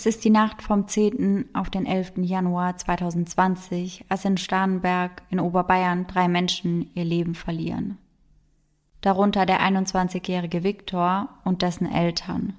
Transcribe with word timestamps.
Es 0.00 0.06
ist 0.06 0.24
die 0.24 0.30
Nacht 0.30 0.62
vom 0.62 0.88
10. 0.88 1.50
auf 1.52 1.68
den 1.68 1.84
11. 1.84 2.12
Januar 2.22 2.74
2020, 2.74 4.06
als 4.08 4.24
in 4.24 4.38
Starnberg 4.38 5.22
in 5.28 5.38
Oberbayern 5.38 6.06
drei 6.06 6.26
Menschen 6.26 6.90
ihr 6.94 7.04
Leben 7.04 7.34
verlieren. 7.34 7.98
Darunter 9.02 9.44
der 9.44 9.60
21-jährige 9.60 10.64
Viktor 10.64 11.28
und 11.44 11.60
dessen 11.60 11.84
Eltern. 11.84 12.54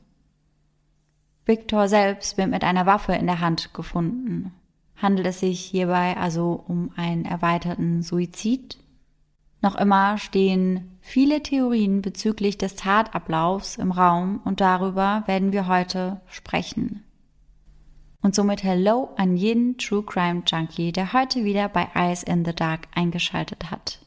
Viktor 1.43 1.87
selbst 1.87 2.37
wird 2.37 2.51
mit 2.51 2.63
einer 2.63 2.85
Waffe 2.85 3.13
in 3.13 3.25
der 3.25 3.39
Hand 3.39 3.73
gefunden. 3.73 4.54
Handelt 4.96 5.25
es 5.25 5.39
sich 5.39 5.61
hierbei 5.61 6.18
also 6.18 6.63
um 6.68 6.91
einen 6.96 7.25
erweiterten 7.25 8.04
Suizid? 8.04 8.77
Noch 9.63 9.73
immer 9.73 10.19
stehen 10.19 10.96
viele 11.01 11.41
Theorien 11.41 12.04
bezüglich 12.04 12.60
des 12.60 12.75
Tatablaufs 12.75 13.77
im 13.77 13.91
Raum 13.91 14.41
und 14.46 14.61
darüber 14.61 15.23
werden 15.25 15.51
wir 15.54 15.65
heute 15.65 16.21
sprechen. 16.27 17.04
Und 18.24 18.36
somit 18.36 18.64
Hello 18.64 19.10
an 19.18 19.36
jeden 19.36 19.78
True 19.78 20.04
Crime 20.04 20.43
Junkie, 20.46 20.92
der 20.92 21.11
heute 21.11 21.43
wieder 21.43 21.70
bei 21.70 21.88
Eyes 21.96 22.21
in 22.21 22.46
the 22.46 22.54
Dark 22.54 22.88
eingeschaltet 22.94 23.71
hat. 23.71 24.00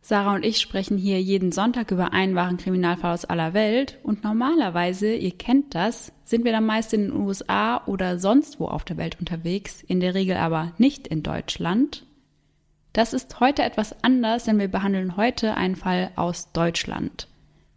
Sarah 0.00 0.36
und 0.36 0.44
ich 0.44 0.58
sprechen 0.58 0.96
hier 0.96 1.20
jeden 1.20 1.52
Sonntag 1.52 1.90
über 1.90 2.12
einen 2.12 2.34
wahren 2.34 2.56
Kriminalfall 2.56 3.12
aus 3.12 3.24
aller 3.24 3.52
Welt 3.54 3.98
und 4.04 4.24
normalerweise, 4.24 5.12
ihr 5.12 5.36
kennt 5.36 5.74
das, 5.74 6.12
sind 6.24 6.44
wir 6.44 6.52
dann 6.52 6.64
meist 6.64 6.94
in 6.94 7.02
den 7.02 7.12
USA 7.12 7.84
oder 7.84 8.18
sonst 8.18 8.60
wo 8.60 8.68
auf 8.68 8.84
der 8.84 8.96
Welt 8.96 9.18
unterwegs, 9.20 9.82
in 9.82 10.00
der 10.00 10.14
Regel 10.14 10.36
aber 10.36 10.72
nicht 10.78 11.08
in 11.08 11.22
Deutschland. 11.22 12.06
Das 12.92 13.12
ist 13.12 13.40
heute 13.40 13.64
etwas 13.64 14.02
anders, 14.02 14.44
denn 14.44 14.58
wir 14.58 14.68
behandeln 14.68 15.16
heute 15.16 15.56
einen 15.56 15.76
Fall 15.76 16.10
aus 16.16 16.52
Deutschland. 16.52 17.28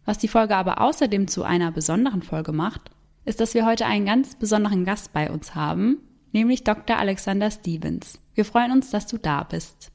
Was 0.06 0.20
die 0.20 0.28
Folge 0.28 0.56
aber 0.56 0.80
außerdem 0.80 1.28
zu 1.28 1.44
einer 1.44 1.72
besonderen 1.72 2.22
Folge 2.22 2.54
macht, 2.54 2.92
ist, 3.26 3.40
dass 3.40 3.54
wir 3.54 3.66
heute 3.66 3.86
einen 3.86 4.06
ganz 4.06 4.36
besonderen 4.36 4.86
Gast 4.86 5.14
bei 5.14 5.30
uns 5.30 5.56
haben, 5.56 5.98
nämlich 6.32 6.64
Dr. 6.64 6.98
Alexander 6.98 7.52
Stevens. 7.52 8.20
Wir 8.34 8.46
freuen 8.46 8.72
uns, 8.72 8.90
dass 8.90 9.08
du 9.08 9.18
da 9.18 9.44
bist. 9.44 9.92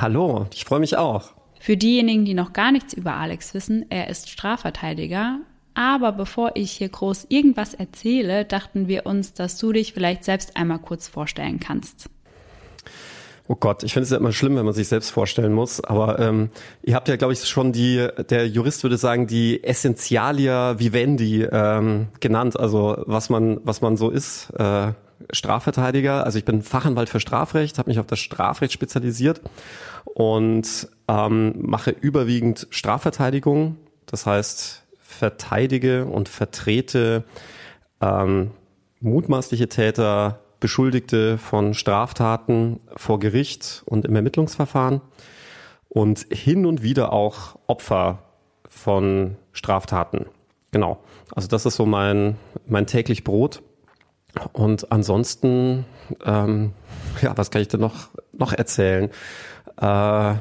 Hallo, 0.00 0.46
ich 0.52 0.64
freue 0.64 0.80
mich 0.80 0.96
auch. 0.96 1.32
Für 1.60 1.76
diejenigen, 1.76 2.24
die 2.24 2.34
noch 2.34 2.52
gar 2.52 2.72
nichts 2.72 2.94
über 2.94 3.14
Alex 3.14 3.54
wissen, 3.54 3.86
er 3.90 4.08
ist 4.08 4.30
Strafverteidiger. 4.30 5.40
Aber 5.74 6.10
bevor 6.10 6.52
ich 6.54 6.72
hier 6.72 6.88
groß 6.88 7.26
irgendwas 7.28 7.74
erzähle, 7.74 8.44
dachten 8.44 8.88
wir 8.88 9.06
uns, 9.06 9.34
dass 9.34 9.58
du 9.58 9.72
dich 9.72 9.92
vielleicht 9.92 10.24
selbst 10.24 10.56
einmal 10.56 10.80
kurz 10.80 11.06
vorstellen 11.06 11.60
kannst. 11.60 12.10
Oh 13.50 13.56
Gott, 13.58 13.82
ich 13.82 13.94
finde 13.94 14.04
es 14.04 14.12
immer 14.12 14.32
schlimm, 14.32 14.56
wenn 14.56 14.66
man 14.66 14.74
sich 14.74 14.88
selbst 14.88 15.10
vorstellen 15.10 15.54
muss. 15.54 15.82
Aber 15.82 16.18
ähm, 16.18 16.50
ihr 16.82 16.94
habt 16.94 17.08
ja, 17.08 17.16
glaube 17.16 17.32
ich, 17.32 17.48
schon 17.48 17.72
die, 17.72 18.06
der 18.28 18.46
Jurist 18.46 18.82
würde 18.82 18.98
sagen, 18.98 19.26
die 19.26 19.64
Essentialia 19.64 20.78
Vivendi 20.78 21.44
ähm, 21.50 22.08
genannt. 22.20 22.60
Also 22.60 23.02
was 23.06 23.30
man, 23.30 23.58
was 23.64 23.80
man 23.80 23.96
so 23.96 24.10
ist. 24.10 24.50
Äh, 24.50 24.92
Strafverteidiger. 25.30 26.24
Also 26.24 26.38
ich 26.38 26.44
bin 26.44 26.62
Fachanwalt 26.62 27.08
für 27.08 27.20
Strafrecht, 27.20 27.78
habe 27.78 27.88
mich 27.88 27.98
auf 27.98 28.06
das 28.06 28.18
Strafrecht 28.18 28.74
spezialisiert 28.74 29.40
und 30.04 30.88
ähm, 31.08 31.54
mache 31.56 31.90
überwiegend 31.90 32.66
Strafverteidigung. 32.68 33.76
Das 34.04 34.26
heißt, 34.26 34.84
verteidige 35.00 36.04
und 36.04 36.28
vertrete 36.28 37.24
ähm, 38.02 38.50
mutmaßliche 39.00 39.70
Täter 39.70 40.40
Beschuldigte 40.60 41.38
von 41.38 41.74
Straftaten 41.74 42.80
vor 42.96 43.18
Gericht 43.20 43.82
und 43.86 44.04
im 44.04 44.16
Ermittlungsverfahren 44.16 45.00
und 45.88 46.26
hin 46.30 46.66
und 46.66 46.82
wieder 46.82 47.12
auch 47.12 47.58
Opfer 47.66 48.24
von 48.68 49.36
Straftaten. 49.52 50.26
Genau. 50.70 50.98
Also 51.34 51.48
das 51.48 51.66
ist 51.66 51.76
so 51.76 51.86
mein, 51.86 52.36
mein 52.66 52.86
täglich 52.86 53.24
Brot. 53.24 53.62
Und 54.52 54.92
ansonsten, 54.92 55.84
ähm, 56.24 56.72
ja, 57.22 57.36
was 57.36 57.50
kann 57.50 57.62
ich 57.62 57.68
denn 57.68 57.80
noch, 57.80 58.08
noch 58.32 58.52
erzählen? 58.52 59.10
Äh, 59.80 60.34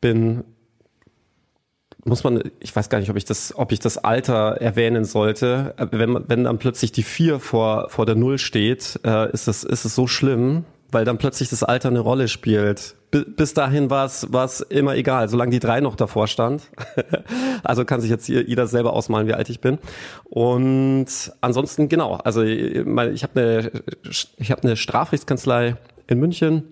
bin 0.00 0.44
muss 2.04 2.24
man, 2.24 2.42
ich 2.60 2.74
weiß 2.74 2.88
gar 2.88 2.98
nicht, 2.98 3.10
ob 3.10 3.16
ich 3.16 3.24
das, 3.24 3.54
ob 3.56 3.72
ich 3.72 3.80
das 3.80 3.98
Alter 3.98 4.56
erwähnen 4.60 5.04
sollte. 5.04 5.74
Wenn, 5.90 6.28
wenn 6.28 6.44
dann 6.44 6.58
plötzlich 6.58 6.92
die 6.92 7.02
vier 7.02 7.40
vor, 7.40 7.88
vor 7.88 8.06
der 8.06 8.14
Null 8.14 8.38
steht, 8.38 9.00
äh, 9.04 9.30
ist 9.32 9.48
es, 9.48 9.64
ist 9.64 9.84
es 9.84 9.94
so 9.94 10.06
schlimm, 10.06 10.64
weil 10.90 11.04
dann 11.04 11.18
plötzlich 11.18 11.48
das 11.48 11.62
Alter 11.62 11.88
eine 11.88 12.00
Rolle 12.00 12.28
spielt. 12.28 12.94
bis 13.10 13.54
dahin 13.54 13.90
war 13.90 14.06
es, 14.06 14.32
war 14.32 14.44
es 14.44 14.60
immer 14.60 14.96
egal, 14.96 15.28
solange 15.28 15.50
die 15.50 15.60
drei 15.60 15.80
noch 15.80 15.96
davor 15.96 16.26
stand. 16.26 16.62
also 17.62 17.84
kann 17.84 18.00
sich 18.00 18.10
jetzt 18.10 18.28
jeder 18.28 18.66
selber 18.66 18.92
ausmalen, 18.92 19.26
wie 19.26 19.34
alt 19.34 19.48
ich 19.48 19.60
bin. 19.60 19.78
Und 20.24 21.06
ansonsten, 21.40 21.88
genau, 21.88 22.16
also 22.16 22.42
ich 22.42 23.22
habe 23.22 23.40
eine, 23.40 23.70
ich 24.38 24.50
habe 24.50 24.62
eine 24.62 24.76
Strafrechtskanzlei 24.76 25.76
in 26.06 26.20
München. 26.20 26.64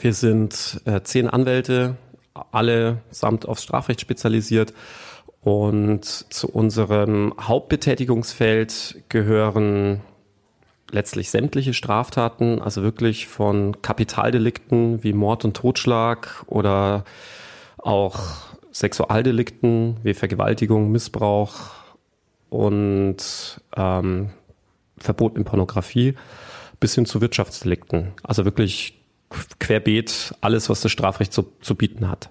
Wir 0.00 0.14
sind 0.14 0.80
äh, 0.84 1.02
zehn 1.02 1.28
Anwälte, 1.28 1.96
alle 2.34 2.98
samt 3.10 3.46
aufs 3.46 3.62
Strafrecht 3.62 4.00
spezialisiert. 4.00 4.72
Und 5.40 6.04
zu 6.04 6.48
unserem 6.48 7.34
Hauptbetätigungsfeld 7.40 9.02
gehören 9.08 10.00
letztlich 10.92 11.30
sämtliche 11.30 11.74
Straftaten, 11.74 12.60
also 12.60 12.82
wirklich 12.82 13.26
von 13.26 13.82
Kapitaldelikten 13.82 15.02
wie 15.02 15.12
Mord 15.12 15.44
und 15.44 15.56
Totschlag 15.56 16.44
oder 16.46 17.04
auch 17.78 18.20
Sexualdelikten 18.72 19.96
wie 20.02 20.14
Vergewaltigung, 20.14 20.92
Missbrauch 20.92 21.70
und 22.50 23.16
ähm, 23.76 24.30
verbotene 24.98 25.44
Pornografie 25.44 26.14
bis 26.78 26.94
hin 26.94 27.06
zu 27.06 27.20
Wirtschaftsdelikten. 27.20 28.12
Also 28.22 28.44
wirklich 28.44 29.01
querbeet 29.58 30.34
alles, 30.40 30.68
was 30.68 30.80
das 30.80 30.92
Strafrecht 30.92 31.32
zu, 31.32 31.52
zu 31.60 31.74
bieten 31.74 32.08
hat. 32.08 32.30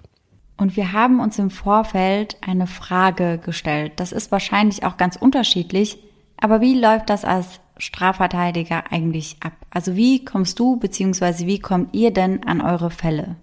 Und 0.56 0.76
wir 0.76 0.92
haben 0.92 1.20
uns 1.20 1.38
im 1.38 1.50
Vorfeld 1.50 2.36
eine 2.40 2.66
Frage 2.66 3.38
gestellt. 3.38 3.92
Das 3.96 4.12
ist 4.12 4.30
wahrscheinlich 4.30 4.84
auch 4.84 4.96
ganz 4.96 5.16
unterschiedlich. 5.16 5.98
Aber 6.36 6.60
wie 6.60 6.78
läuft 6.78 7.10
das 7.10 7.24
als 7.24 7.60
Strafverteidiger 7.78 8.84
eigentlich 8.90 9.36
ab? 9.40 9.52
Also 9.70 9.96
wie 9.96 10.24
kommst 10.24 10.58
du 10.58 10.76
bzw. 10.76 11.46
wie 11.46 11.58
kommt 11.58 11.94
ihr 11.94 12.12
denn 12.12 12.44
an 12.46 12.60
eure 12.60 12.90
Fälle? 12.90 13.36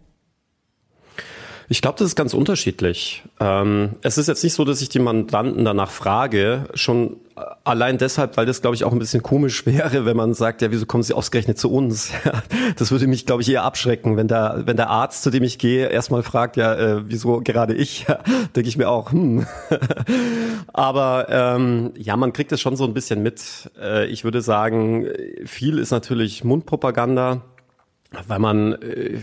Ich 1.67 1.81
glaube, 1.81 1.99
das 1.99 2.07
ist 2.07 2.15
ganz 2.15 2.33
unterschiedlich. 2.33 3.23
Ähm, 3.39 3.97
es 4.01 4.17
ist 4.17 4.27
jetzt 4.27 4.43
nicht 4.43 4.53
so, 4.53 4.65
dass 4.65 4.81
ich 4.81 4.89
die 4.89 4.99
Mandanten 4.99 5.65
danach 5.65 5.91
frage, 5.91 6.67
schon 6.73 7.17
allein 7.69 7.97
deshalb, 7.97 8.35
weil 8.37 8.45
das, 8.45 8.61
glaube 8.61 8.75
ich, 8.75 8.83
auch 8.83 8.91
ein 8.91 8.99
bisschen 8.99 9.23
komisch 9.23 9.65
wäre, 9.65 10.05
wenn 10.05 10.17
man 10.17 10.33
sagt, 10.33 10.61
ja, 10.61 10.71
wieso 10.71 10.85
kommen 10.85 11.03
Sie 11.03 11.13
ausgerechnet 11.13 11.57
zu 11.57 11.71
uns? 11.71 12.11
das 12.77 12.91
würde 12.91 13.07
mich, 13.07 13.25
glaube 13.25 13.41
ich, 13.41 13.51
eher 13.51 13.63
abschrecken, 13.63 14.17
wenn 14.17 14.27
der, 14.27 14.63
wenn 14.65 14.77
der 14.77 14.89
Arzt, 14.89 15.23
zu 15.23 15.29
dem 15.29 15.43
ich 15.43 15.57
gehe, 15.57 15.87
erstmal 15.87 16.23
fragt, 16.23 16.57
ja, 16.57 16.75
äh, 16.75 17.09
wieso 17.09 17.41
gerade 17.41 17.73
ich? 17.73 18.05
Denke 18.55 18.69
ich 18.69 18.77
mir 18.77 18.89
auch, 18.89 19.11
hm. 19.11 19.45
Aber 20.73 21.27
ähm, 21.29 21.91
ja, 21.97 22.17
man 22.17 22.33
kriegt 22.33 22.51
es 22.51 22.59
schon 22.59 22.75
so 22.75 22.83
ein 22.83 22.93
bisschen 22.93 23.23
mit. 23.23 23.71
Äh, 23.79 24.07
ich 24.07 24.23
würde 24.23 24.41
sagen, 24.41 25.07
viel 25.45 25.79
ist 25.79 25.91
natürlich 25.91 26.43
Mundpropaganda 26.43 27.41
weil 28.27 28.39
man 28.39 28.73
äh, 28.73 29.19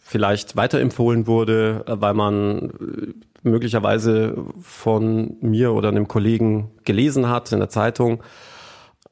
vielleicht 0.00 0.56
weiterempfohlen 0.56 1.26
wurde, 1.26 1.84
weil 1.86 2.14
man 2.14 2.70
äh, 2.70 3.14
möglicherweise 3.46 4.36
von 4.60 5.36
mir 5.40 5.72
oder 5.72 5.88
einem 5.88 6.08
Kollegen 6.08 6.70
gelesen 6.84 7.28
hat 7.28 7.52
in 7.52 7.58
der 7.58 7.68
Zeitung. 7.68 8.22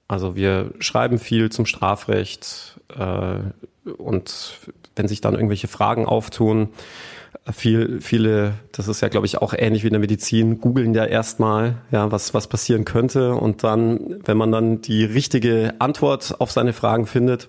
Also 0.09 0.37
wir 0.37 0.73
schreiben 0.81 1.19
viel 1.19 1.51
zum 1.51 1.67
Strafrecht 1.67 2.79
äh, 2.97 3.91
und 3.97 4.59
wenn 4.97 5.09
sich 5.09 5.21
dann 5.21 5.35
irgendwelche 5.35 5.69
Fragen 5.69 6.07
auftun, 6.07 6.69
viel, 7.53 8.01
viele, 8.01 8.55
das 8.73 8.89
ist 8.89 9.01
ja, 9.01 9.09
glaube 9.09 9.27
ich, 9.27 9.39
auch 9.39 9.55
ähnlich 9.57 9.83
wie 9.83 9.89
in 9.89 9.93
der 9.93 10.01
Medizin, 10.01 10.61
googeln 10.61 10.95
ja 10.95 11.05
erstmal, 11.05 11.77
ja, 11.91 12.11
was, 12.11 12.33
was 12.33 12.47
passieren 12.47 12.85
könnte. 12.85 13.35
Und 13.35 13.65
dann, 13.65 14.21
wenn 14.25 14.37
man 14.37 14.51
dann 14.51 14.81
die 14.81 15.05
richtige 15.05 15.75
Antwort 15.79 16.37
auf 16.39 16.51
seine 16.53 16.73
Fragen 16.73 17.07
findet, 17.07 17.49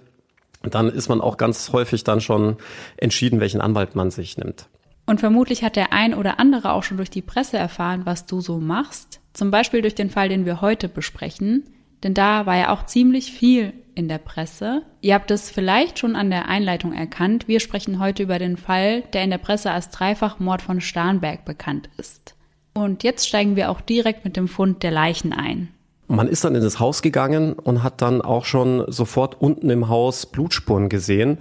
dann 0.63 0.89
ist 0.89 1.07
man 1.07 1.21
auch 1.21 1.37
ganz 1.37 1.71
häufig 1.71 2.03
dann 2.03 2.19
schon 2.19 2.57
entschieden, 2.97 3.39
welchen 3.39 3.61
Anwalt 3.61 3.95
man 3.95 4.11
sich 4.11 4.37
nimmt. 4.37 4.67
Und 5.05 5.19
vermutlich 5.19 5.63
hat 5.63 5.75
der 5.75 5.93
ein 5.93 6.13
oder 6.13 6.39
andere 6.39 6.73
auch 6.73 6.83
schon 6.83 6.97
durch 6.97 7.09
die 7.09 7.21
Presse 7.21 7.57
erfahren, 7.57 8.01
was 8.05 8.25
du 8.25 8.41
so 8.41 8.59
machst. 8.59 9.19
Zum 9.33 9.51
Beispiel 9.51 9.81
durch 9.81 9.95
den 9.95 10.09
Fall, 10.09 10.29
den 10.29 10.45
wir 10.45 10.61
heute 10.61 10.89
besprechen. 10.89 11.65
Denn 12.03 12.13
da 12.13 12.45
war 12.45 12.57
ja 12.57 12.71
auch 12.71 12.85
ziemlich 12.85 13.31
viel 13.31 13.73
in 13.93 14.07
der 14.07 14.17
Presse. 14.17 14.83
Ihr 15.01 15.13
habt 15.13 15.31
es 15.31 15.49
vielleicht 15.49 15.99
schon 15.99 16.15
an 16.15 16.29
der 16.29 16.47
Einleitung 16.47 16.93
erkannt. 16.93 17.47
Wir 17.47 17.59
sprechen 17.59 17.99
heute 17.99 18.23
über 18.23 18.39
den 18.39 18.57
Fall, 18.57 19.01
der 19.13 19.23
in 19.23 19.29
der 19.29 19.37
Presse 19.37 19.71
als 19.71 19.89
Dreifachmord 19.89 20.61
von 20.61 20.81
Starnberg 20.81 21.45
bekannt 21.45 21.89
ist. 21.97 22.35
Und 22.73 23.03
jetzt 23.03 23.27
steigen 23.27 23.55
wir 23.55 23.71
auch 23.71 23.81
direkt 23.81 24.25
mit 24.25 24.35
dem 24.35 24.47
Fund 24.47 24.83
der 24.83 24.91
Leichen 24.91 25.31
ein. 25.31 25.69
Man 26.07 26.27
ist 26.27 26.43
dann 26.43 26.55
in 26.55 26.61
das 26.61 26.79
Haus 26.79 27.01
gegangen 27.01 27.53
und 27.53 27.81
hat 27.81 28.01
dann 28.01 28.21
auch 28.21 28.45
schon 28.45 28.83
sofort 28.91 29.41
unten 29.41 29.69
im 29.69 29.87
Haus 29.87 30.25
Blutspuren 30.25 30.89
gesehen, 30.89 31.39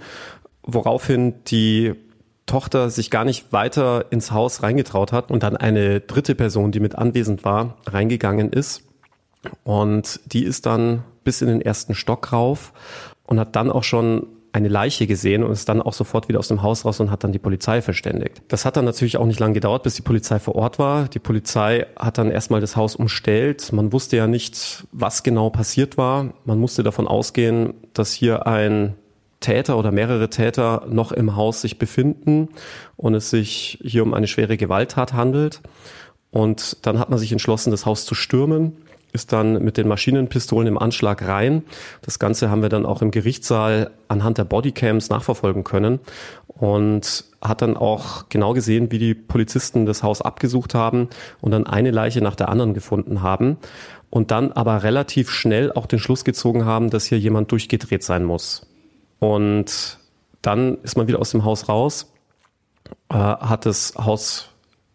woraufhin 0.63 1.35
die 1.45 1.93
Tochter 2.45 2.89
sich 2.89 3.09
gar 3.09 3.25
nicht 3.25 3.51
weiter 3.51 4.05
ins 4.11 4.31
Haus 4.31 4.61
reingetraut 4.61 5.11
hat 5.11 5.31
und 5.31 5.43
dann 5.43 5.57
eine 5.57 5.99
dritte 5.99 6.35
Person, 6.35 6.71
die 6.71 6.79
mit 6.79 6.95
anwesend 6.95 7.43
war, 7.43 7.77
reingegangen 7.87 8.51
ist 8.51 8.83
Und 9.63 10.19
die 10.25 10.43
ist 10.43 10.65
dann 10.65 11.03
bis 11.23 11.41
in 11.41 11.47
den 11.47 11.61
ersten 11.61 11.95
Stock 11.95 12.31
rauf 12.31 12.73
und 13.23 13.39
hat 13.39 13.55
dann 13.55 13.71
auch 13.71 13.83
schon 13.83 14.27
eine 14.53 14.69
Leiche 14.69 15.05
gesehen 15.05 15.43
und 15.43 15.51
ist 15.51 15.67
dann 15.67 15.81
auch 15.81 15.91
sofort 15.91 16.29
wieder 16.29 16.39
aus 16.39 16.47
dem 16.47 16.61
Haus 16.61 16.85
raus 16.85 17.01
und 17.01 17.11
hat 17.11 17.25
dann 17.25 17.33
die 17.33 17.39
Polizei 17.39 17.81
verständigt. 17.81 18.41
Das 18.47 18.63
hat 18.63 18.77
dann 18.77 18.85
natürlich 18.85 19.17
auch 19.17 19.25
nicht 19.25 19.39
lange 19.39 19.53
gedauert, 19.53 19.83
bis 19.83 19.95
die 19.95 20.01
Polizei 20.01 20.39
vor 20.39 20.55
Ort 20.55 20.79
war. 20.79 21.09
Die 21.09 21.19
Polizei 21.19 21.87
hat 21.97 22.17
dann 22.17 22.31
erstmal 22.31 22.61
das 22.61 22.77
Haus 22.77 22.95
umstellt. 22.95 23.73
Man 23.73 23.91
wusste 23.91 24.15
ja 24.15 24.27
nicht, 24.27 24.85
was 24.93 25.23
genau 25.23 25.49
passiert 25.49 25.97
war. 25.97 26.33
Man 26.45 26.57
musste 26.57 26.83
davon 26.83 27.05
ausgehen, 27.05 27.73
dass 27.91 28.13
hier 28.13 28.47
ein 28.47 28.95
Täter 29.45 29.77
oder 29.77 29.91
mehrere 29.91 30.29
Täter 30.29 30.87
noch 30.89 31.11
im 31.11 31.35
Haus 31.35 31.61
sich 31.61 31.77
befinden 31.77 32.49
und 32.97 33.13
es 33.13 33.29
sich 33.29 33.77
hier 33.83 34.01
um 34.01 34.15
eine 34.15 34.27
schwere 34.27 34.57
Gewalttat 34.57 35.13
handelt. 35.13 35.61
Und 36.31 36.85
dann 36.85 36.97
hat 36.97 37.11
man 37.11 37.19
sich 37.19 37.31
entschlossen, 37.31 37.69
das 37.69 37.85
Haus 37.85 38.05
zu 38.05 38.15
stürmen 38.15 38.77
ist 39.15 39.31
dann 39.31 39.63
mit 39.63 39.77
den 39.77 39.87
Maschinenpistolen 39.87 40.67
im 40.67 40.77
Anschlag 40.77 41.25
rein. 41.25 41.63
Das 42.01 42.19
Ganze 42.19 42.49
haben 42.49 42.61
wir 42.61 42.67
dann 42.69 42.85
auch 42.85 43.01
im 43.01 43.11
Gerichtssaal 43.11 43.91
anhand 44.09 44.37
der 44.37 44.43
Bodycams 44.43 45.09
nachverfolgen 45.09 45.63
können 45.63 45.99
und 46.47 47.23
hat 47.41 47.61
dann 47.61 47.77
auch 47.77 48.27
genau 48.27 48.51
gesehen, 48.53 48.91
wie 48.91 48.99
die 48.99 49.13
Polizisten 49.13 49.85
das 49.85 50.03
Haus 50.03 50.21
abgesucht 50.21 50.75
haben 50.75 51.07
und 51.39 51.51
dann 51.51 51.65
eine 51.65 51.91
Leiche 51.91 52.19
nach 52.19 52.35
der 52.35 52.49
anderen 52.49 52.73
gefunden 52.73 53.21
haben 53.21 53.55
und 54.09 54.31
dann 54.31 54.51
aber 54.51 54.83
relativ 54.83 55.31
schnell 55.31 55.71
auch 55.71 55.85
den 55.85 55.99
Schluss 55.99 56.25
gezogen 56.25 56.65
haben, 56.65 56.89
dass 56.89 57.05
hier 57.05 57.17
jemand 57.17 57.51
durchgedreht 57.53 58.03
sein 58.03 58.25
muss. 58.25 58.67
Und 59.19 59.99
dann 60.41 60.77
ist 60.83 60.97
man 60.97 61.07
wieder 61.07 61.19
aus 61.19 61.31
dem 61.31 61.43
Haus 61.43 61.69
raus, 61.69 62.11
äh, 63.09 63.15
hat 63.15 63.65
das 63.65 63.93
Haus 63.97 64.49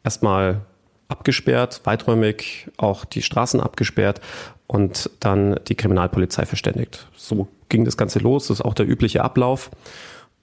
erstmal 0.04 0.62
abgesperrt, 1.08 1.80
weiträumig 1.84 2.68
auch 2.76 3.04
die 3.04 3.22
Straßen 3.22 3.60
abgesperrt 3.60 4.20
und 4.66 5.10
dann 5.18 5.58
die 5.66 5.74
Kriminalpolizei 5.74 6.46
verständigt. 6.46 7.08
So 7.16 7.48
ging 7.68 7.84
das 7.84 7.96
Ganze 7.96 8.20
los, 8.20 8.46
das 8.46 8.60
ist 8.60 8.64
auch 8.64 8.74
der 8.74 8.88
übliche 8.88 9.24
Ablauf. 9.24 9.70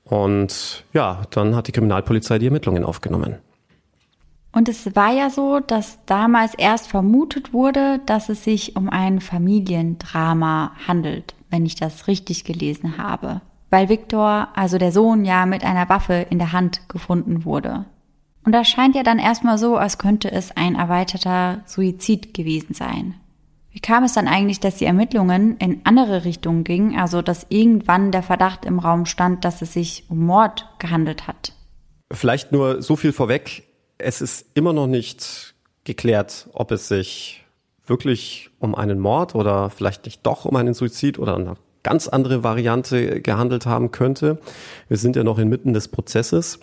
Und 0.04 0.84
ja, 0.94 1.24
dann 1.32 1.56
hat 1.56 1.68
die 1.68 1.72
Kriminalpolizei 1.72 2.40
die 2.40 2.48
Ermittlungen 2.48 2.84
aufgenommen. 2.84 3.38
Und 4.52 4.70
es 4.70 4.96
war 4.96 5.14
ja 5.14 5.30
so, 5.30 5.60
dass 5.60 6.00
damals 6.06 6.54
erst 6.56 6.88
vermutet 6.88 7.54
wurde, 7.54 8.00
dass 8.06 8.30
es 8.30 8.44
sich 8.44 8.76
um 8.76 8.90
ein 8.90 9.22
Familiendrama 9.22 10.72
handelt, 10.88 11.36
wenn 11.50 11.66
ich 11.66 11.76
das 11.76 12.08
richtig 12.08 12.44
gelesen 12.44 12.98
habe. 12.98 13.42
Weil 13.69 13.90
Viktor, 13.90 14.50
also 14.56 14.78
der 14.78 14.92
Sohn, 14.92 15.25
ja 15.25 15.46
mit 15.46 15.64
einer 15.64 15.90
Waffe 15.90 16.25
in 16.30 16.40
der 16.40 16.54
Hand 16.54 16.88
gefunden 16.90 17.44
wurde. 17.46 17.86
Und 18.46 18.54
das 18.54 18.69
scheint 18.69 18.96
ja 18.96 19.04
dann 19.04 19.19
erstmal 19.19 19.58
so, 19.58 19.75
als 19.75 19.98
könnte 19.98 20.31
es 20.31 20.56
ein 20.56 20.75
erweiterter 20.75 21.64
Suizid 21.66 22.34
gewesen 22.34 22.74
sein. 22.74 23.16
Wie 23.72 23.81
kam 23.81 24.04
es 24.06 24.14
dann 24.14 24.28
eigentlich, 24.28 24.60
dass 24.60 24.78
die 24.78 24.86
Ermittlungen 24.86 25.58
in 25.58 25.81
andere 25.84 26.24
Richtungen 26.24 26.64
gingen, 26.64 26.98
also 26.98 27.22
dass 27.22 27.46
irgendwann 27.50 28.12
der 28.12 28.24
Verdacht 28.24 28.66
im 28.66 28.80
Raum 28.80 29.06
stand, 29.06 29.44
dass 29.44 29.62
es 29.62 29.74
sich 29.74 30.06
um 30.08 30.25
Mord 30.25 30.66
gehandelt 30.80 31.28
hat? 31.28 31.54
Vielleicht 32.12 32.52
nur 32.52 32.81
so 32.81 32.96
viel 32.96 33.12
vorweg. 33.12 33.68
Es 33.98 34.22
ist 34.22 34.46
immer 34.54 34.74
noch 34.74 34.88
nicht 34.88 35.54
geklärt, 35.84 36.50
ob 36.54 36.72
es 36.72 36.88
sich 36.88 37.44
wirklich 37.86 38.50
um 38.60 38.75
einen 38.75 39.00
Mord 39.00 39.36
oder 39.36 39.69
vielleicht 39.69 40.06
nicht 40.06 40.25
doch 40.25 40.46
um 40.46 40.56
einen 40.56 40.74
Suizid 40.74 41.19
oder 41.19 41.36
eine 41.36 41.56
ganz 41.88 42.10
andere 42.10 42.44
Variante 42.44 43.22
gehandelt 43.22 43.66
haben 43.66 43.92
könnte. 43.92 44.39
Wir 44.89 44.98
sind 44.98 45.16
ja 45.16 45.24
noch 45.24 45.39
inmitten 45.39 45.74
des 45.74 45.88
Prozesses. 45.88 46.60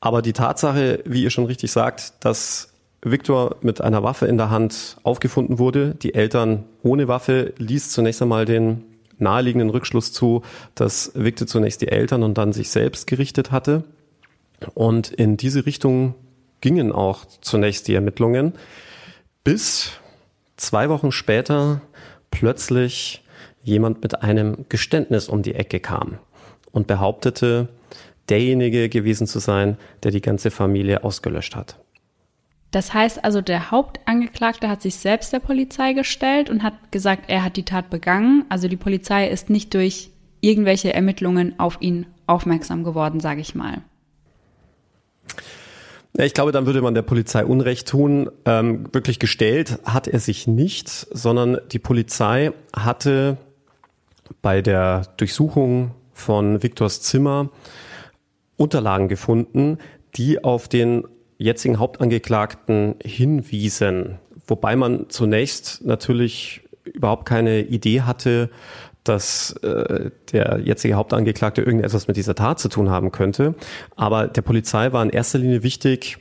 Aber 0.00 0.22
die 0.22 0.32
Tatsache, 0.32 1.02
wie 1.04 1.22
ihr 1.22 1.28
schon 1.28 1.44
richtig 1.44 1.70
sagt, 1.70 2.24
dass 2.24 2.72
Viktor 3.02 3.56
mit 3.60 3.82
einer 3.82 4.02
Waffe 4.02 4.24
in 4.24 4.38
der 4.38 4.48
Hand 4.48 4.96
aufgefunden 5.02 5.58
wurde, 5.58 5.94
die 5.96 6.14
Eltern 6.14 6.64
ohne 6.82 7.08
Waffe, 7.08 7.52
ließ 7.58 7.90
zunächst 7.90 8.22
einmal 8.22 8.46
den 8.46 8.84
naheliegenden 9.18 9.68
Rückschluss 9.68 10.12
zu, 10.14 10.42
dass 10.74 11.12
Viktor 11.14 11.46
zunächst 11.46 11.82
die 11.82 11.88
Eltern 11.88 12.22
und 12.22 12.38
dann 12.38 12.54
sich 12.54 12.70
selbst 12.70 13.06
gerichtet 13.06 13.52
hatte. 13.52 13.84
Und 14.72 15.10
in 15.10 15.36
diese 15.36 15.66
Richtung 15.66 16.14
gingen 16.62 16.90
auch 16.90 17.26
zunächst 17.42 17.86
die 17.86 17.94
Ermittlungen, 17.94 18.54
bis 19.44 19.90
zwei 20.56 20.88
Wochen 20.88 21.12
später 21.12 21.82
plötzlich 22.30 23.22
jemand 23.62 24.02
mit 24.02 24.22
einem 24.22 24.66
Geständnis 24.68 25.28
um 25.28 25.42
die 25.42 25.54
Ecke 25.54 25.80
kam 25.80 26.18
und 26.72 26.86
behauptete, 26.86 27.68
derjenige 28.28 28.88
gewesen 28.88 29.26
zu 29.26 29.38
sein, 29.38 29.76
der 30.02 30.10
die 30.10 30.20
ganze 30.20 30.50
Familie 30.50 31.04
ausgelöscht 31.04 31.56
hat. 31.56 31.78
Das 32.70 32.92
heißt 32.92 33.24
also, 33.24 33.40
der 33.40 33.70
Hauptangeklagte 33.70 34.68
hat 34.68 34.82
sich 34.82 34.96
selbst 34.96 35.32
der 35.32 35.40
Polizei 35.40 35.94
gestellt 35.94 36.50
und 36.50 36.62
hat 36.62 36.92
gesagt, 36.92 37.24
er 37.28 37.42
hat 37.42 37.56
die 37.56 37.64
Tat 37.64 37.88
begangen. 37.88 38.44
Also 38.50 38.68
die 38.68 38.76
Polizei 38.76 39.28
ist 39.28 39.48
nicht 39.48 39.72
durch 39.72 40.10
irgendwelche 40.40 40.92
Ermittlungen 40.92 41.58
auf 41.58 41.78
ihn 41.80 42.06
aufmerksam 42.26 42.84
geworden, 42.84 43.20
sage 43.20 43.40
ich 43.40 43.54
mal. 43.54 43.82
Ich 46.14 46.34
glaube, 46.34 46.52
dann 46.52 46.66
würde 46.66 46.82
man 46.82 46.94
der 46.94 47.02
Polizei 47.02 47.44
Unrecht 47.44 47.88
tun. 47.88 48.30
Ähm, 48.44 48.92
wirklich 48.92 49.18
gestellt 49.18 49.78
hat 49.84 50.08
er 50.08 50.18
sich 50.18 50.46
nicht, 50.46 50.88
sondern 50.88 51.58
die 51.70 51.78
Polizei 51.78 52.52
hatte 52.74 53.38
bei 54.42 54.62
der 54.62 55.02
Durchsuchung 55.16 55.92
von 56.12 56.62
Viktors 56.62 57.02
Zimmer 57.02 57.50
Unterlagen 58.56 59.08
gefunden, 59.08 59.78
die 60.16 60.42
auf 60.42 60.68
den 60.68 61.04
jetzigen 61.38 61.78
Hauptangeklagten 61.78 62.96
hinwiesen. 63.02 64.18
Wobei 64.46 64.74
man 64.74 65.08
zunächst 65.08 65.84
natürlich 65.84 66.62
überhaupt 66.84 67.26
keine 67.26 67.60
Idee 67.60 68.02
hatte, 68.02 68.50
dass 69.04 69.52
äh, 69.62 70.10
der 70.32 70.60
jetzige 70.62 70.94
Hauptangeklagte 70.94 71.62
irgendetwas 71.62 72.08
mit 72.08 72.16
dieser 72.16 72.34
Tat 72.34 72.58
zu 72.58 72.68
tun 72.68 72.90
haben 72.90 73.12
könnte. 73.12 73.54
Aber 73.96 74.26
der 74.26 74.42
Polizei 74.42 74.92
war 74.92 75.02
in 75.02 75.10
erster 75.10 75.38
Linie 75.38 75.62
wichtig, 75.62 76.18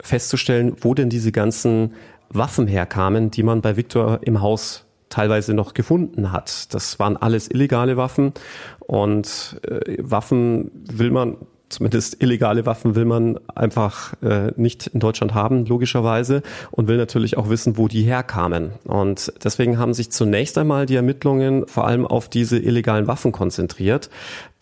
festzustellen, 0.00 0.76
wo 0.80 0.94
denn 0.94 1.08
diese 1.08 1.32
ganzen 1.32 1.94
Waffen 2.28 2.66
herkamen, 2.66 3.30
die 3.30 3.42
man 3.42 3.62
bei 3.62 3.76
Viktor 3.76 4.20
im 4.22 4.40
Haus 4.40 4.85
teilweise 5.08 5.54
noch 5.54 5.74
gefunden 5.74 6.32
hat. 6.32 6.74
Das 6.74 6.98
waren 6.98 7.16
alles 7.16 7.50
illegale 7.50 7.96
Waffen 7.96 8.32
und 8.80 9.60
äh, 9.68 9.96
Waffen 10.00 10.70
will 10.74 11.10
man 11.10 11.36
zumindest 11.68 12.22
illegale 12.22 12.64
Waffen 12.66 12.94
will 12.94 13.04
man 13.04 13.38
einfach 13.54 14.14
äh, 14.22 14.52
nicht 14.56 14.86
in 14.86 15.00
Deutschland 15.00 15.34
haben, 15.34 15.66
logischerweise, 15.66 16.42
und 16.70 16.88
will 16.88 16.96
natürlich 16.96 17.36
auch 17.36 17.48
wissen, 17.48 17.76
wo 17.76 17.88
die 17.88 18.02
herkamen. 18.02 18.72
Und 18.84 19.32
deswegen 19.42 19.78
haben 19.78 19.94
sich 19.94 20.10
zunächst 20.10 20.56
einmal 20.58 20.86
die 20.86 20.96
Ermittlungen 20.96 21.66
vor 21.66 21.86
allem 21.86 22.06
auf 22.06 22.28
diese 22.28 22.58
illegalen 22.58 23.06
Waffen 23.06 23.32
konzentriert. 23.32 24.10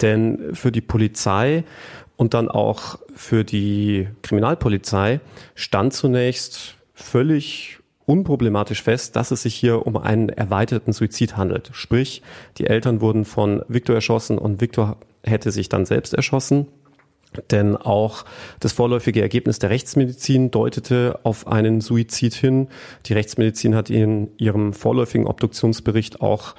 Denn 0.00 0.54
für 0.54 0.72
die 0.72 0.80
Polizei 0.80 1.64
und 2.16 2.34
dann 2.34 2.48
auch 2.48 2.98
für 3.14 3.44
die 3.44 4.08
Kriminalpolizei 4.22 5.20
stand 5.54 5.92
zunächst 5.92 6.76
völlig 6.94 7.78
unproblematisch 8.06 8.82
fest, 8.82 9.16
dass 9.16 9.30
es 9.30 9.42
sich 9.42 9.54
hier 9.54 9.86
um 9.86 9.96
einen 9.96 10.28
erweiterten 10.28 10.92
Suizid 10.92 11.36
handelt. 11.36 11.70
Sprich, 11.72 12.22
die 12.58 12.66
Eltern 12.66 13.00
wurden 13.00 13.24
von 13.24 13.62
Viktor 13.68 13.94
erschossen 13.94 14.38
und 14.38 14.60
Viktor 14.60 14.96
hätte 15.22 15.50
sich 15.50 15.68
dann 15.68 15.86
selbst 15.86 16.14
erschossen. 16.14 16.66
Denn 17.50 17.76
auch 17.76 18.24
das 18.60 18.72
vorläufige 18.72 19.20
Ergebnis 19.20 19.58
der 19.58 19.70
Rechtsmedizin 19.70 20.50
deutete 20.50 21.18
auf 21.24 21.48
einen 21.48 21.80
Suizid 21.80 22.34
hin. 22.34 22.68
Die 23.06 23.12
Rechtsmedizin 23.12 23.74
hat 23.74 23.90
in 23.90 24.28
ihrem 24.36 24.72
vorläufigen 24.72 25.26
Obduktionsbericht 25.26 26.20
auch 26.20 26.54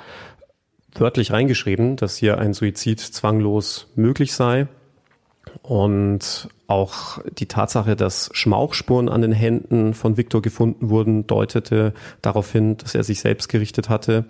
wörtlich 0.93 1.31
reingeschrieben, 1.31 1.95
dass 1.95 2.17
hier 2.17 2.37
ein 2.39 2.53
Suizid 2.53 2.99
zwanglos 2.99 3.87
möglich 3.95 4.33
sei. 4.33 4.67
Und 5.61 6.49
auch 6.67 7.19
die 7.37 7.47
Tatsache, 7.47 7.95
dass 7.95 8.29
Schmauchspuren 8.33 9.09
an 9.09 9.21
den 9.21 9.31
Händen 9.31 9.93
von 9.93 10.17
Viktor 10.17 10.41
gefunden 10.41 10.89
wurden, 10.89 11.27
deutete 11.27 11.93
darauf 12.21 12.51
hin, 12.51 12.77
dass 12.77 12.95
er 12.95 13.03
sich 13.03 13.19
selbst 13.19 13.49
gerichtet 13.49 13.89
hatte. 13.89 14.25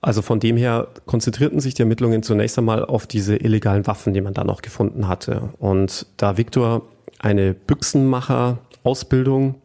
Also 0.00 0.22
von 0.22 0.40
dem 0.40 0.56
her 0.56 0.88
konzentrierten 1.06 1.60
sich 1.60 1.74
die 1.74 1.82
Ermittlungen 1.82 2.22
zunächst 2.22 2.58
einmal 2.58 2.84
auf 2.84 3.06
diese 3.06 3.36
illegalen 3.36 3.86
Waffen, 3.86 4.12
die 4.12 4.20
man 4.20 4.34
da 4.34 4.44
noch 4.44 4.62
gefunden 4.62 5.08
hatte. 5.08 5.50
Und 5.58 6.06
da 6.16 6.36
Viktor 6.36 6.82
eine 7.18 7.54
Büchsenmacher-Ausbildung 7.54 9.56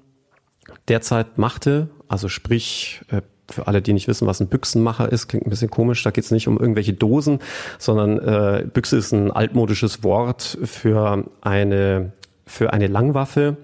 derzeit 0.87 1.37
machte, 1.37 1.89
also 2.07 2.27
sprich 2.27 3.01
äh, 3.11 3.21
für 3.51 3.67
alle, 3.67 3.81
die 3.81 3.93
nicht 3.93 4.07
wissen, 4.07 4.27
was 4.27 4.39
ein 4.39 4.47
Büchsenmacher 4.47 5.11
ist, 5.11 5.27
klingt 5.27 5.45
ein 5.45 5.49
bisschen 5.49 5.69
komisch. 5.69 6.03
Da 6.03 6.11
geht 6.11 6.23
es 6.23 6.31
nicht 6.31 6.47
um 6.47 6.57
irgendwelche 6.57 6.93
Dosen, 6.93 7.39
sondern 7.77 8.19
äh, 8.19 8.65
Büchse 8.65 8.97
ist 8.97 9.11
ein 9.11 9.31
altmodisches 9.31 10.03
Wort 10.03 10.57
für 10.63 11.25
eine 11.41 12.11
für 12.45 12.73
eine 12.73 12.87
Langwaffe. 12.87 13.57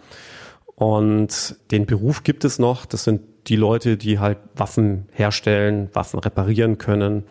Und 0.75 1.55
den 1.71 1.85
Beruf 1.85 2.23
gibt 2.23 2.45
es 2.45 2.59
noch. 2.59 2.85
Das 2.85 3.03
sind 3.03 3.21
die 3.47 3.55
Leute, 3.55 3.97
die 3.97 4.19
halt 4.19 4.37
Waffen 4.55 5.07
herstellen, 5.11 5.89
Waffen 5.93 6.19
reparieren 6.19 6.77
können, 6.77 7.23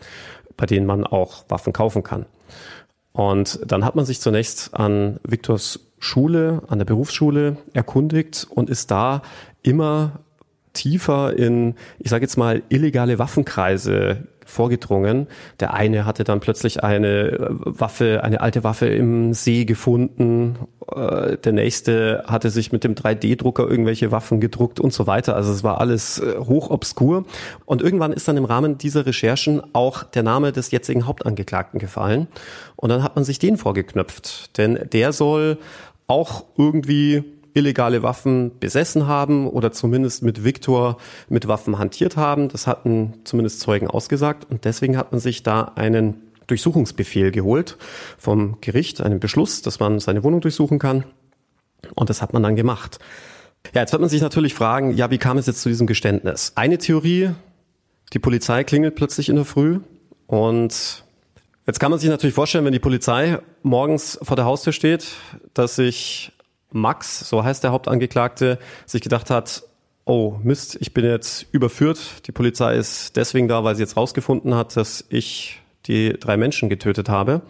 bei 0.56 0.66
denen 0.66 0.86
man 0.86 1.04
auch 1.04 1.44
Waffen 1.48 1.72
kaufen 1.72 2.02
kann. 2.02 2.26
Und 3.12 3.60
dann 3.66 3.84
hat 3.84 3.96
man 3.96 4.04
sich 4.04 4.20
zunächst 4.20 4.74
an 4.74 5.20
Viktors 5.22 5.80
Schule, 5.98 6.62
an 6.68 6.78
der 6.78 6.84
Berufsschule 6.84 7.56
erkundigt 7.72 8.46
und 8.50 8.68
ist 8.68 8.90
da 8.90 9.22
immer 9.62 10.20
tiefer 10.76 11.36
in, 11.36 11.74
ich 11.98 12.10
sage 12.10 12.24
jetzt 12.24 12.36
mal, 12.36 12.62
illegale 12.68 13.18
Waffenkreise 13.18 14.28
vorgedrungen. 14.46 15.26
Der 15.60 15.74
eine 15.74 16.06
hatte 16.06 16.24
dann 16.24 16.40
plötzlich 16.40 16.82
eine 16.82 17.32
äh, 17.32 17.48
Waffe, 17.64 18.22
eine 18.22 18.40
alte 18.40 18.64
Waffe 18.64 18.86
im 18.86 19.34
See 19.34 19.64
gefunden. 19.64 20.56
Äh, 20.94 21.36
der 21.38 21.52
nächste 21.52 22.24
hatte 22.26 22.50
sich 22.50 22.70
mit 22.70 22.84
dem 22.84 22.94
3D-Drucker 22.94 23.68
irgendwelche 23.68 24.12
Waffen 24.12 24.40
gedruckt 24.40 24.78
und 24.78 24.92
so 24.92 25.06
weiter. 25.06 25.34
Also 25.34 25.52
es 25.52 25.64
war 25.64 25.80
alles 25.80 26.20
äh, 26.20 26.36
hoch 26.38 26.70
obskur. 26.70 27.24
Und 27.64 27.82
irgendwann 27.82 28.12
ist 28.12 28.28
dann 28.28 28.36
im 28.36 28.44
Rahmen 28.44 28.78
dieser 28.78 29.04
Recherchen 29.04 29.62
auch 29.74 30.04
der 30.04 30.22
Name 30.22 30.52
des 30.52 30.70
jetzigen 30.70 31.06
Hauptangeklagten 31.06 31.80
gefallen. 31.80 32.28
Und 32.76 32.90
dann 32.90 33.02
hat 33.02 33.16
man 33.16 33.24
sich 33.24 33.40
den 33.40 33.56
vorgeknöpft. 33.56 34.56
Denn 34.58 34.78
der 34.92 35.12
soll 35.12 35.58
auch 36.06 36.44
irgendwie 36.56 37.24
illegale 37.56 38.02
Waffen 38.02 38.52
besessen 38.60 39.06
haben 39.06 39.48
oder 39.48 39.72
zumindest 39.72 40.22
mit 40.22 40.44
Viktor 40.44 40.98
mit 41.28 41.48
Waffen 41.48 41.78
hantiert 41.78 42.16
haben. 42.16 42.48
Das 42.48 42.66
hatten 42.66 43.14
zumindest 43.24 43.60
Zeugen 43.60 43.88
ausgesagt 43.88 44.46
und 44.50 44.64
deswegen 44.64 44.96
hat 44.96 45.12
man 45.12 45.20
sich 45.20 45.42
da 45.42 45.72
einen 45.74 46.22
Durchsuchungsbefehl 46.46 47.32
geholt 47.32 47.76
vom 48.18 48.58
Gericht, 48.60 49.00
einen 49.00 49.20
Beschluss, 49.20 49.62
dass 49.62 49.80
man 49.80 49.98
seine 49.98 50.22
Wohnung 50.22 50.40
durchsuchen 50.40 50.78
kann. 50.78 51.04
Und 51.94 52.10
das 52.10 52.22
hat 52.22 52.32
man 52.32 52.42
dann 52.42 52.56
gemacht. 52.56 52.98
Ja, 53.74 53.80
jetzt 53.80 53.92
wird 53.92 54.00
man 54.00 54.10
sich 54.10 54.22
natürlich 54.22 54.54
fragen, 54.54 54.92
ja, 54.92 55.10
wie 55.10 55.18
kam 55.18 55.38
es 55.38 55.46
jetzt 55.46 55.62
zu 55.62 55.68
diesem 55.68 55.86
Geständnis? 55.86 56.52
Eine 56.54 56.78
Theorie, 56.78 57.30
die 58.12 58.18
Polizei 58.18 58.64
klingelt 58.64 58.94
plötzlich 58.94 59.28
in 59.28 59.36
der 59.36 59.44
Früh 59.44 59.80
und 60.26 61.04
jetzt 61.66 61.80
kann 61.80 61.90
man 61.90 61.98
sich 61.98 62.08
natürlich 62.08 62.34
vorstellen, 62.34 62.64
wenn 62.64 62.72
die 62.72 62.78
Polizei 62.78 63.38
morgens 63.62 64.18
vor 64.22 64.36
der 64.36 64.44
Haustür 64.44 64.72
steht, 64.72 65.06
dass 65.54 65.76
sich 65.76 66.32
Max, 66.72 67.28
so 67.28 67.44
heißt 67.44 67.64
der 67.64 67.72
Hauptangeklagte, 67.72 68.58
sich 68.86 69.02
gedacht 69.02 69.30
hat, 69.30 69.62
oh 70.04 70.36
Mist, 70.42 70.76
ich 70.80 70.94
bin 70.94 71.04
jetzt 71.04 71.46
überführt. 71.52 72.26
Die 72.26 72.32
Polizei 72.32 72.76
ist 72.76 73.16
deswegen 73.16 73.48
da, 73.48 73.64
weil 73.64 73.74
sie 73.76 73.82
jetzt 73.82 73.96
rausgefunden 73.96 74.54
hat, 74.54 74.76
dass 74.76 75.04
ich 75.08 75.60
die 75.86 76.14
drei 76.18 76.36
Menschen 76.36 76.68
getötet 76.68 77.08
habe. 77.08 77.42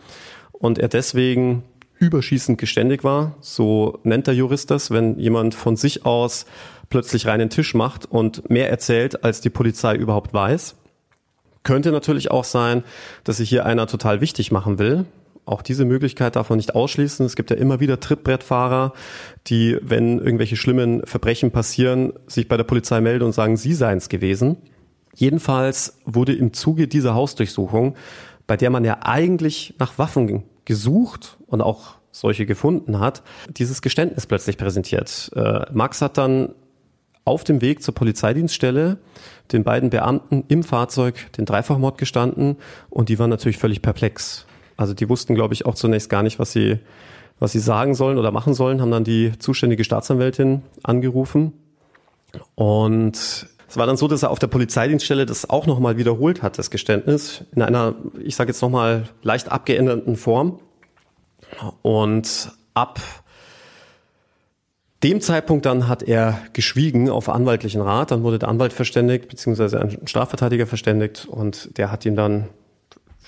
Und 0.53 0.79
er 0.79 0.89
deswegen 0.89 1.65
überschießend 1.99 2.59
geständig 2.59 3.05
war. 3.05 3.37
So 3.41 4.01
nennt 4.05 4.27
der 4.27 4.35
Jurist 4.35 4.71
das, 4.71 4.91
wenn 4.91 5.19
jemand 5.19 5.55
von 5.55 5.77
sich 5.77 6.05
aus 6.05 6.47
plötzlich 6.89 7.27
reinen 7.27 7.51
Tisch 7.51 7.75
macht 7.75 8.07
und 8.07 8.49
mehr 8.51 8.71
erzählt, 8.71 9.25
als 9.25 9.41
die 9.41 9.51
Polizei 9.51 9.95
überhaupt 9.95 10.33
weiß. 10.33 10.77
Könnte 11.63 11.91
natürlich 11.91 12.31
auch 12.31 12.45
sein, 12.45 12.85
dass 13.25 13.39
sich 13.39 13.49
hier 13.49 13.67
einer 13.67 13.87
total 13.87 14.21
wichtig 14.21 14.53
machen 14.53 14.79
will, 14.79 15.05
auch 15.47 15.63
diese 15.63 15.85
Möglichkeit 15.85 16.35
darf 16.37 16.51
man 16.51 16.57
nicht 16.57 16.75
ausschließen. 16.75 17.25
Es 17.25 17.37
gibt 17.37 17.51
ja 17.51 17.57
immer 17.57 17.79
wieder 17.79 18.01
Trittbrettfahrer, 18.01 18.93
die, 19.47 19.79
wenn 19.81 20.19
irgendwelche 20.19 20.57
schlimmen 20.57 21.07
Verbrechen 21.07 21.53
passieren, 21.53 22.13
sich 22.27 22.49
bei 22.49 22.57
der 22.57 22.65
Polizei 22.65 23.01
melden 23.01 23.25
und 23.25 23.33
sagen, 23.33 23.57
sie 23.57 23.73
seien 23.73 23.99
es 23.99 24.09
gewesen. 24.09 24.57
Jedenfalls 25.15 25.99
wurde 26.05 26.35
im 26.35 26.53
Zuge 26.53 26.89
dieser 26.89 27.15
Hausdurchsuchung, 27.15 27.95
bei 28.49 28.57
der 28.57 28.71
man 28.71 28.85
ja 28.85 28.99
eigentlich 29.03 29.75
nach 29.79 29.99
Waffen 29.99 30.43
gesucht 30.65 31.39
und 31.47 31.63
auch 31.63 31.95
solche 32.11 32.45
gefunden 32.45 32.99
hat, 32.99 33.23
dieses 33.49 33.83
Geständnis 33.83 34.27
plötzlich 34.27 34.57
präsentiert. 34.57 35.31
Äh, 35.37 35.67
Max 35.73 36.03
hat 36.03 36.19
dann 36.19 36.55
auf 37.25 37.45
dem 37.45 37.61
Weg 37.61 37.83
zur 37.83 37.95
Polizeidienststelle 37.95 38.99
den 39.53 39.65
beiden 39.65 39.91
Beamten 39.91 40.45
im 40.49 40.65
Fahrzeug 40.65 41.33
den 41.39 41.45
Dreifachmord 41.45 41.99
gestanden 41.99 42.57
und 42.91 43.09
die 43.09 43.19
waren 43.19 43.31
natürlich 43.31 43.59
völlig 43.59 43.81
perplex. 43.81 44.47
Also 44.77 44.95
die 44.95 45.09
wussten, 45.09 45.35
glaube 45.35 45.55
ich, 45.55 45.67
auch 45.67 45.75
zunächst 45.75 46.11
gar 46.11 46.23
nicht, 46.23 46.39
was 46.39 46.53
sie, 46.53 46.79
was 47.39 47.53
sie 47.53 47.61
sagen 47.61 47.95
sollen 47.95 48.19
oder 48.19 48.31
machen 48.31 48.55
sollen, 48.55 48.81
haben 48.81 48.91
dann 48.91 49.05
die 49.05 49.33
zuständige 49.39 49.85
Staatsanwältin 49.85 50.63
angerufen. 50.83 51.53
Und 52.55 53.17
es 53.17 53.77
war 53.77 53.87
dann 53.87 53.97
so, 53.97 54.09
dass 54.09 54.23
er 54.23 54.31
auf 54.31 54.39
der 54.39 54.47
Polizeidienststelle 54.47 55.27
das 55.27 55.49
auch 55.49 55.67
nochmal 55.67 55.97
wiederholt 55.97 56.43
hat, 56.43 56.59
das 56.59 56.71
Geständnis, 56.71 57.45
in 57.55 57.63
einer, 57.63 57.95
ich 58.23 58.37
sage 58.37 58.51
jetzt 58.51 58.63
nochmal, 58.63 59.09
leicht 59.23 59.51
abgeänderten 59.51 60.17
Form. 60.17 60.61
Und 61.83 62.53
ab 62.75 63.01
dem 65.03 65.21
Zeitpunkt 65.21 65.67
dann 65.67 65.89
hat 65.89 66.03
er 66.03 66.39
geschwiegen 66.53 67.11
auf 67.11 67.29
anwaltlichen 67.29 67.81
Rat. 67.81 68.11
Dann 68.11 68.23
wurde 68.23 68.39
der 68.39 68.49
Anwalt 68.49 68.73
verständigt, 68.73 69.29
beziehungsweise 69.29 69.81
ein 69.81 70.07
Strafverteidiger 70.07 70.67
verständigt 70.67 71.27
und 71.27 71.77
der 71.79 71.93
hat 71.93 72.05
ihm 72.05 72.17
dann 72.17 72.49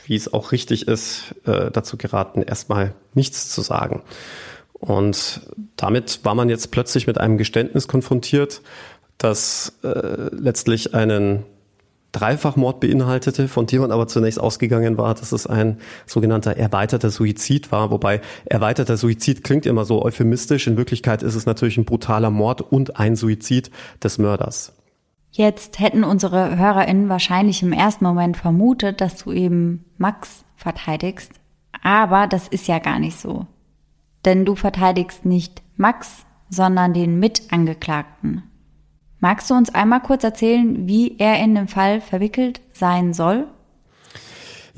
wie 0.08 0.16
es 0.16 0.32
auch 0.32 0.52
richtig 0.52 0.88
ist, 0.88 1.34
äh, 1.44 1.70
dazu 1.70 1.96
geraten, 1.96 2.42
erstmal 2.42 2.94
nichts 3.14 3.50
zu 3.50 3.60
sagen. 3.60 4.02
Und 4.72 5.42
damit 5.76 6.20
war 6.24 6.34
man 6.34 6.48
jetzt 6.48 6.70
plötzlich 6.70 7.06
mit 7.06 7.18
einem 7.18 7.36
Geständnis 7.36 7.88
konfrontiert, 7.88 8.62
das 9.18 9.74
äh, 9.82 10.34
letztlich 10.34 10.94
einen 10.94 11.44
Dreifachmord 12.12 12.80
beinhaltete, 12.80 13.48
von 13.48 13.66
dem 13.66 13.82
man 13.82 13.92
aber 13.92 14.06
zunächst 14.06 14.40
ausgegangen 14.40 14.96
war, 14.96 15.14
dass 15.14 15.32
es 15.32 15.46
ein 15.46 15.78
sogenannter 16.06 16.56
erweiterter 16.56 17.10
Suizid 17.10 17.70
war. 17.70 17.90
Wobei 17.90 18.22
erweiterter 18.46 18.96
Suizid 18.96 19.44
klingt 19.44 19.66
immer 19.66 19.84
so 19.84 20.02
euphemistisch. 20.02 20.66
In 20.68 20.78
Wirklichkeit 20.78 21.22
ist 21.22 21.34
es 21.34 21.44
natürlich 21.44 21.76
ein 21.76 21.84
brutaler 21.84 22.30
Mord 22.30 22.62
und 22.62 22.98
ein 22.98 23.14
Suizid 23.14 23.70
des 24.02 24.16
Mörders. 24.16 24.72
Jetzt 25.38 25.78
hätten 25.78 26.02
unsere 26.02 26.58
HörerInnen 26.58 27.08
wahrscheinlich 27.08 27.62
im 27.62 27.72
ersten 27.72 28.04
Moment 28.04 28.36
vermutet, 28.36 29.00
dass 29.00 29.22
du 29.22 29.30
eben 29.30 29.84
Max 29.96 30.44
verteidigst. 30.56 31.30
Aber 31.80 32.26
das 32.26 32.48
ist 32.48 32.66
ja 32.66 32.80
gar 32.80 32.98
nicht 32.98 33.16
so. 33.16 33.46
Denn 34.24 34.44
du 34.44 34.56
verteidigst 34.56 35.24
nicht 35.24 35.62
Max, 35.76 36.26
sondern 36.50 36.92
den 36.92 37.20
Mitangeklagten. 37.20 38.42
Magst 39.20 39.48
du 39.48 39.54
uns 39.54 39.72
einmal 39.72 40.00
kurz 40.00 40.24
erzählen, 40.24 40.88
wie 40.88 41.16
er 41.18 41.38
in 41.38 41.54
den 41.54 41.68
Fall 41.68 42.00
verwickelt 42.00 42.60
sein 42.72 43.14
soll? 43.14 43.46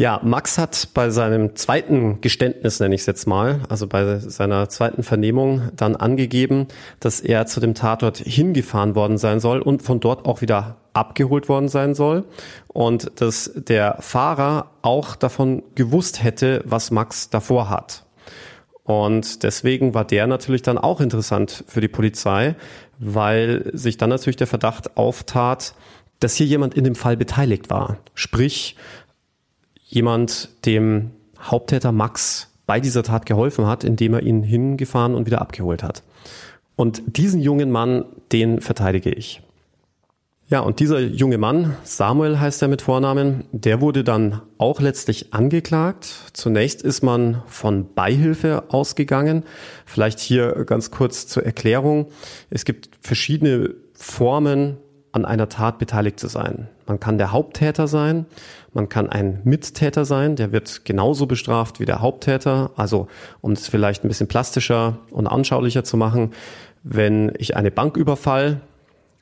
Ja, 0.01 0.19
Max 0.23 0.57
hat 0.57 0.89
bei 0.95 1.11
seinem 1.11 1.57
zweiten 1.57 2.23
Geständnis, 2.23 2.81
nenne 2.81 2.95
ich 2.95 3.03
es 3.03 3.07
jetzt 3.07 3.27
mal, 3.27 3.61
also 3.69 3.87
bei 3.87 4.17
seiner 4.17 4.71
zweiten 4.71 5.03
Vernehmung 5.03 5.73
dann 5.77 5.95
angegeben, 5.95 6.69
dass 7.01 7.21
er 7.21 7.45
zu 7.45 7.61
dem 7.61 7.75
Tatort 7.75 8.17
hingefahren 8.17 8.95
worden 8.95 9.19
sein 9.19 9.41
soll 9.41 9.61
und 9.61 9.83
von 9.83 10.01
dort 10.01 10.25
auch 10.25 10.41
wieder 10.41 10.79
abgeholt 10.95 11.51
worden 11.51 11.69
sein 11.69 11.95
soll 11.95 12.25
und 12.69 13.21
dass 13.21 13.53
der 13.55 13.99
Fahrer 14.01 14.71
auch 14.81 15.17
davon 15.17 15.63
gewusst 15.75 16.23
hätte, 16.23 16.63
was 16.65 16.91
Max 16.91 17.29
davor 17.29 17.69
hat. 17.69 18.07
Und 18.85 19.43
deswegen 19.43 19.93
war 19.93 20.07
der 20.07 20.27
natürlich 20.27 20.63
dann 20.63 20.79
auch 20.79 21.03
interessant 21.03 21.63
für 21.67 21.83
die 21.83 21.89
Polizei, 21.89 22.55
weil 22.99 23.71
sich 23.75 23.99
dann 23.99 24.09
natürlich 24.09 24.37
der 24.37 24.47
Verdacht 24.47 24.97
auftat, 24.97 25.75
dass 26.21 26.37
hier 26.37 26.47
jemand 26.47 26.73
in 26.73 26.85
dem 26.85 26.95
Fall 26.95 27.19
beteiligt 27.19 27.69
war. 27.69 27.99
Sprich, 28.15 28.77
jemand 29.91 30.49
dem 30.65 31.11
Haupttäter 31.41 31.93
Max 31.93 32.49
bei 32.67 32.81
dieser 32.81 33.03
Tat 33.03 33.27
geholfen 33.27 33.67
hat, 33.67 33.83
indem 33.83 34.15
er 34.15 34.23
ihn 34.23 34.43
hingefahren 34.43 35.15
und 35.15 35.27
wieder 35.27 35.41
abgeholt 35.41 35.83
hat. 35.83 36.03
Und 36.77 37.03
diesen 37.07 37.41
jungen 37.41 37.71
Mann, 37.71 38.05
den 38.33 38.61
verteidige 38.61 39.11
ich. 39.11 39.43
Ja, 40.49 40.61
und 40.61 40.81
dieser 40.81 41.01
junge 41.01 41.39
Mann, 41.39 41.77
Samuel 41.85 42.39
heißt 42.41 42.63
er 42.63 42.69
mit 42.69 42.83
Vornamen, 42.83 43.45
der 43.53 43.81
wurde 43.81 44.03
dann 44.03 44.41
auch 44.59 44.81
letztlich 44.81 45.33
angeklagt. 45.33 46.07
Zunächst 46.33 46.83
ist 46.83 47.03
man 47.03 47.43
von 47.47 47.93
Beihilfe 47.95 48.65
ausgegangen. 48.69 49.45
Vielleicht 49.85 50.19
hier 50.19 50.65
ganz 50.65 50.91
kurz 50.91 51.27
zur 51.27 51.45
Erklärung. 51.45 52.07
Es 52.51 52.65
gibt 52.65 52.91
verschiedene 53.01 53.75
Formen, 53.95 54.79
an 55.13 55.25
einer 55.25 55.49
Tat 55.49 55.79
beteiligt 55.79 56.21
zu 56.21 56.29
sein. 56.29 56.69
Man 56.87 57.01
kann 57.01 57.19
der 57.19 57.33
Haupttäter 57.33 57.89
sein, 57.89 58.27
man 58.73 58.89
kann 58.89 59.09
ein 59.09 59.41
Mittäter 59.45 60.05
sein, 60.05 60.37
der 60.37 60.53
wird 60.53 60.85
genauso 60.85 61.27
bestraft 61.27 61.81
wie 61.81 61.87
der 61.87 62.01
Haupttäter. 62.01 62.71
Also 62.77 63.09
um 63.41 63.53
es 63.53 63.67
vielleicht 63.69 64.05
ein 64.05 64.09
bisschen 64.09 64.29
plastischer 64.29 64.99
und 65.11 65.27
anschaulicher 65.27 65.85
zu 65.85 65.97
machen, 65.97 66.33
wenn 66.83 67.33
ich 67.39 67.57
eine 67.57 67.71
Bank 67.71 67.97
überfall 67.97 68.61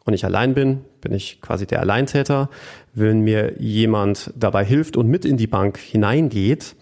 und 0.05 0.14
ich 0.14 0.25
allein 0.25 0.55
bin, 0.55 0.85
bin 1.00 1.12
ich 1.12 1.40
quasi 1.40 1.67
der 1.67 1.81
Alleintäter. 1.81 2.50
Wenn 2.95 3.21
mir 3.21 3.61
jemand 3.61 4.33
dabei 4.37 4.64
hilft 4.64 4.97
und 4.97 5.09
mit 5.09 5.25
in 5.25 5.37
die 5.37 5.47
Bank 5.47 5.78
hineingeht 5.78 6.76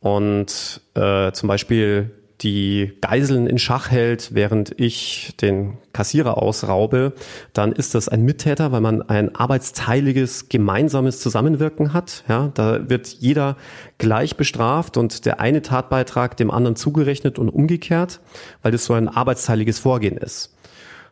und 0.00 0.80
äh, 0.94 1.32
zum 1.32 1.48
Beispiel 1.48 2.10
die 2.42 2.92
Geiseln 3.00 3.46
in 3.46 3.58
Schach 3.58 3.90
hält, 3.90 4.34
während 4.34 4.78
ich 4.78 5.34
den 5.40 5.78
Kassierer 5.92 6.38
ausraube, 6.38 7.12
dann 7.52 7.72
ist 7.72 7.94
das 7.94 8.08
ein 8.08 8.22
Mittäter, 8.22 8.72
weil 8.72 8.80
man 8.80 9.02
ein 9.02 9.34
arbeitsteiliges, 9.34 10.48
gemeinsames 10.48 11.20
Zusammenwirken 11.20 11.92
hat. 11.92 12.24
Ja, 12.28 12.50
da 12.54 12.88
wird 12.88 13.08
jeder 13.08 13.56
gleich 13.98 14.36
bestraft 14.36 14.96
und 14.96 15.26
der 15.26 15.40
eine 15.40 15.62
Tatbeitrag 15.62 16.36
dem 16.36 16.50
anderen 16.50 16.76
zugerechnet 16.76 17.38
und 17.38 17.48
umgekehrt, 17.48 18.20
weil 18.62 18.72
das 18.72 18.84
so 18.84 18.94
ein 18.94 19.08
arbeitsteiliges 19.08 19.78
Vorgehen 19.78 20.16
ist. 20.16 20.54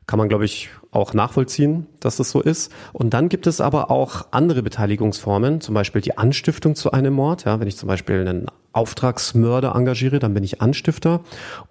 Kann 0.08 0.18
man, 0.18 0.30
glaube 0.30 0.46
ich, 0.46 0.70
auch 0.90 1.12
nachvollziehen, 1.12 1.86
dass 2.00 2.16
das 2.16 2.30
so 2.30 2.40
ist. 2.40 2.72
Und 2.94 3.12
dann 3.12 3.28
gibt 3.28 3.46
es 3.46 3.60
aber 3.60 3.90
auch 3.90 4.28
andere 4.30 4.62
Beteiligungsformen, 4.62 5.60
zum 5.60 5.74
Beispiel 5.74 6.00
die 6.00 6.16
Anstiftung 6.16 6.74
zu 6.74 6.92
einem 6.92 7.12
Mord. 7.12 7.44
Ja, 7.44 7.60
wenn 7.60 7.68
ich 7.68 7.76
zum 7.76 7.88
Beispiel 7.88 8.26
einen 8.26 8.46
Auftragsmörder 8.72 9.74
engagiere, 9.74 10.18
dann 10.18 10.32
bin 10.32 10.44
ich 10.44 10.62
Anstifter. 10.62 11.20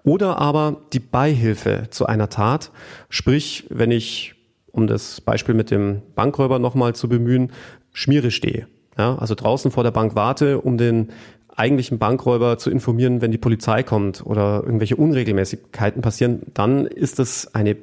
Oder 0.03 0.38
aber 0.38 0.77
die 0.94 1.00
Beihilfe 1.00 1.88
zu 1.89 2.06
einer 2.06 2.29
Tat. 2.29 2.70
Sprich, 3.10 3.65
wenn 3.70 3.89
ich 3.89 4.36
um 4.72 4.86
das 4.86 5.20
Beispiel 5.20 5.56
mit 5.56 5.72
dem 5.72 6.03
Bankräuber 6.13 6.60
nochmal 6.60 6.94
zu 6.94 7.10
bemühen, 7.10 7.51
Schmiere 7.91 8.29
stehe. 8.29 8.67
Ja, 9.00 9.17
also 9.17 9.34
draußen 9.34 9.72
vor 9.72 9.84
der 9.84 9.89
Bank 9.89 10.13
warte, 10.13 10.62
um 10.62 10.77
den 10.77 11.10
eigentlichen 11.56 11.98
Bankräuber 11.98 12.60
zu 12.60 12.70
informieren, 12.70 13.20
wenn 13.20 13.32
die 13.32 13.39
Polizei 13.39 13.82
kommt 13.82 14.24
oder 14.24 14.62
irgendwelche 14.63 14.96
Unregelmäßigkeiten 14.96 16.03
passieren, 16.03 16.44
dann 16.53 16.86
ist 16.86 17.17
das 17.17 17.56
eine 17.56 17.77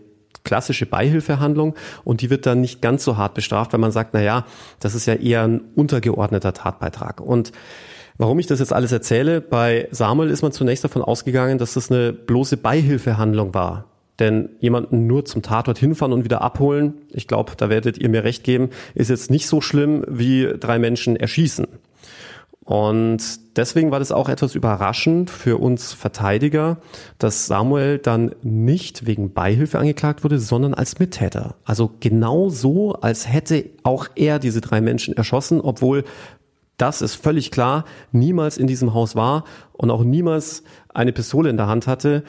klassische 0.45 0.87
Beihilfehandlung 0.87 1.75
und 2.05 2.21
die 2.21 2.31
wird 2.31 2.47
dann 2.47 2.61
nicht 2.61 2.81
ganz 2.83 3.05
so 3.05 3.17
hart 3.17 3.35
bestraft, 3.35 3.73
weil 3.73 3.81
man 3.81 3.93
sagt, 3.93 4.11
na 4.13 4.23
ja, 4.23 4.45
das 4.79 4.95
ist 4.95 5.07
ja 5.07 5.15
eher 5.15 5.43
ein 5.43 5.63
untergeordneter 5.75 6.53
Tatbeitrag. 6.53 7.21
Und 7.21 7.53
Warum 8.17 8.39
ich 8.39 8.47
das 8.47 8.61
jetzt 8.61 8.73
alles 8.73 8.93
erzähle, 8.93 9.41
bei 9.41 9.89
Samuel 9.91 10.31
ist 10.31 10.43
man 10.43 10.53
zunächst 10.53 10.85
davon 10.85 11.03
ausgegangen, 11.03 11.59
dass 11.59 11.75
das 11.75 11.91
eine 11.91 12.13
bloße 12.13 12.57
Beihilfehandlung 12.57 13.55
war. 13.55 13.87
Denn 14.21 14.51
jemanden 14.61 15.09
nur 15.09 15.25
zum 15.25 15.43
Tatort 15.43 15.79
hinfahren 15.79 16.13
und 16.13 16.23
wieder 16.23 16.41
abholen, 16.41 16.95
ich 17.11 17.27
glaube, 17.27 17.53
da 17.57 17.69
werdet 17.69 17.99
ihr 17.99 18.09
mir 18.09 18.23
recht 18.23 18.45
geben, 18.45 18.71
ist 18.95 19.11
jetzt 19.11 19.31
nicht 19.31 19.49
so 19.49 19.61
schlimm 19.61 20.05
wie 20.09 20.49
drei 20.61 20.79
Menschen 20.79 21.17
erschießen. 21.17 21.67
Und 22.65 23.57
deswegen 23.57 23.91
war 23.91 23.99
das 23.99 24.11
auch 24.11 24.29
etwas 24.29 24.55
überraschend 24.55 25.29
für 25.29 25.59
uns 25.59 25.93
Verteidiger, 25.93 26.79
dass 27.19 27.47
Samuel 27.47 27.99
dann 27.99 28.35
nicht 28.43 29.07
wegen 29.07 29.35
Beihilfe 29.35 29.79
angeklagt 29.79 30.25
wurde, 30.25 30.39
sondern 30.39 30.73
als 30.73 30.99
Mittäter. 30.99 31.57
Also 31.65 31.91
genau 32.01 32.49
so, 32.49 32.95
als 32.95 33.31
hätte 33.31 33.67
auch 33.83 34.09
er 34.15 34.39
diese 34.39 34.63
drei 34.63 34.81
Menschen 34.81 35.15
erschossen, 35.15 35.61
obwohl 35.61 36.05
das 36.79 37.03
ist 37.03 37.15
völlig 37.15 37.51
klar, 37.51 37.85
niemals 38.13 38.57
in 38.59 38.67
diesem 38.67 38.95
Haus 38.95 39.15
war 39.15 39.45
und 39.73 39.91
auch 39.91 40.03
niemals 40.03 40.65
eine 40.93 41.13
Pistole 41.13 41.51
in 41.51 41.57
der 41.57 41.69
Hand 41.69 41.87
hatte, 41.87 42.25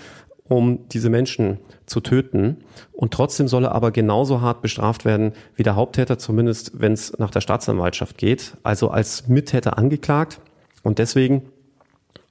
um 0.48 0.88
diese 0.90 1.10
Menschen 1.10 1.60
zu 1.86 2.00
töten. 2.00 2.58
Und 2.92 3.14
trotzdem 3.14 3.48
soll 3.48 3.66
er 3.66 3.74
aber 3.74 3.92
genauso 3.92 4.42
hart 4.42 4.62
bestraft 4.62 5.06
werden 5.06 5.34
wie 5.56 5.64
der 5.64 5.76
Haupttäter, 5.76 6.18
zumindest 6.18 6.80
wenn 6.80 6.94
es 6.94 7.18
nach 7.18 7.32
der 7.32 7.42
Staatsanwaltschaft 7.42 8.18
geht, 8.18 8.58
also 8.64 8.90
als 8.90 9.28
Mittäter 9.28 9.78
angeklagt. 9.78 10.40
Und 10.84 11.00
deswegen, 11.00 11.44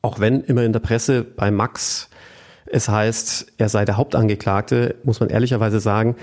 auch 0.02 0.20
wenn 0.20 0.42
immer 0.42 0.62
in 0.62 0.72
der 0.72 0.80
Presse 0.80 1.24
bei 1.24 1.50
Max 1.50 2.08
es 2.66 2.88
heißt, 2.88 3.52
er 3.58 3.68
sei 3.68 3.84
der 3.84 3.96
Hauptangeklagte, 3.96 4.96
muss 5.04 5.20
man 5.20 5.28
ehrlicherweise 5.28 5.80
sagen, 5.80 6.16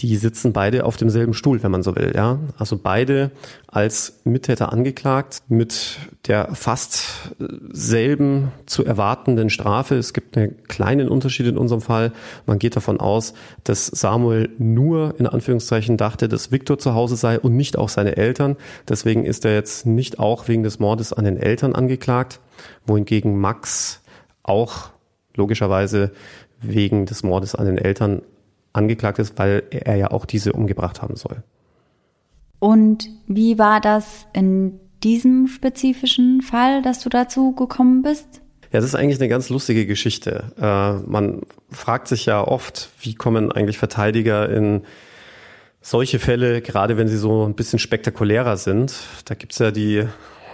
die 0.00 0.16
sitzen 0.16 0.52
beide 0.52 0.84
auf 0.84 0.98
demselben 0.98 1.32
Stuhl, 1.32 1.62
wenn 1.62 1.70
man 1.70 1.82
so 1.82 1.96
will, 1.96 2.12
ja. 2.14 2.38
Also 2.58 2.76
beide 2.76 3.30
als 3.66 4.20
Mittäter 4.24 4.70
angeklagt 4.72 5.38
mit 5.48 5.98
der 6.26 6.54
fast 6.54 7.34
selben 7.70 8.52
zu 8.66 8.84
erwartenden 8.84 9.48
Strafe. 9.48 9.96
Es 9.96 10.12
gibt 10.12 10.36
einen 10.36 10.62
kleinen 10.64 11.08
Unterschied 11.08 11.46
in 11.46 11.56
unserem 11.56 11.80
Fall. 11.80 12.12
Man 12.44 12.58
geht 12.58 12.76
davon 12.76 13.00
aus, 13.00 13.32
dass 13.64 13.86
Samuel 13.86 14.50
nur 14.58 15.14
in 15.18 15.26
Anführungszeichen 15.26 15.96
dachte, 15.96 16.28
dass 16.28 16.52
Viktor 16.52 16.78
zu 16.78 16.94
Hause 16.94 17.16
sei 17.16 17.40
und 17.40 17.56
nicht 17.56 17.78
auch 17.78 17.88
seine 17.88 18.18
Eltern. 18.18 18.56
Deswegen 18.88 19.24
ist 19.24 19.46
er 19.46 19.54
jetzt 19.54 19.86
nicht 19.86 20.18
auch 20.18 20.46
wegen 20.46 20.62
des 20.62 20.78
Mordes 20.78 21.14
an 21.14 21.24
den 21.24 21.38
Eltern 21.38 21.74
angeklagt, 21.74 22.40
wohingegen 22.86 23.38
Max 23.38 24.02
auch 24.42 24.90
logischerweise 25.34 26.10
wegen 26.60 27.06
des 27.06 27.22
Mordes 27.22 27.54
an 27.54 27.66
den 27.66 27.78
Eltern 27.78 28.22
angeklagt 28.76 29.18
ist, 29.18 29.38
weil 29.38 29.62
er 29.70 29.96
ja 29.96 30.10
auch 30.10 30.24
diese 30.24 30.52
umgebracht 30.52 31.02
haben 31.02 31.16
soll. 31.16 31.42
Und 32.58 33.08
wie 33.26 33.58
war 33.58 33.80
das 33.80 34.26
in 34.32 34.80
diesem 35.02 35.46
spezifischen 35.46 36.42
Fall, 36.42 36.82
dass 36.82 37.00
du 37.00 37.08
dazu 37.08 37.52
gekommen 37.52 38.02
bist? 38.02 38.40
Ja, 38.72 38.80
das 38.80 38.84
ist 38.84 38.94
eigentlich 38.94 39.20
eine 39.20 39.28
ganz 39.28 39.48
lustige 39.48 39.86
Geschichte. 39.86 40.52
Äh, 40.58 41.08
man 41.08 41.42
fragt 41.70 42.08
sich 42.08 42.26
ja 42.26 42.46
oft, 42.46 42.90
wie 43.00 43.14
kommen 43.14 43.52
eigentlich 43.52 43.78
Verteidiger 43.78 44.48
in 44.48 44.82
solche 45.80 46.18
Fälle, 46.18 46.62
gerade 46.62 46.96
wenn 46.96 47.06
sie 47.06 47.16
so 47.16 47.46
ein 47.46 47.54
bisschen 47.54 47.78
spektakulärer 47.78 48.56
sind. 48.56 48.94
Da 49.26 49.34
gibt's 49.34 49.58
ja 49.60 49.70
die 49.70 50.04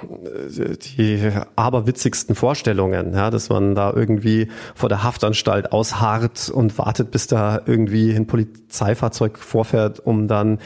die 0.09 1.31
aberwitzigsten 1.57 2.35
Vorstellungen, 2.35 3.13
ja, 3.15 3.31
dass 3.31 3.49
man 3.49 3.75
da 3.75 3.93
irgendwie 3.93 4.49
vor 4.75 4.89
der 4.89 5.03
Haftanstalt 5.03 5.73
ausharrt 5.73 6.51
und 6.51 6.77
wartet, 6.79 7.11
bis 7.11 7.27
da 7.27 7.61
irgendwie 7.65 8.15
ein 8.15 8.27
Polizeifahrzeug 8.27 9.39
vorfährt, 9.39 10.01
um 10.01 10.29
dann 10.29 10.59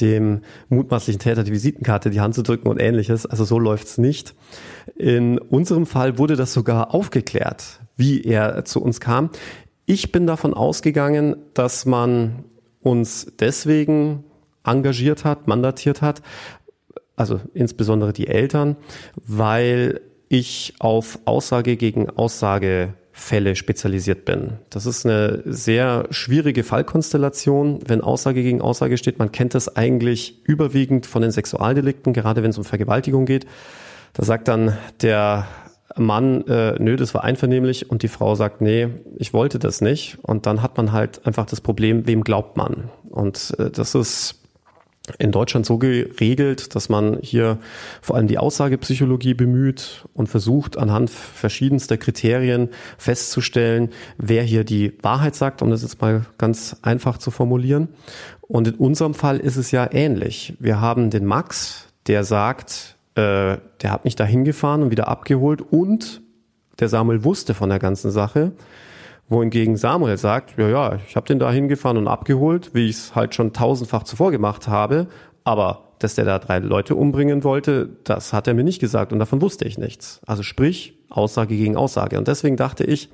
dem 0.00 0.40
mutmaßlichen 0.68 1.20
Täter 1.20 1.44
die 1.44 1.52
Visitenkarte 1.52 2.10
die 2.10 2.20
Hand 2.20 2.34
zu 2.34 2.42
drücken 2.42 2.68
und 2.68 2.80
ähnliches. 2.80 3.26
Also 3.26 3.44
so 3.44 3.58
läuft's 3.58 3.98
nicht. 3.98 4.34
In 4.96 5.38
unserem 5.38 5.86
Fall 5.86 6.18
wurde 6.18 6.36
das 6.36 6.52
sogar 6.52 6.94
aufgeklärt, 6.94 7.80
wie 7.96 8.22
er 8.22 8.64
zu 8.64 8.82
uns 8.82 9.00
kam. 9.00 9.30
Ich 9.86 10.12
bin 10.12 10.26
davon 10.26 10.54
ausgegangen, 10.54 11.36
dass 11.54 11.86
man 11.86 12.44
uns 12.80 13.32
deswegen 13.38 14.24
engagiert 14.64 15.24
hat, 15.24 15.48
mandatiert 15.48 16.02
hat, 16.02 16.22
also 17.16 17.40
insbesondere 17.54 18.12
die 18.12 18.28
Eltern, 18.28 18.76
weil 19.16 20.00
ich 20.28 20.74
auf 20.78 21.18
Aussage 21.24 21.76
gegen 21.76 22.08
Aussage 22.10 22.94
Fälle 23.14 23.54
spezialisiert 23.56 24.24
bin. 24.24 24.54
Das 24.70 24.86
ist 24.86 25.04
eine 25.04 25.42
sehr 25.44 26.06
schwierige 26.10 26.64
Fallkonstellation, 26.64 27.80
wenn 27.86 28.00
Aussage 28.00 28.42
gegen 28.42 28.62
Aussage 28.62 28.96
steht. 28.96 29.18
Man 29.18 29.30
kennt 29.32 29.54
das 29.54 29.76
eigentlich 29.76 30.42
überwiegend 30.44 31.04
von 31.04 31.20
den 31.20 31.30
Sexualdelikten, 31.30 32.14
gerade 32.14 32.42
wenn 32.42 32.50
es 32.50 32.58
um 32.58 32.64
Vergewaltigung 32.64 33.26
geht. 33.26 33.44
Da 34.14 34.24
sagt 34.24 34.48
dann 34.48 34.78
der 35.02 35.46
Mann, 35.96 36.46
äh, 36.46 36.76
nö, 36.78 36.96
das 36.96 37.12
war 37.12 37.22
einvernehmlich 37.22 37.90
und 37.90 38.02
die 38.02 38.08
Frau 38.08 38.34
sagt, 38.34 38.62
nee, 38.62 38.88
ich 39.16 39.34
wollte 39.34 39.58
das 39.58 39.82
nicht. 39.82 40.18
Und 40.22 40.46
dann 40.46 40.62
hat 40.62 40.78
man 40.78 40.92
halt 40.92 41.26
einfach 41.26 41.44
das 41.44 41.60
Problem, 41.60 42.06
wem 42.06 42.24
glaubt 42.24 42.56
man? 42.56 42.90
Und 43.10 43.54
äh, 43.58 43.70
das 43.70 43.94
ist 43.94 44.41
in 45.18 45.32
Deutschland 45.32 45.66
so 45.66 45.78
geregelt, 45.78 46.74
dass 46.74 46.88
man 46.88 47.18
hier 47.22 47.58
vor 48.00 48.16
allem 48.16 48.28
die 48.28 48.38
Aussagepsychologie 48.38 49.34
bemüht 49.34 50.04
und 50.14 50.28
versucht, 50.28 50.78
anhand 50.78 51.10
verschiedenster 51.10 51.96
Kriterien 51.96 52.68
festzustellen, 52.98 53.90
wer 54.16 54.44
hier 54.44 54.64
die 54.64 54.92
Wahrheit 55.02 55.34
sagt, 55.34 55.60
um 55.60 55.70
das 55.70 55.82
jetzt 55.82 56.00
mal 56.00 56.24
ganz 56.38 56.76
einfach 56.82 57.18
zu 57.18 57.30
formulieren. 57.32 57.88
Und 58.42 58.68
in 58.68 58.74
unserem 58.74 59.14
Fall 59.14 59.38
ist 59.38 59.56
es 59.56 59.72
ja 59.72 59.88
ähnlich. 59.92 60.54
Wir 60.60 60.80
haben 60.80 61.10
den 61.10 61.24
Max, 61.24 61.88
der 62.06 62.22
sagt, 62.22 62.96
äh, 63.14 63.58
der 63.82 63.90
hat 63.90 64.04
mich 64.04 64.14
da 64.14 64.24
hingefahren 64.24 64.82
und 64.82 64.90
wieder 64.90 65.08
abgeholt 65.08 65.62
und 65.62 66.22
der 66.78 66.88
Samuel 66.88 67.24
wusste 67.24 67.54
von 67.54 67.70
der 67.70 67.78
ganzen 67.78 68.10
Sache 68.10 68.52
wohingegen 69.32 69.76
Samuel 69.76 70.16
sagt, 70.16 70.58
ja, 70.58 70.68
ja, 70.68 70.98
ich 71.06 71.16
habe 71.16 71.26
den 71.26 71.38
da 71.38 71.50
hingefahren 71.50 71.96
und 71.96 72.08
abgeholt, 72.08 72.70
wie 72.74 72.88
ich 72.88 72.96
es 72.96 73.14
halt 73.14 73.34
schon 73.34 73.52
tausendfach 73.52 74.04
zuvor 74.04 74.30
gemacht 74.30 74.68
habe, 74.68 75.06
aber 75.44 75.88
dass 75.98 76.14
der 76.14 76.24
da 76.24 76.38
drei 76.38 76.58
Leute 76.58 76.94
umbringen 76.94 77.44
wollte, 77.44 77.88
das 78.04 78.32
hat 78.32 78.46
er 78.48 78.54
mir 78.54 78.64
nicht 78.64 78.80
gesagt 78.80 79.12
und 79.12 79.18
davon 79.18 79.40
wusste 79.40 79.66
ich 79.66 79.78
nichts. 79.78 80.20
Also 80.26 80.42
sprich, 80.42 80.94
Aussage 81.08 81.56
gegen 81.56 81.76
Aussage. 81.76 82.18
Und 82.18 82.28
deswegen 82.28 82.56
dachte 82.56 82.84
ich, 82.84 83.08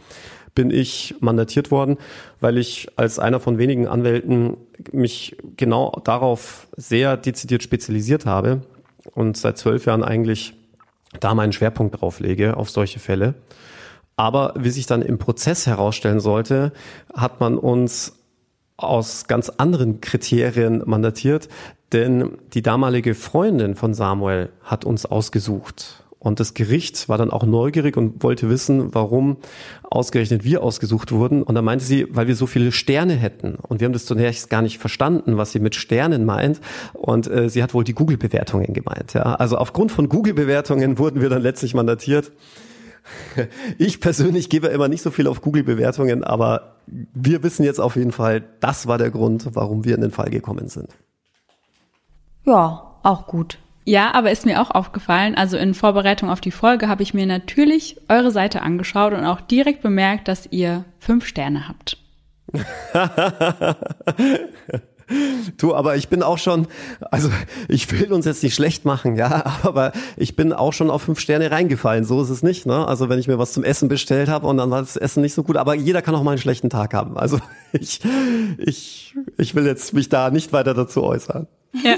bin 0.55 0.71
ich 0.71 1.15
mandatiert 1.21 1.71
worden, 1.71 1.99
weil 2.41 2.59
ich 2.59 2.89
als 2.97 3.19
einer 3.19 3.41
von 3.41 3.59
wenigen 3.59 3.87
Anwälten 3.87 4.57
mich 4.93 5.37
genau 5.57 6.01
darauf 6.05 6.69
sehr 6.77 7.17
dezidiert 7.17 7.63
spezialisiert 7.63 8.27
habe 8.27 8.63
und 9.15 9.37
seit 9.37 9.59
zwölf 9.59 9.87
Jahren 9.87 10.03
eigentlich 10.03 10.55
da 11.21 11.35
meinen 11.35 11.53
Schwerpunkt 11.53 12.01
drauf 12.01 12.21
lege, 12.21 12.57
auf 12.57 12.71
solche 12.71 12.99
Fälle. 12.99 13.35
Aber 14.19 14.53
wie 14.57 14.71
sich 14.71 14.87
dann 14.87 15.01
im 15.01 15.19
Prozess 15.19 15.69
herausstellen 15.69 16.19
sollte, 16.19 16.73
hat 17.15 17.39
man 17.39 17.57
uns 17.57 18.15
aus 18.77 19.29
ganz 19.29 19.49
anderen 19.49 20.01
Kriterien 20.01 20.83
mandatiert, 20.85 21.49
denn 21.93 22.33
die 22.53 22.63
damalige 22.63 23.15
Freundin 23.15 23.77
von 23.77 23.95
Samuel 23.95 24.51
hat 24.65 24.85
uns 24.85 25.07
ausgesucht. 25.07 26.03
Und 26.19 26.41
das 26.41 26.55
Gericht 26.55 27.09
war 27.09 27.17
dann 27.17 27.31
auch 27.31 27.45
neugierig 27.45 27.97
und 27.97 28.25
wollte 28.25 28.51
wissen, 28.51 28.93
warum 28.93 29.37
ausgerechnet 29.85 30.43
wir 30.43 30.65
ausgesucht 30.65 31.13
wurden. 31.13 31.45
Und 31.45 31.55
da 31.55 31.63
meinte 31.63 31.85
sie, 31.85 32.09
weil 32.11 32.27
wir 32.27 32.35
so 32.35 32.49
viele 32.49 32.73
Sterne 32.73 33.15
hätten. 33.15 33.55
Und 33.55 33.79
wir 33.79 33.85
haben 33.85 33.93
das 33.93 34.05
zunächst 34.05 34.51
gar 34.51 34.63
nicht 34.63 34.79
verstanden, 34.79 35.37
was 35.37 35.53
sie 35.53 35.61
mit 35.61 35.77
Sternen 35.77 36.25
meint. 36.25 36.61
Und 36.93 37.31
äh, 37.31 37.49
sie 37.49 37.63
hat 37.63 37.73
wohl 37.73 37.85
die 37.85 37.95
Google-Bewertungen 37.95 38.75
gemeint. 38.75 39.15
Ja. 39.15 39.37
Also 39.37 39.59
aufgrund 39.59 39.93
von 39.93 40.09
Google-Bewertungen 40.09 40.99
wurden 40.99 41.21
wir 41.21 41.29
dann 41.29 41.43
letztlich 41.43 41.73
mandatiert. 41.73 42.33
Ich 43.79 44.01
persönlich 44.01 44.49
gebe 44.49 44.69
immer 44.69 44.89
nicht 44.89 45.03
so 45.03 45.11
viel 45.11 45.27
auf 45.27 45.41
Google-Bewertungen, 45.41 46.25
aber 46.25 46.77
wir 46.87 47.43
wissen 47.43 47.65
jetzt 47.65 47.81
auf 47.81 47.97
jeden 47.97 48.13
Fall, 48.13 48.45
das 48.61 48.87
war 48.87 48.99
der 48.99 49.11
Grund, 49.11 49.49
warum 49.53 49.85
wir 49.85 49.95
in 49.95 50.01
den 50.01 50.11
Fall 50.11 50.31
gekommen 50.31 50.69
sind. 50.69 50.89
Ja, 52.45 52.97
auch 53.03 53.27
gut. 53.27 53.59
Ja, 53.85 54.13
aber 54.13 54.31
ist 54.31 54.45
mir 54.45 54.61
auch 54.61 54.71
aufgefallen, 54.71 55.35
also 55.35 55.57
in 55.57 55.73
Vorbereitung 55.73 56.29
auf 56.29 56.43
die 56.43 56.51
Folge 56.51 56.89
habe 56.89 57.03
ich 57.03 57.15
mir 57.15 57.27
natürlich 57.27 57.99
eure 58.09 58.31
Seite 58.31 58.63
angeschaut 58.63 59.15
und 59.15 59.25
auch 59.25 59.41
direkt 59.41 59.83
bemerkt, 59.83 60.29
dass 60.29 60.47
ihr 60.51 60.85
fünf 60.99 61.27
Sterne 61.27 61.69
habt. 61.69 61.97
Du, 65.57 65.75
aber 65.75 65.97
ich 65.97 66.09
bin 66.09 66.23
auch 66.23 66.39
schon, 66.39 66.67
also 67.11 67.31
ich 67.69 67.91
will 67.91 68.13
uns 68.13 68.27
jetzt 68.27 68.43
nicht 68.43 68.55
schlecht 68.55 68.85
machen, 68.85 69.17
ja, 69.17 69.45
aber 69.63 69.93
ich 70.17 70.37
bin 70.37 70.53
auch 70.53 70.73
schon 70.73 70.91
auf 70.91 71.03
fünf 71.03 71.21
Sterne 71.21 71.51
reingefallen. 71.51 72.05
So 72.05 72.23
ist 72.23 72.31
es 72.31 72.43
nicht, 72.43 72.67
ne? 72.67 72.87
Also 72.87 73.09
wenn 73.09 73.19
ich 73.19 73.29
mir 73.29 73.39
was 73.39 73.53
zum 73.53 73.65
Essen 73.65 73.89
bestellt 73.89 74.29
habe 74.29 74.47
und 74.47 74.59
dann 74.59 74.71
war 74.71 74.81
das 74.81 74.97
Essen 74.97 75.23
nicht 75.23 75.35
so 75.35 75.43
gut, 75.43 75.57
aber 75.57 75.75
jeder 75.75 76.03
kann 76.03 76.15
auch 76.15 76.23
mal 76.23 76.33
einen 76.33 76.41
schlechten 76.41 76.71
Tag 76.71 76.95
haben. 76.95 77.17
Also 77.17 77.41
ich, 77.73 78.01
ich, 78.59 79.15
ich 79.39 79.55
will 79.55 79.67
jetzt 79.67 79.95
mich 79.95 80.09
da 80.09 80.31
nicht 80.31 80.53
weiter 80.53 80.75
dazu 80.75 81.03
äußern. 81.03 81.47
Ja. 81.73 81.97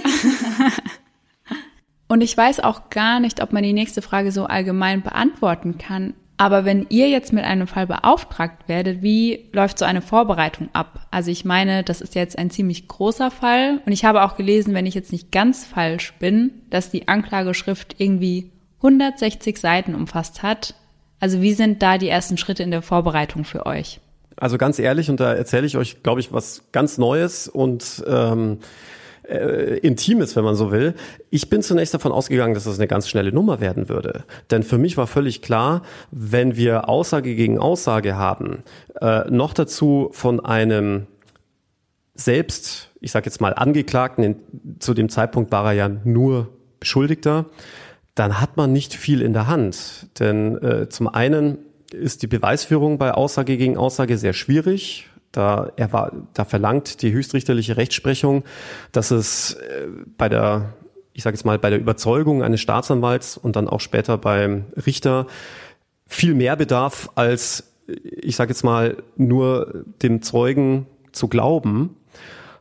Und 2.09 2.23
ich 2.23 2.37
weiß 2.37 2.61
auch 2.61 2.91
gar 2.91 3.21
nicht, 3.21 3.41
ob 3.41 3.53
man 3.53 3.63
die 3.63 3.73
nächste 3.73 4.03
Frage 4.03 4.33
so 4.33 4.47
allgemein 4.47 5.03
beantworten 5.03 5.79
kann. 5.79 6.15
Aber 6.41 6.65
wenn 6.65 6.87
ihr 6.89 7.11
jetzt 7.11 7.35
mit 7.35 7.45
einem 7.45 7.67
Fall 7.67 7.87
beauftragt 7.87 8.67
werdet, 8.67 9.03
wie 9.03 9.51
läuft 9.53 9.79
so 9.79 9.85
eine 9.85 10.01
Vorbereitung 10.01 10.71
ab? 10.73 11.07
Also 11.11 11.31
ich 11.31 11.45
meine, 11.45 11.85
das 11.85 12.01
ist 12.01 12.15
jetzt 12.15 12.39
ein 12.39 12.49
ziemlich 12.49 12.89
großer 12.89 13.31
Fall. 13.31 13.83
Und 13.85 13.93
ich 13.93 14.07
habe 14.07 14.23
auch 14.23 14.39
gelesen, 14.39 14.73
wenn 14.73 14.87
ich 14.87 14.95
jetzt 14.95 15.13
nicht 15.13 15.33
ganz 15.33 15.67
falsch 15.67 16.15
bin, 16.19 16.53
dass 16.71 16.91
die 16.91 17.09
Anklageschrift 17.09 17.97
irgendwie 17.99 18.51
160 18.79 19.59
Seiten 19.59 19.95
umfasst 19.95 20.43
hat. 20.43 20.73
Also 21.19 21.43
wie 21.43 21.53
sind 21.53 21.83
da 21.83 21.99
die 21.99 22.09
ersten 22.09 22.39
Schritte 22.39 22.63
in 22.63 22.71
der 22.71 22.81
Vorbereitung 22.81 23.45
für 23.45 23.67
euch? 23.67 24.01
Also 24.37 24.57
ganz 24.57 24.79
ehrlich, 24.79 25.11
und 25.11 25.21
da 25.21 25.35
erzähle 25.35 25.67
ich 25.67 25.77
euch, 25.77 26.03
glaube 26.03 26.21
ich, 26.21 26.33
was 26.33 26.63
ganz 26.73 26.97
Neues 26.97 27.49
und 27.49 28.03
ähm, 28.09 28.61
äh, 29.31 29.79
Intimes, 29.79 30.37
wenn 30.37 30.45
man 30.45 30.57
so 30.57 30.71
will. 30.71 30.95
Ich 31.31 31.49
bin 31.49 31.63
zunächst 31.63 31.95
davon 31.95 32.13
ausgegangen, 32.13 32.55
dass 32.55 32.65
das 32.65 32.79
eine 32.79 32.89
ganz 32.89 33.09
schnelle 33.09 33.33
Nummer 33.33 33.61
werden 33.61 33.89
würde. 33.89 34.25
Denn 34.51 34.63
für 34.63 34.79
mich 34.79 34.97
war 34.97 35.07
völlig 35.07 35.43
klar, 35.43 35.83
wenn 36.11 36.57
wir 36.57 36.89
Aussage 36.89 37.35
gegen 37.35 37.59
Aussage 37.59 38.17
haben, 38.17 38.63
äh, 39.01 39.31
noch 39.31 39.53
dazu 39.53 40.11
von 40.13 40.45
einem 40.45 41.07
selbst, 42.15 42.91
ich 43.01 43.13
sage 43.13 43.27
jetzt 43.27 43.41
mal 43.41 43.55
Angeklagten, 43.55 44.25
in, 44.25 44.37
zu 44.79 44.95
dem 44.95 45.09
Zeitpunkt 45.09 45.53
war 45.53 45.67
er 45.67 45.73
ja 45.73 45.89
nur 45.89 46.49
Beschuldigter, 46.81 47.47
dann 48.15 48.41
hat 48.41 48.57
man 48.57 48.73
nicht 48.73 48.95
viel 48.95 49.23
in 49.23 49.33
der 49.33 49.47
Hand. 49.47 50.09
Denn 50.19 50.59
äh, 50.63 50.89
zum 50.89 51.09
einen 51.09 51.59
ist 51.93 52.23
die 52.23 52.27
Beweisführung 52.27 52.99
bei 52.99 53.13
Aussage 53.13 53.57
gegen 53.57 53.77
Aussage 53.77 54.19
sehr 54.19 54.33
schwierig. 54.33 55.10
Da, 55.33 55.71
er 55.77 55.93
war, 55.93 56.13
da 56.35 56.45
verlangt 56.45 57.03
die 57.03 57.13
höchstrichterliche 57.13 57.77
Rechtsprechung, 57.77 58.45
dass 58.93 59.11
es 59.11 59.55
äh, 59.55 59.87
bei 60.19 60.29
der, 60.29 60.75
ich 61.13 61.23
sage 61.23 61.37
jetzt 61.37 61.45
mal, 61.45 61.59
bei 61.59 61.71
der 61.71 61.79
Überzeugung 61.79 62.43
eines 62.43 62.61
Staatsanwalts 62.61 63.37
und 63.37 63.57
dann 63.57 63.69
auch 63.69 63.81
später 63.81 64.19
beim 64.19 64.65
Richter 64.85 65.27
viel 66.07 66.35
mehr 66.35 66.57
bedarf, 66.57 67.11
als 67.15 67.71
ich 68.03 68.37
sage 68.37 68.51
jetzt 68.51 68.65
mal, 68.65 68.97
nur 69.17 69.85
dem 70.03 70.23
Zeugen 70.23 70.87
zu 71.13 71.29
glauben. 71.29 71.97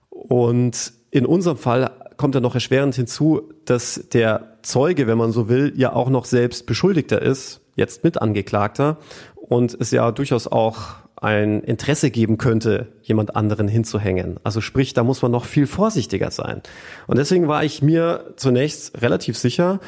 Und 0.10 0.94
in 1.12 1.26
unserem 1.26 1.58
Fall 1.58 1.92
kommt 2.18 2.36
dann 2.36 2.44
noch 2.44 2.56
erschwerend 2.56 2.96
hinzu, 2.96 3.42
dass 3.66 4.10
der 4.12 4.58
Zeuge, 4.62 5.08
wenn 5.08 5.18
man 5.18 5.32
so 5.32 5.50
will, 5.50 5.74
ja 5.76 5.94
auch 5.94 6.10
noch 6.10 6.26
selbst 6.26 6.66
Beschuldigter 6.66 7.22
ist, 7.22 7.62
jetzt 7.76 8.04
Mitangeklagter 8.04 8.98
und 9.36 9.76
es 9.80 9.92
ja 9.92 10.12
durchaus 10.12 10.48
auch 10.48 10.96
ein 11.22 11.62
Interesse 11.62 12.12
geben 12.12 12.38
könnte, 12.38 12.88
jemand 13.02 13.36
anderen 13.36 13.68
hinzuhängen. 13.68 14.40
Also 14.44 14.62
sprich, 14.62 14.94
da 14.94 15.04
muss 15.04 15.22
man 15.22 15.32
noch 15.32 15.46
viel 15.46 15.68
vorsichtiger 15.68 16.32
sein. 16.32 16.62
Und 17.08 17.18
deswegen 17.18 17.48
war 17.48 17.64
ich 17.64 17.82
mir 17.82 18.34
zunächst 18.38 19.02
relativ 19.02 19.38
sicher, 19.38 19.80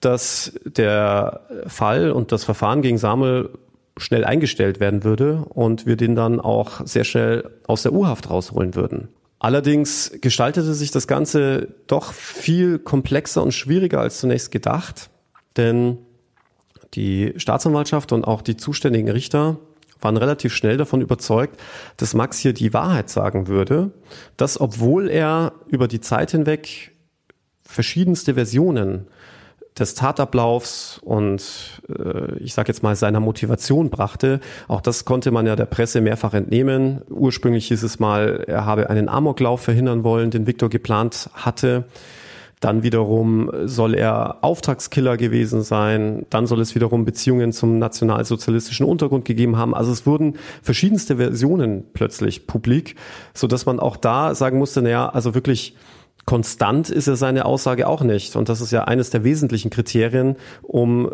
dass 0.00 0.52
der 0.64 1.42
Fall 1.66 2.10
und 2.10 2.32
das 2.32 2.44
Verfahren 2.44 2.82
gegen 2.82 2.98
Samuel 2.98 3.50
schnell 3.96 4.24
eingestellt 4.24 4.80
werden 4.80 5.04
würde 5.04 5.44
und 5.48 5.86
wir 5.86 5.96
den 5.96 6.16
dann 6.16 6.40
auch 6.40 6.84
sehr 6.86 7.04
schnell 7.04 7.50
aus 7.66 7.82
der 7.82 7.92
U-Haft 7.92 8.30
rausholen 8.30 8.74
würden. 8.74 9.08
Allerdings 9.38 10.12
gestaltete 10.20 10.74
sich 10.74 10.90
das 10.90 11.06
Ganze 11.06 11.68
doch 11.86 12.12
viel 12.12 12.78
komplexer 12.78 13.42
und 13.42 13.52
schwieriger 13.52 14.00
als 14.00 14.18
zunächst 14.18 14.50
gedacht, 14.50 15.10
denn 15.56 15.98
die 16.94 17.34
Staatsanwaltschaft 17.36 18.12
und 18.12 18.24
auch 18.26 18.42
die 18.42 18.56
zuständigen 18.56 19.08
Richter 19.08 19.58
waren 20.00 20.16
relativ 20.16 20.54
schnell 20.54 20.76
davon 20.76 21.00
überzeugt, 21.00 21.60
dass 21.96 22.14
Max 22.14 22.38
hier 22.38 22.52
die 22.52 22.72
Wahrheit 22.72 23.10
sagen 23.10 23.46
würde, 23.48 23.90
dass 24.36 24.60
obwohl 24.60 25.08
er 25.08 25.52
über 25.68 25.88
die 25.88 26.00
Zeit 26.00 26.30
hinweg 26.30 26.92
verschiedenste 27.62 28.34
Versionen 28.34 29.06
des 29.78 29.94
Tatablaufs 29.94 31.00
und 31.02 31.80
äh, 31.88 32.36
ich 32.38 32.54
sage 32.54 32.68
jetzt 32.68 32.82
mal 32.82 32.96
seiner 32.96 33.20
Motivation 33.20 33.88
brachte. 33.88 34.40
Auch 34.68 34.80
das 34.80 35.04
konnte 35.04 35.30
man 35.30 35.46
ja 35.46 35.56
der 35.56 35.66
Presse 35.66 36.00
mehrfach 36.00 36.34
entnehmen. 36.34 37.02
Ursprünglich 37.08 37.68
hieß 37.68 37.82
es 37.82 37.98
mal, 37.98 38.44
er 38.46 38.66
habe 38.66 38.90
einen 38.90 39.08
Amoklauf 39.08 39.60
verhindern 39.62 40.04
wollen, 40.04 40.30
den 40.30 40.46
Viktor 40.46 40.68
geplant 40.68 41.30
hatte. 41.34 41.84
Dann 42.60 42.82
wiederum 42.82 43.50
soll 43.64 43.94
er 43.94 44.38
Auftragskiller 44.42 45.16
gewesen 45.16 45.62
sein. 45.62 46.26
Dann 46.28 46.46
soll 46.46 46.60
es 46.60 46.74
wiederum 46.74 47.06
Beziehungen 47.06 47.52
zum 47.52 47.78
nationalsozialistischen 47.78 48.84
Untergrund 48.84 49.24
gegeben 49.24 49.56
haben. 49.56 49.74
Also 49.74 49.92
es 49.92 50.04
wurden 50.04 50.34
verschiedenste 50.62 51.16
Versionen 51.16 51.84
plötzlich 51.94 52.46
publik, 52.46 52.96
so 53.32 53.46
dass 53.46 53.64
man 53.64 53.80
auch 53.80 53.96
da 53.96 54.34
sagen 54.34 54.58
musste, 54.58 54.82
naja, 54.82 55.08
also 55.08 55.34
wirklich 55.34 55.74
konstant 56.26 56.90
ist 56.90 57.08
er 57.08 57.16
seine 57.16 57.46
Aussage 57.46 57.88
auch 57.88 58.02
nicht. 58.02 58.36
Und 58.36 58.50
das 58.50 58.60
ist 58.60 58.72
ja 58.72 58.84
eines 58.84 59.08
der 59.08 59.24
wesentlichen 59.24 59.70
Kriterien, 59.70 60.36
um 60.62 61.10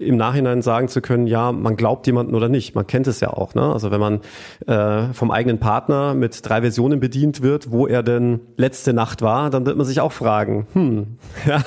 im 0.00 0.16
Nachhinein 0.16 0.62
sagen 0.62 0.88
zu 0.88 1.02
können, 1.02 1.26
ja, 1.26 1.52
man 1.52 1.76
glaubt 1.76 2.06
jemanden 2.06 2.34
oder 2.34 2.48
nicht. 2.48 2.74
Man 2.74 2.86
kennt 2.86 3.06
es 3.06 3.20
ja 3.20 3.30
auch. 3.30 3.54
Ne? 3.54 3.62
Also 3.62 3.90
wenn 3.90 4.00
man 4.00 4.20
äh, 4.66 5.12
vom 5.12 5.30
eigenen 5.30 5.58
Partner 5.58 6.14
mit 6.14 6.48
drei 6.48 6.62
Versionen 6.62 7.00
bedient 7.00 7.42
wird, 7.42 7.70
wo 7.70 7.86
er 7.86 8.02
denn 8.02 8.40
letzte 8.56 8.94
Nacht 8.94 9.20
war, 9.20 9.50
dann 9.50 9.66
wird 9.66 9.76
man 9.76 9.86
sich 9.86 10.00
auch 10.00 10.12
fragen, 10.12 10.66
hm, 10.72 11.18
ja, 11.46 11.62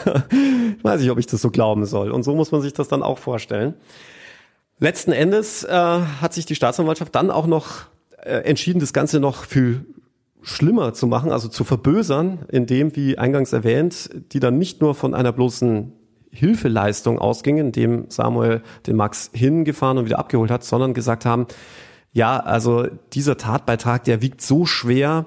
weiß 0.81 1.01
ich, 1.01 1.11
ob 1.11 1.19
ich 1.19 1.27
das 1.27 1.41
so 1.41 1.51
glauben 1.51 1.85
soll. 1.85 2.11
Und 2.11 2.23
so 2.23 2.33
muss 2.33 2.51
man 2.51 2.61
sich 2.61 2.73
das 2.73 2.87
dann 2.87 3.03
auch 3.03 3.19
vorstellen. 3.19 3.75
Letzten 4.79 5.11
Endes 5.11 5.63
äh, 5.63 5.71
hat 5.71 6.33
sich 6.33 6.47
die 6.47 6.55
Staatsanwaltschaft 6.55 7.13
dann 7.13 7.29
auch 7.29 7.45
noch 7.45 7.83
äh, 8.17 8.39
entschieden, 8.39 8.79
das 8.79 8.93
Ganze 8.93 9.19
noch 9.19 9.43
viel 9.43 9.85
schlimmer 10.41 10.93
zu 10.93 11.05
machen, 11.05 11.31
also 11.31 11.47
zu 11.47 11.63
verbösern, 11.63 12.39
indem, 12.49 12.95
wie 12.95 13.17
eingangs 13.17 13.53
erwähnt, 13.53 14.09
die 14.33 14.39
dann 14.39 14.57
nicht 14.57 14.81
nur 14.81 14.95
von 14.95 15.13
einer 15.13 15.31
bloßen 15.31 15.93
Hilfeleistung 16.33 17.19
ausgingen, 17.19 17.67
indem 17.67 18.05
Samuel 18.09 18.61
den 18.87 18.95
Max 18.95 19.29
hingefahren 19.33 19.97
und 19.97 20.05
wieder 20.05 20.19
abgeholt 20.19 20.51
hat, 20.51 20.63
sondern 20.63 20.93
gesagt 20.93 21.25
haben, 21.25 21.47
ja, 22.11 22.39
also 22.39 22.87
dieser 23.13 23.37
Tatbeitrag, 23.37 24.03
der 24.03 24.21
wiegt 24.21 24.41
so 24.41 24.65
schwer, 24.65 25.25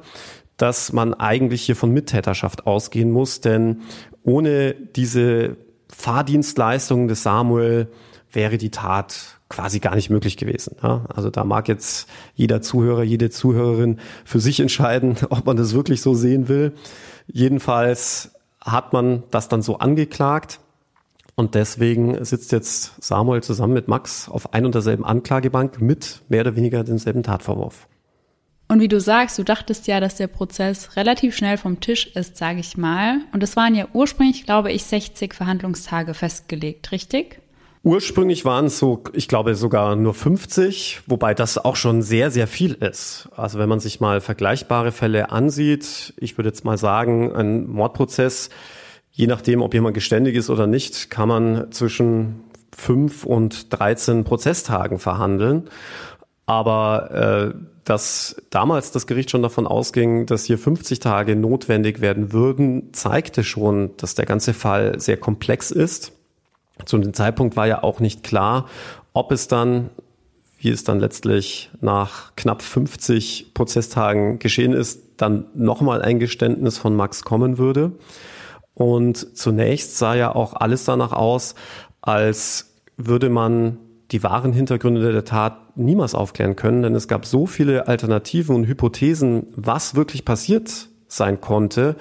dass 0.57 0.93
man 0.93 1.15
eigentlich 1.15 1.63
hier 1.63 1.77
von 1.77 1.93
Mittäterschaft 1.93 2.67
ausgehen 2.67 3.11
muss, 3.11 3.41
denn 3.41 3.83
ohne 4.23 4.75
diese 4.75 5.57
Fahrdienstleistungen 5.89 7.09
des 7.09 7.23
Samuel 7.23 7.89
wäre 8.33 8.59
die 8.59 8.71
Tat 8.71 9.39
quasi 9.49 9.79
gar 9.79 9.95
nicht 9.95 10.11
möglich 10.11 10.37
gewesen. 10.37 10.77
Also 10.81 11.31
da 11.31 11.45
mag 11.45 11.69
jetzt 11.69 12.09
jeder 12.35 12.63
Zuhörer, 12.63 13.03
jede 13.03 13.31
Zuhörerin 13.31 14.01
für 14.25 14.41
sich 14.41 14.61
entscheiden, 14.61 15.17
ob 15.31 15.47
man 15.47 15.57
das 15.57 15.75
wirklich 15.75 16.03
so 16.03 16.15
sehen 16.15 16.49
will. 16.49 16.73
Jedenfalls 17.27 18.33
hat 18.61 18.93
man 18.93 19.23
das 19.31 19.49
dann 19.49 19.63
so 19.63 19.79
angeklagt 19.79 20.61
und 21.37 21.55
deswegen 21.55 22.25
sitzt 22.25 22.51
jetzt 22.51 22.95
Samuel 22.99 23.43
zusammen 23.43 23.75
mit 23.75 23.89
Max 23.89 24.29
auf 24.29 24.55
ein 24.55 24.65
und 24.65 24.75
derselben 24.75 25.05
Anklagebank 25.05 25.81
mit 25.81 26.23
mehr 26.29 26.41
oder 26.41 26.57
weniger 26.57 26.83
denselben 26.83 27.23
Tatvorwurf. 27.23 27.87
Und 28.69 28.81
wie 28.81 28.89
du 28.89 28.99
sagst, 28.99 29.39
du 29.39 29.45
dachtest 29.45 29.87
ja, 29.87 30.01
dass 30.01 30.17
der 30.17 30.27
Prozess 30.27 30.97
relativ 30.97 31.37
schnell 31.37 31.57
vom 31.57 31.79
Tisch 31.79 32.09
ist, 32.17 32.37
sage 32.37 32.59
ich 32.59 32.77
mal. 32.77 33.21
Und 33.33 33.43
es 33.43 33.55
waren 33.55 33.77
ja 33.77 33.87
ursprünglich, 33.93 34.45
glaube 34.45 34.73
ich, 34.73 34.85
60 34.85 35.35
Verhandlungstage 35.35 36.15
festgelegt, 36.15 36.91
richtig? 36.91 37.41
Ursprünglich 37.85 38.45
waren 38.45 38.65
es 38.65 38.81
so, 38.81 39.05
ich 39.13 39.29
glaube 39.29 39.55
sogar 39.55 39.95
nur 39.95 40.15
50, 40.15 41.03
wobei 41.07 41.35
das 41.35 41.59
auch 41.59 41.77
schon 41.77 42.03
sehr, 42.03 42.33
sehr 42.33 42.49
viel 42.49 42.73
ist. 42.73 43.29
Also 43.37 43.61
wenn 43.61 43.69
man 43.69 43.79
sich 43.79 44.01
mal 44.01 44.21
vergleichbare 44.21 44.91
Fälle 44.91 45.31
ansieht, 45.31 46.13
ich 46.17 46.37
würde 46.37 46.49
jetzt 46.49 46.65
mal 46.65 46.79
sagen, 46.79 47.33
ein 47.37 47.69
Mordprozess 47.69 48.51
Je 49.17 49.27
nachdem, 49.27 49.63
ob 49.63 49.73
jemand 49.73 49.95
geständig 49.95 50.37
ist 50.37 50.51
oder 50.51 50.67
nicht, 50.67 51.09
kann 51.09 51.29
man 51.29 51.73
zwischen 51.73 52.45
fünf 52.77 53.25
und 53.25 53.73
13 53.73 54.25
Prozesstagen 54.25 54.99
verhandeln. 54.99 55.71
Aber 56.45 57.55
äh, 57.55 57.59
dass 57.85 58.37
damals 58.51 58.91
das 58.91 59.07
Gericht 59.07 59.31
schon 59.31 59.41
davon 59.41 59.67
ausging, 59.67 60.27
dass 60.27 60.45
hier 60.45 60.59
50 60.59 61.01
Tage 61.01 61.35
notwendig 61.35 62.03
werden 62.03 62.35
würden, 62.35 62.93
zeigte 62.93 63.43
schon, 63.43 63.97
dass 63.97 64.15
der 64.17 64.27
ganze 64.27 64.53
Fall 64.53 65.01
sehr 65.01 65.17
komplex 65.17 65.71
ist. 65.71 66.13
Zu 66.85 66.99
dem 66.99 67.15
Zeitpunkt 67.15 67.57
war 67.57 67.67
ja 67.67 67.83
auch 67.83 68.01
nicht 68.01 68.23
klar, 68.23 68.67
ob 69.15 69.33
es 69.33 69.49
dann, 69.49 69.89
wie 70.59 70.69
es 70.69 70.85
dann 70.85 71.01
letztlich 71.01 71.71
nach 71.81 72.37
knapp 72.37 72.61
50 72.61 73.55
Prozesstagen 73.55 74.41
geschehen 74.41 74.75
ist, 74.75 75.01
dann 75.17 75.47
nochmal 75.55 76.03
ein 76.03 76.19
Geständnis 76.19 76.77
von 76.77 76.95
Max 76.95 77.25
kommen 77.25 77.57
würde. 77.57 77.93
Und 78.77 79.39
zunächst 79.39 79.97
sah 79.97 80.15
ja 80.15 80.35
auch 80.35 80.53
alles 80.53 80.85
danach 80.85 81.13
aus, 81.13 81.55
als 82.03 82.75
würde 82.99 83.31
man 83.31 83.79
die 84.11 84.23
wahren 84.23 84.53
Hintergründe 84.53 85.13
der 85.13 85.25
Tat 85.25 85.79
niemals 85.79 86.15
aufklären 86.15 86.57
können, 86.57 86.83
denn 86.83 86.95
es 86.95 87.09
gab 87.09 87.25
so 87.25 87.47
viele 87.47 87.89
Alternativen 87.89 88.55
und 88.55 88.67
Hypothesen, 88.67 89.47
was 89.57 89.95
wirklich 89.95 90.27
passiert 90.27 90.89
sein 91.09 91.41
konnte, 91.41 91.97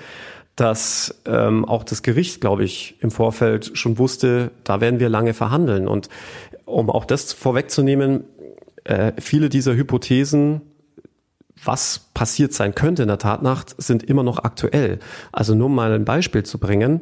dass 0.58 1.22
ähm, 1.26 1.64
auch 1.64 1.86
das 1.86 2.04
Gericht, 2.04 2.42
glaube 2.42 2.66
ich, 2.66 2.98
im 3.00 3.10
Vorfeld 3.10 3.72
schon 3.78 3.98
wusste, 3.98 4.52
da 4.66 4.82
werden 4.82 5.00
wir 5.00 5.08
lange 5.08 5.34
verhandeln. 5.34 5.88
Und 5.88 6.10
um 6.66 6.90
auch 6.90 7.06
das 7.06 7.32
vorwegzunehmen, 7.32 8.26
äh, 8.84 9.14
viele 9.18 9.48
dieser 9.48 9.76
Hypothesen, 9.76 10.62
was 11.63 12.10
passiert 12.13 12.54
sein 12.54 12.76
könnte 12.76 13.04
in 13.04 13.08
der 13.08 13.18
Tatnacht, 13.18 13.76
sind 13.82 14.04
immer 14.04 14.24
noch 14.24 14.39
aktuell. 14.39 15.00
Also 15.32 15.56
nur 15.56 15.70
mal 15.70 15.94
ein 15.94 16.06
Beispiel 16.06 16.44
zu 16.44 16.60
bringen. 16.60 17.02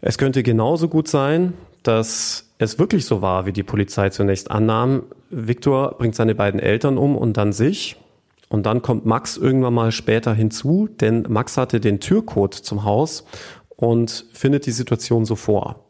Es 0.00 0.18
könnte 0.18 0.42
genauso 0.42 0.88
gut 0.88 1.08
sein, 1.08 1.54
dass 1.82 2.50
es 2.58 2.78
wirklich 2.78 3.04
so 3.04 3.22
war, 3.22 3.46
wie 3.46 3.52
die 3.52 3.62
Polizei 3.62 4.10
zunächst 4.10 4.50
annahm. 4.50 5.04
Viktor 5.30 5.96
bringt 5.98 6.14
seine 6.14 6.34
beiden 6.34 6.60
Eltern 6.60 6.98
um 6.98 7.16
und 7.16 7.36
dann 7.36 7.52
sich. 7.52 7.96
Und 8.48 8.66
dann 8.66 8.82
kommt 8.82 9.06
Max 9.06 9.36
irgendwann 9.36 9.74
mal 9.74 9.92
später 9.92 10.34
hinzu, 10.34 10.88
denn 11.00 11.24
Max 11.28 11.56
hatte 11.56 11.80
den 11.80 12.00
Türcode 12.00 12.54
zum 12.54 12.84
Haus 12.84 13.24
und 13.68 14.26
findet 14.32 14.66
die 14.66 14.70
Situation 14.70 15.24
so 15.24 15.36
vor. 15.36 15.86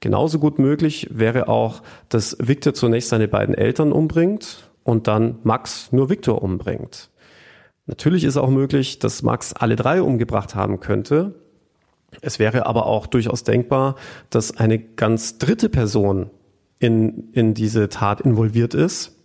Genauso 0.00 0.38
gut 0.38 0.58
möglich 0.58 1.08
wäre 1.10 1.48
auch, 1.48 1.82
dass 2.08 2.36
Viktor 2.40 2.72
zunächst 2.72 3.10
seine 3.10 3.28
beiden 3.28 3.54
Eltern 3.54 3.92
umbringt 3.92 4.69
und 4.84 5.06
dann 5.06 5.38
Max 5.42 5.92
nur 5.92 6.10
Viktor 6.10 6.42
umbringt. 6.42 7.10
Natürlich 7.86 8.24
ist 8.24 8.36
auch 8.36 8.50
möglich, 8.50 8.98
dass 8.98 9.22
Max 9.22 9.52
alle 9.52 9.76
drei 9.76 10.02
umgebracht 10.02 10.54
haben 10.54 10.80
könnte. 10.80 11.34
Es 12.20 12.38
wäre 12.38 12.66
aber 12.66 12.86
auch 12.86 13.06
durchaus 13.06 13.44
denkbar, 13.44 13.96
dass 14.30 14.56
eine 14.56 14.78
ganz 14.78 15.38
dritte 15.38 15.68
Person 15.68 16.30
in, 16.78 17.30
in 17.32 17.54
diese 17.54 17.88
Tat 17.88 18.20
involviert 18.20 18.74
ist 18.74 19.16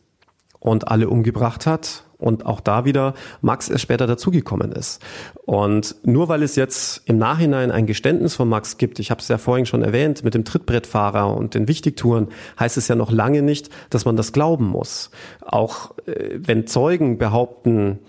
und 0.59 0.87
alle 0.87 1.09
umgebracht 1.09 1.65
hat 1.65 2.04
und 2.25 2.47
auch 2.47 2.59
da 2.59 2.85
wieder 2.85 3.13
Max 3.41 3.69
erst 3.69 3.83
später 3.83 4.07
dazugekommen 4.07 4.71
ist. 4.71 4.99
Und 5.45 5.95
nur 6.03 6.27
weil 6.27 6.41
es 6.41 6.55
jetzt 6.55 7.03
im 7.05 7.19
Nachhinein 7.19 7.69
ein 7.69 7.85
Geständnis 7.85 8.33
von 8.33 8.49
Max 8.49 8.77
gibt, 8.77 8.97
ich 8.97 9.11
habe 9.11 9.21
es 9.21 9.27
ja 9.27 9.37
vorhin 9.37 9.67
schon 9.67 9.83
erwähnt, 9.83 10.23
mit 10.23 10.33
dem 10.33 10.43
Trittbrettfahrer 10.43 11.37
und 11.37 11.53
den 11.53 11.67
Wichtigtouren, 11.67 12.29
heißt 12.59 12.77
es 12.77 12.87
ja 12.87 12.95
noch 12.95 13.11
lange 13.11 13.43
nicht, 13.43 13.69
dass 13.91 14.05
man 14.05 14.17
das 14.17 14.33
glauben 14.33 14.65
muss. 14.65 15.11
Auch 15.45 15.95
äh, 16.07 16.39
wenn 16.39 16.65
Zeugen 16.65 17.19
behaupten, 17.19 17.99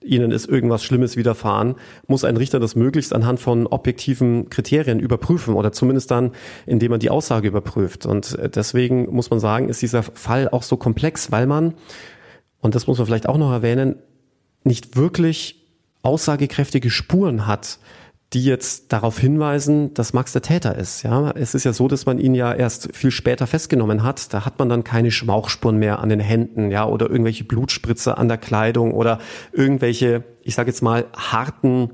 ihnen 0.00 0.30
ist 0.30 0.48
irgendwas 0.48 0.82
Schlimmes 0.82 1.18
widerfahren, 1.18 1.74
muss 2.06 2.24
ein 2.24 2.38
Richter 2.38 2.60
das 2.60 2.76
möglichst 2.76 3.12
anhand 3.12 3.40
von 3.40 3.66
objektiven 3.66 4.48
Kriterien 4.48 5.00
überprüfen 5.00 5.54
oder 5.54 5.72
zumindest 5.72 6.10
dann, 6.10 6.32
indem 6.64 6.92
man 6.92 7.00
die 7.00 7.10
Aussage 7.10 7.48
überprüft. 7.48 8.06
Und 8.06 8.38
äh, 8.38 8.48
deswegen 8.48 9.12
muss 9.14 9.28
man 9.28 9.38
sagen, 9.38 9.68
ist 9.68 9.82
dieser 9.82 10.02
Fall 10.02 10.48
auch 10.48 10.62
so 10.62 10.78
komplex, 10.78 11.30
weil 11.30 11.46
man 11.46 11.74
und 12.60 12.74
das 12.74 12.86
muss 12.86 12.98
man 12.98 13.06
vielleicht 13.06 13.28
auch 13.28 13.38
noch 13.38 13.52
erwähnen, 13.52 13.96
nicht 14.64 14.96
wirklich 14.96 15.66
aussagekräftige 16.02 16.90
Spuren 16.90 17.46
hat, 17.46 17.78
die 18.34 18.44
jetzt 18.44 18.92
darauf 18.92 19.18
hinweisen, 19.18 19.94
dass 19.94 20.12
Max 20.12 20.32
der 20.32 20.42
Täter 20.42 20.76
ist. 20.76 21.02
Ja, 21.02 21.30
es 21.30 21.54
ist 21.54 21.64
ja 21.64 21.72
so, 21.72 21.88
dass 21.88 22.04
man 22.04 22.18
ihn 22.18 22.34
ja 22.34 22.52
erst 22.52 22.94
viel 22.94 23.10
später 23.10 23.46
festgenommen 23.46 24.02
hat. 24.02 24.34
Da 24.34 24.44
hat 24.44 24.58
man 24.58 24.68
dann 24.68 24.84
keine 24.84 25.10
Schmauchspuren 25.10 25.78
mehr 25.78 26.00
an 26.00 26.10
den 26.10 26.20
Händen, 26.20 26.70
ja, 26.70 26.86
oder 26.86 27.08
irgendwelche 27.08 27.44
Blutspritze 27.44 28.18
an 28.18 28.28
der 28.28 28.36
Kleidung 28.36 28.92
oder 28.92 29.18
irgendwelche, 29.52 30.24
ich 30.42 30.54
sage 30.54 30.68
jetzt 30.68 30.82
mal, 30.82 31.06
harten 31.16 31.90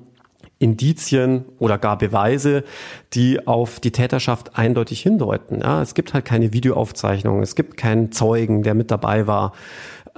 Indizien 0.58 1.44
oder 1.58 1.78
gar 1.78 1.98
Beweise, 1.98 2.64
die 3.12 3.46
auf 3.46 3.78
die 3.78 3.92
Täterschaft 3.92 4.58
eindeutig 4.58 5.02
hindeuten. 5.02 5.60
Ja, 5.60 5.82
es 5.82 5.94
gibt 5.94 6.14
halt 6.14 6.24
keine 6.24 6.52
Videoaufzeichnungen, 6.52 7.42
es 7.42 7.54
gibt 7.54 7.76
keinen 7.76 8.10
Zeugen, 8.10 8.62
der 8.64 8.74
mit 8.74 8.90
dabei 8.90 9.26
war 9.28 9.52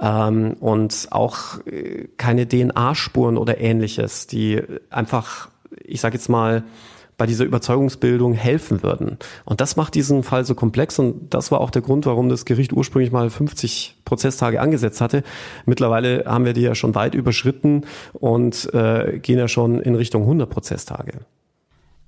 ähm, 0.01 0.53
und 0.59 1.07
auch 1.11 1.65
äh, 1.65 2.07
keine 2.17 2.47
DNA-Spuren 2.47 3.37
oder 3.37 3.59
ähnliches, 3.59 4.27
die 4.27 4.61
einfach, 4.89 5.49
ich 5.83 6.01
sage 6.01 6.15
jetzt 6.15 6.29
mal, 6.29 6.63
bei 7.17 7.25
dieser 7.25 7.45
Überzeugungsbildung 7.45 8.33
helfen 8.33 8.83
würden. 8.83 9.17
Und 9.43 9.59
das 9.59 9.75
macht 9.75 9.95
diesen 9.95 10.21
Fall 10.21 10.45
so 10.45 10.53
komplex 10.53 10.99
und 10.99 11.33
das 11.33 11.51
war 11.51 11.61
auch 11.61 11.71
der 11.71 11.81
Grund, 11.81 12.05
warum 12.05 12.29
das 12.29 12.45
Gericht 12.45 12.73
ursprünglich 12.73 13.11
mal 13.11 13.29
50 13.29 13.95
Prozesstage 14.05 14.61
angesetzt 14.61 15.01
hatte. 15.01 15.23
Mittlerweile 15.65 16.25
haben 16.27 16.45
wir 16.45 16.53
die 16.53 16.61
ja 16.61 16.75
schon 16.75 16.93
weit 16.93 17.15
überschritten 17.15 17.85
und 18.13 18.71
äh, 18.73 19.17
gehen 19.19 19.39
ja 19.39 19.47
schon 19.47 19.81
in 19.81 19.95
Richtung 19.95 20.21
100 20.23 20.47
Prozesstage. 20.47 21.13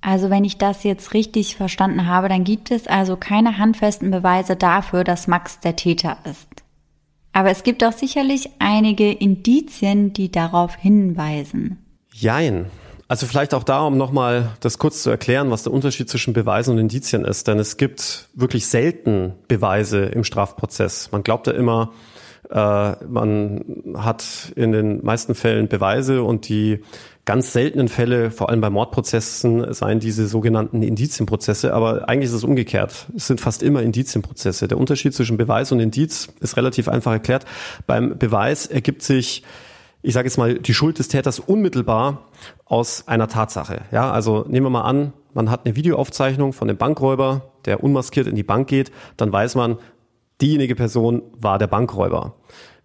Also 0.00 0.30
wenn 0.30 0.44
ich 0.44 0.58
das 0.58 0.84
jetzt 0.84 1.12
richtig 1.12 1.56
verstanden 1.56 2.06
habe, 2.06 2.28
dann 2.28 2.44
gibt 2.44 2.70
es 2.70 2.86
also 2.86 3.16
keine 3.16 3.58
handfesten 3.58 4.10
Beweise 4.10 4.56
dafür, 4.56 5.04
dass 5.04 5.26
Max 5.26 5.60
der 5.60 5.76
Täter 5.76 6.16
ist. 6.24 6.59
Aber 7.32 7.50
es 7.50 7.62
gibt 7.62 7.84
auch 7.84 7.92
sicherlich 7.92 8.50
einige 8.58 9.10
Indizien, 9.12 10.12
die 10.12 10.30
darauf 10.30 10.74
hinweisen. 10.74 11.78
Jein. 12.12 12.66
Also 13.08 13.26
vielleicht 13.26 13.54
auch 13.54 13.64
da, 13.64 13.86
um 13.86 13.96
nochmal 13.96 14.52
das 14.60 14.78
kurz 14.78 15.02
zu 15.02 15.10
erklären, 15.10 15.50
was 15.50 15.64
der 15.64 15.72
Unterschied 15.72 16.08
zwischen 16.08 16.32
Beweisen 16.32 16.72
und 16.72 16.78
Indizien 16.78 17.24
ist. 17.24 17.48
Denn 17.48 17.58
es 17.58 17.76
gibt 17.76 18.28
wirklich 18.34 18.66
selten 18.68 19.34
Beweise 19.48 20.04
im 20.04 20.22
Strafprozess. 20.22 21.10
Man 21.10 21.24
glaubt 21.24 21.48
ja 21.48 21.52
immer, 21.52 21.92
äh, 22.50 22.92
man 23.06 23.64
hat 23.96 24.52
in 24.54 24.70
den 24.72 25.04
meisten 25.04 25.34
Fällen 25.34 25.68
Beweise 25.68 26.22
und 26.22 26.48
die 26.48 26.82
ganz 27.24 27.52
seltenen 27.52 27.88
Fälle, 27.88 28.30
vor 28.30 28.48
allem 28.48 28.60
bei 28.60 28.70
Mordprozessen, 28.70 29.72
seien 29.72 30.00
diese 30.00 30.26
sogenannten 30.26 30.82
Indizienprozesse, 30.82 31.74
aber 31.74 32.08
eigentlich 32.08 32.30
ist 32.30 32.34
es 32.34 32.44
umgekehrt. 32.44 33.06
Es 33.14 33.26
sind 33.26 33.40
fast 33.40 33.62
immer 33.62 33.82
Indizienprozesse. 33.82 34.68
Der 34.68 34.78
Unterschied 34.78 35.14
zwischen 35.14 35.36
Beweis 35.36 35.70
und 35.70 35.80
Indiz 35.80 36.28
ist 36.40 36.56
relativ 36.56 36.88
einfach 36.88 37.12
erklärt. 37.12 37.44
Beim 37.86 38.18
Beweis 38.18 38.66
ergibt 38.66 39.02
sich 39.02 39.44
ich 40.02 40.14
sage 40.14 40.28
jetzt 40.28 40.38
mal, 40.38 40.58
die 40.58 40.74
Schuld 40.74 40.98
des 40.98 41.08
Täters 41.08 41.38
unmittelbar 41.38 42.26
aus 42.64 43.06
einer 43.06 43.28
Tatsache. 43.28 43.82
Ja, 43.92 44.10
also 44.10 44.44
nehmen 44.48 44.66
wir 44.66 44.70
mal 44.70 44.82
an, 44.82 45.12
man 45.34 45.50
hat 45.50 45.66
eine 45.66 45.76
Videoaufzeichnung 45.76 46.52
von 46.52 46.68
dem 46.68 46.76
Bankräuber, 46.76 47.52
der 47.66 47.84
unmaskiert 47.84 48.26
in 48.26 48.34
die 48.34 48.42
Bank 48.42 48.68
geht, 48.68 48.90
dann 49.16 49.32
weiß 49.32 49.54
man, 49.54 49.78
diejenige 50.40 50.74
Person 50.74 51.22
war 51.32 51.58
der 51.58 51.66
Bankräuber. 51.66 52.34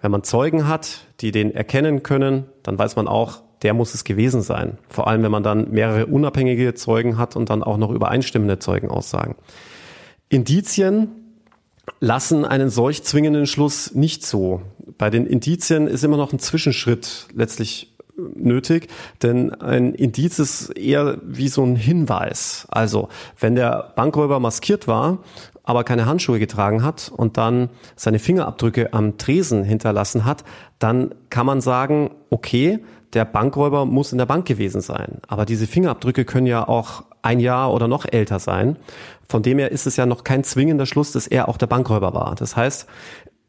Wenn 0.01 0.11
man 0.11 0.23
Zeugen 0.23 0.67
hat, 0.67 1.05
die 1.21 1.31
den 1.31 1.51
erkennen 1.51 2.03
können, 2.03 2.45
dann 2.63 2.77
weiß 2.77 2.95
man 2.95 3.07
auch, 3.07 3.41
der 3.65 3.73
muss 3.73 3.95
es 3.95 4.03
gewesen 4.03 4.43
sein. 4.43 4.77
Vor 4.89 5.07
allem, 5.07 5.23
wenn 5.23 5.31
man 5.31 5.41
dann 5.41 5.71
mehrere 5.71 6.05
unabhängige 6.05 6.75
Zeugen 6.75 7.17
hat 7.17 7.35
und 7.35 7.49
dann 7.49 7.63
auch 7.63 7.77
noch 7.77 7.89
übereinstimmende 7.89 8.59
Zeugen 8.59 8.89
aussagen. 8.89 9.33
Indizien 10.29 11.07
lassen 11.99 12.45
einen 12.45 12.69
solch 12.69 13.01
zwingenden 13.01 13.47
Schluss 13.47 13.95
nicht 13.95 14.23
so. 14.23 14.61
Bei 14.99 15.09
den 15.09 15.25
Indizien 15.25 15.87
ist 15.87 16.03
immer 16.03 16.15
noch 16.15 16.31
ein 16.31 16.37
Zwischenschritt 16.37 17.25
letztlich 17.33 17.91
nötig, 18.35 18.87
denn 19.23 19.51
ein 19.55 19.95
Indiz 19.95 20.37
ist 20.37 20.69
eher 20.77 21.17
wie 21.23 21.47
so 21.47 21.63
ein 21.63 21.75
Hinweis. 21.75 22.67
Also, 22.69 23.09
wenn 23.39 23.55
der 23.55 23.93
Bankräuber 23.95 24.39
maskiert 24.39 24.87
war, 24.87 25.23
aber 25.63 25.83
keine 25.83 26.05
Handschuhe 26.05 26.37
getragen 26.37 26.83
hat 26.83 27.11
und 27.13 27.37
dann 27.37 27.69
seine 27.95 28.19
Fingerabdrücke 28.19 28.93
am 28.93 29.17
Tresen 29.17 29.63
hinterlassen 29.63 30.23
hat, 30.23 30.43
dann 30.77 31.15
kann 31.31 31.47
man 31.47 31.61
sagen, 31.61 32.11
okay, 32.29 32.79
der 33.15 33.25
Bankräuber 33.25 33.85
muss 33.85 34.11
in 34.11 34.17
der 34.17 34.25
Bank 34.25 34.45
gewesen 34.45 34.81
sein. 34.81 35.19
Aber 35.27 35.45
diese 35.45 35.67
Fingerabdrücke 35.67 36.25
können 36.25 36.47
ja 36.47 36.67
auch 36.67 37.03
ein 37.21 37.39
Jahr 37.39 37.73
oder 37.73 37.87
noch 37.87 38.05
älter 38.05 38.39
sein. 38.39 38.77
Von 39.27 39.41
dem 39.41 39.57
her 39.57 39.71
ist 39.71 39.87
es 39.87 39.95
ja 39.95 40.05
noch 40.05 40.23
kein 40.23 40.43
zwingender 40.43 40.85
Schluss, 40.85 41.11
dass 41.11 41.25
er 41.25 41.49
auch 41.49 41.57
der 41.57 41.67
Bankräuber 41.67 42.13
war. 42.13 42.35
Das 42.35 42.55
heißt, 42.55 42.87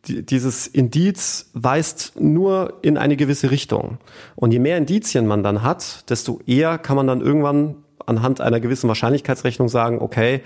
dieses 0.09 0.67
Indiz 0.67 1.51
weist 1.53 2.13
nur 2.19 2.75
in 2.83 2.97
eine 2.97 3.17
gewisse 3.17 3.51
Richtung. 3.51 3.99
Und 4.37 4.53
je 4.53 4.61
mehr 4.61 4.79
Indizien 4.79 5.27
man 5.27 5.43
dann 5.43 5.63
hat, 5.63 6.09
desto 6.09 6.41
eher 6.47 6.79
kann 6.79 6.97
man 6.97 7.09
dann 7.09 7.21
irgendwann 7.21 7.77
anhand 8.07 8.41
einer 8.41 8.61
gewissen 8.61 8.89
Wahrscheinlichkeitsrechnung 8.89 9.69
sagen, 9.69 9.99
okay, 10.01 10.43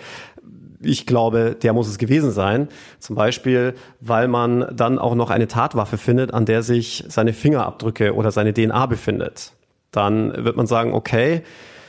ich 0.83 1.07
glaube, 1.07 1.57
der 1.61 1.73
muss 1.73 1.88
es 1.88 1.99
gewesen 1.99 2.31
sein. 2.31 2.69
Zum 2.99 3.16
Beispiel, 3.16 3.75
weil 4.01 4.29
man 4.29 4.66
dann 4.75 4.99
auch 4.99 5.14
noch 5.14 5.31
eine 5.31 5.47
Tatwaffe 5.47 5.99
findet, 5.99 6.33
an 6.33 6.47
der 6.47 6.62
sich 6.62 7.05
seine 7.09 7.33
Fingerabdrücke 7.33 8.14
oder 8.14 8.31
seine 8.31 8.55
DNA 8.55 8.87
befindet. 8.87 9.53
Dann 9.90 10.45
wird 10.45 10.57
man 10.57 10.66
sagen, 10.66 10.95
okay, 10.95 11.43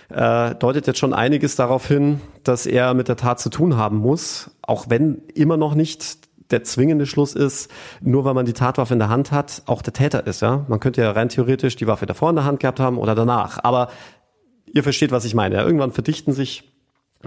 äh, 0.10 0.56
deutet 0.56 0.88
jetzt 0.88 1.00
schon 1.00 1.14
einiges 1.14 1.56
darauf 1.56 1.88
hin, 1.88 2.20
dass 2.44 2.66
er 2.66 2.94
mit 2.94 3.08
der 3.08 3.16
Tat 3.16 3.40
zu 3.40 3.50
tun 3.50 3.78
haben 3.78 3.98
muss, 3.98 4.52
auch 4.62 4.90
wenn 4.90 5.22
immer 5.34 5.58
noch 5.58 5.74
nicht 5.74 6.30
der 6.52 6.64
zwingende 6.64 7.06
Schluss 7.06 7.34
ist, 7.34 7.72
nur 8.02 8.26
weil 8.26 8.34
man 8.34 8.46
die 8.46 8.54
Tatwaffe 8.54 8.94
in 8.94 9.00
der 9.00 9.08
Hand 9.08 9.32
hat, 9.32 9.64
auch 9.68 9.82
der 9.82 9.94
Täter 9.94 10.28
ist. 10.28 10.42
Ja, 10.42 10.66
man 10.68 10.82
könnte 10.82 11.02
ja 11.02 11.12
rein 11.12 11.30
theoretisch 11.30 11.78
die 11.78 11.88
Waffe 11.88 12.06
davor 12.06 12.30
in 12.30 12.36
der 12.36 12.46
Hand 12.46 12.60
gehabt 12.60 12.82
haben 12.82 12.98
oder 12.98 13.16
danach. 13.16 13.64
Aber 13.64 13.90
ihr 14.66 14.84
versteht, 14.84 15.12
was 15.12 15.24
ich 15.24 15.34
meine. 15.34 15.56
Ja? 15.56 15.64
Irgendwann 15.64 15.92
verdichten 15.92 16.34
sich 16.34 16.71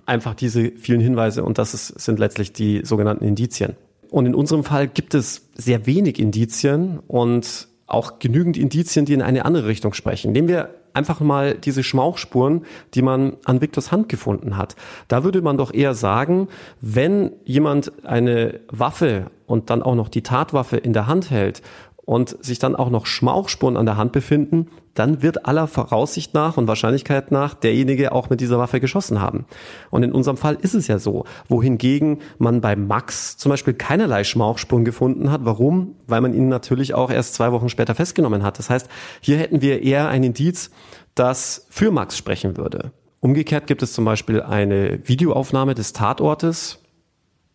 einfach 0.07 0.35
diese 0.35 0.72
vielen 0.72 1.00
Hinweise 1.00 1.44
und 1.44 1.59
das 1.59 1.74
ist, 1.74 2.00
sind 2.00 2.18
letztlich 2.18 2.52
die 2.52 2.83
sogenannten 2.85 3.24
Indizien. 3.24 3.76
Und 4.11 4.26
in 4.26 4.35
unserem 4.35 4.64
Fall 4.64 4.87
gibt 4.87 5.14
es 5.14 5.48
sehr 5.54 5.87
wenig 5.87 6.18
Indizien 6.18 7.00
und 7.09 7.68
auch 7.87 8.18
genügend 8.18 8.57
Indizien, 8.57 9.07
die 9.07 9.12
in 9.12 9.22
eine 9.22 9.44
andere 9.44 9.66
Richtung 9.66 9.92
sprechen. 9.92 10.33
Nehmen 10.33 10.48
wir 10.48 10.70
einfach 10.94 11.20
mal 11.20 11.54
diese 11.54 11.83
Schmauchspuren, 11.83 12.64
die 12.94 13.02
man 13.02 13.37
an 13.44 13.61
Viktors 13.61 13.92
Hand 13.92 14.09
gefunden 14.09 14.57
hat. 14.57 14.76
Da 15.09 15.24
würde 15.24 15.42
man 15.42 15.59
doch 15.59 15.74
eher 15.74 15.94
sagen, 15.94 16.48
wenn 16.80 17.33
jemand 17.44 17.92
eine 18.04 18.61
Waffe 18.68 19.30
und 19.46 19.70
dann 19.70 19.83
auch 19.83 19.96
noch 19.96 20.09
die 20.09 20.22
Tatwaffe 20.22 20.76
in 20.76 20.92
der 20.92 21.07
Hand 21.07 21.30
hält 21.30 21.62
und 21.96 22.37
sich 22.44 22.59
dann 22.59 22.76
auch 22.76 22.90
noch 22.90 23.07
Schmauchspuren 23.07 23.76
an 23.76 23.87
der 23.87 23.96
Hand 23.96 24.12
befinden, 24.12 24.68
dann 24.94 25.22
wird 25.22 25.46
aller 25.46 25.66
Voraussicht 25.66 26.35
nach 26.35 26.57
und 26.57 26.68
Wahrscheinlichkeit 26.68 27.33
nach 27.33 27.54
derjenige 27.54 28.12
auch 28.12 28.30
mit 28.30 28.40
dieser 28.40 28.59
Waffe 28.59 28.80
geschossen 28.80 29.20
haben. 29.20 29.44
Und 29.90 30.02
in 30.02 30.12
unserem 30.12 30.37
Fall 30.37 30.57
ist 30.61 30.74
es 30.74 30.87
ja 30.87 30.98
so. 30.98 31.24
Wohingegen 31.48 32.20
man 32.38 32.61
bei 32.61 32.76
Max 32.76 33.37
zum 33.37 33.50
Beispiel 33.50 33.74
keinerlei 33.74 34.24
Schmauchspuren 34.24 34.85
gefunden 34.85 35.30
hat. 35.30 35.44
Warum? 35.44 35.96
Weil 36.07 36.20
man 36.20 36.33
ihn 36.33 36.48
natürlich 36.48 36.94
auch 36.94 37.11
erst 37.11 37.35
zwei 37.35 37.50
Wochen 37.52 37.68
später 37.68 37.94
festgenommen 37.94 38.42
hat. 38.42 38.59
Das 38.59 38.70
heißt, 38.70 38.88
hier 39.20 39.37
hätten 39.38 39.61
wir 39.61 39.83
eher 39.83 40.09
ein 40.09 40.22
Indiz, 40.22 40.70
das 41.14 41.66
für 41.70 41.90
Max 41.90 42.16
sprechen 42.16 42.57
würde. 42.57 42.92
Umgekehrt 43.20 43.66
gibt 43.66 43.83
es 43.83 43.92
zum 43.94 44.04
Beispiel 44.04 44.42
eine 44.42 45.00
Videoaufnahme 45.09 45.74
des 45.74 45.92
Tatortes, 45.92 46.80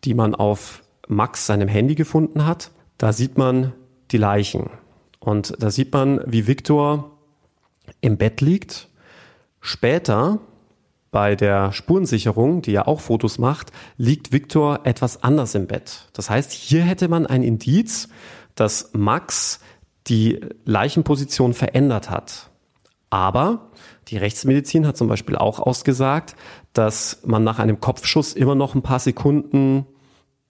die 0.04 0.14
man 0.14 0.34
auf 0.34 0.82
Max 1.08 1.46
seinem 1.46 1.68
Handy 1.68 1.94
gefunden 1.94 2.46
hat. 2.46 2.70
Da 2.98 3.12
sieht 3.12 3.38
man 3.38 3.72
die 4.10 4.18
Leichen. 4.18 4.70
Und 5.20 5.54
da 5.58 5.70
sieht 5.70 5.92
man, 5.92 6.20
wie 6.26 6.46
Viktor 6.46 7.19
im 8.00 8.16
Bett 8.16 8.40
liegt. 8.40 8.88
Später 9.60 10.40
bei 11.10 11.34
der 11.34 11.72
Spurensicherung, 11.72 12.62
die 12.62 12.72
ja 12.72 12.86
auch 12.86 13.00
Fotos 13.00 13.38
macht, 13.38 13.72
liegt 13.96 14.32
Viktor 14.32 14.80
etwas 14.84 15.22
anders 15.22 15.54
im 15.54 15.66
Bett. 15.66 16.08
Das 16.12 16.30
heißt, 16.30 16.52
hier 16.52 16.82
hätte 16.82 17.08
man 17.08 17.26
ein 17.26 17.42
Indiz, 17.42 18.08
dass 18.54 18.90
Max 18.92 19.60
die 20.06 20.40
Leichenposition 20.64 21.52
verändert 21.52 22.10
hat. 22.10 22.50
Aber 23.10 23.70
die 24.08 24.16
Rechtsmedizin 24.16 24.86
hat 24.86 24.96
zum 24.96 25.08
Beispiel 25.08 25.36
auch 25.36 25.58
ausgesagt, 25.58 26.36
dass 26.72 27.20
man 27.24 27.42
nach 27.42 27.58
einem 27.58 27.80
Kopfschuss 27.80 28.32
immer 28.32 28.54
noch 28.54 28.74
ein 28.74 28.82
paar 28.82 29.00
Sekunden 29.00 29.86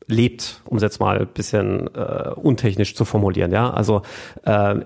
lebt, 0.07 0.61
um 0.66 0.76
es 0.76 0.83
jetzt 0.83 1.00
mal 1.00 1.20
ein 1.20 1.29
bisschen 1.29 1.94
äh, 1.94 2.31
untechnisch 2.35 2.94
zu 2.94 3.05
formulieren. 3.05 3.53
Ja, 3.53 3.70
also 3.70 4.03
äh, 4.44 4.81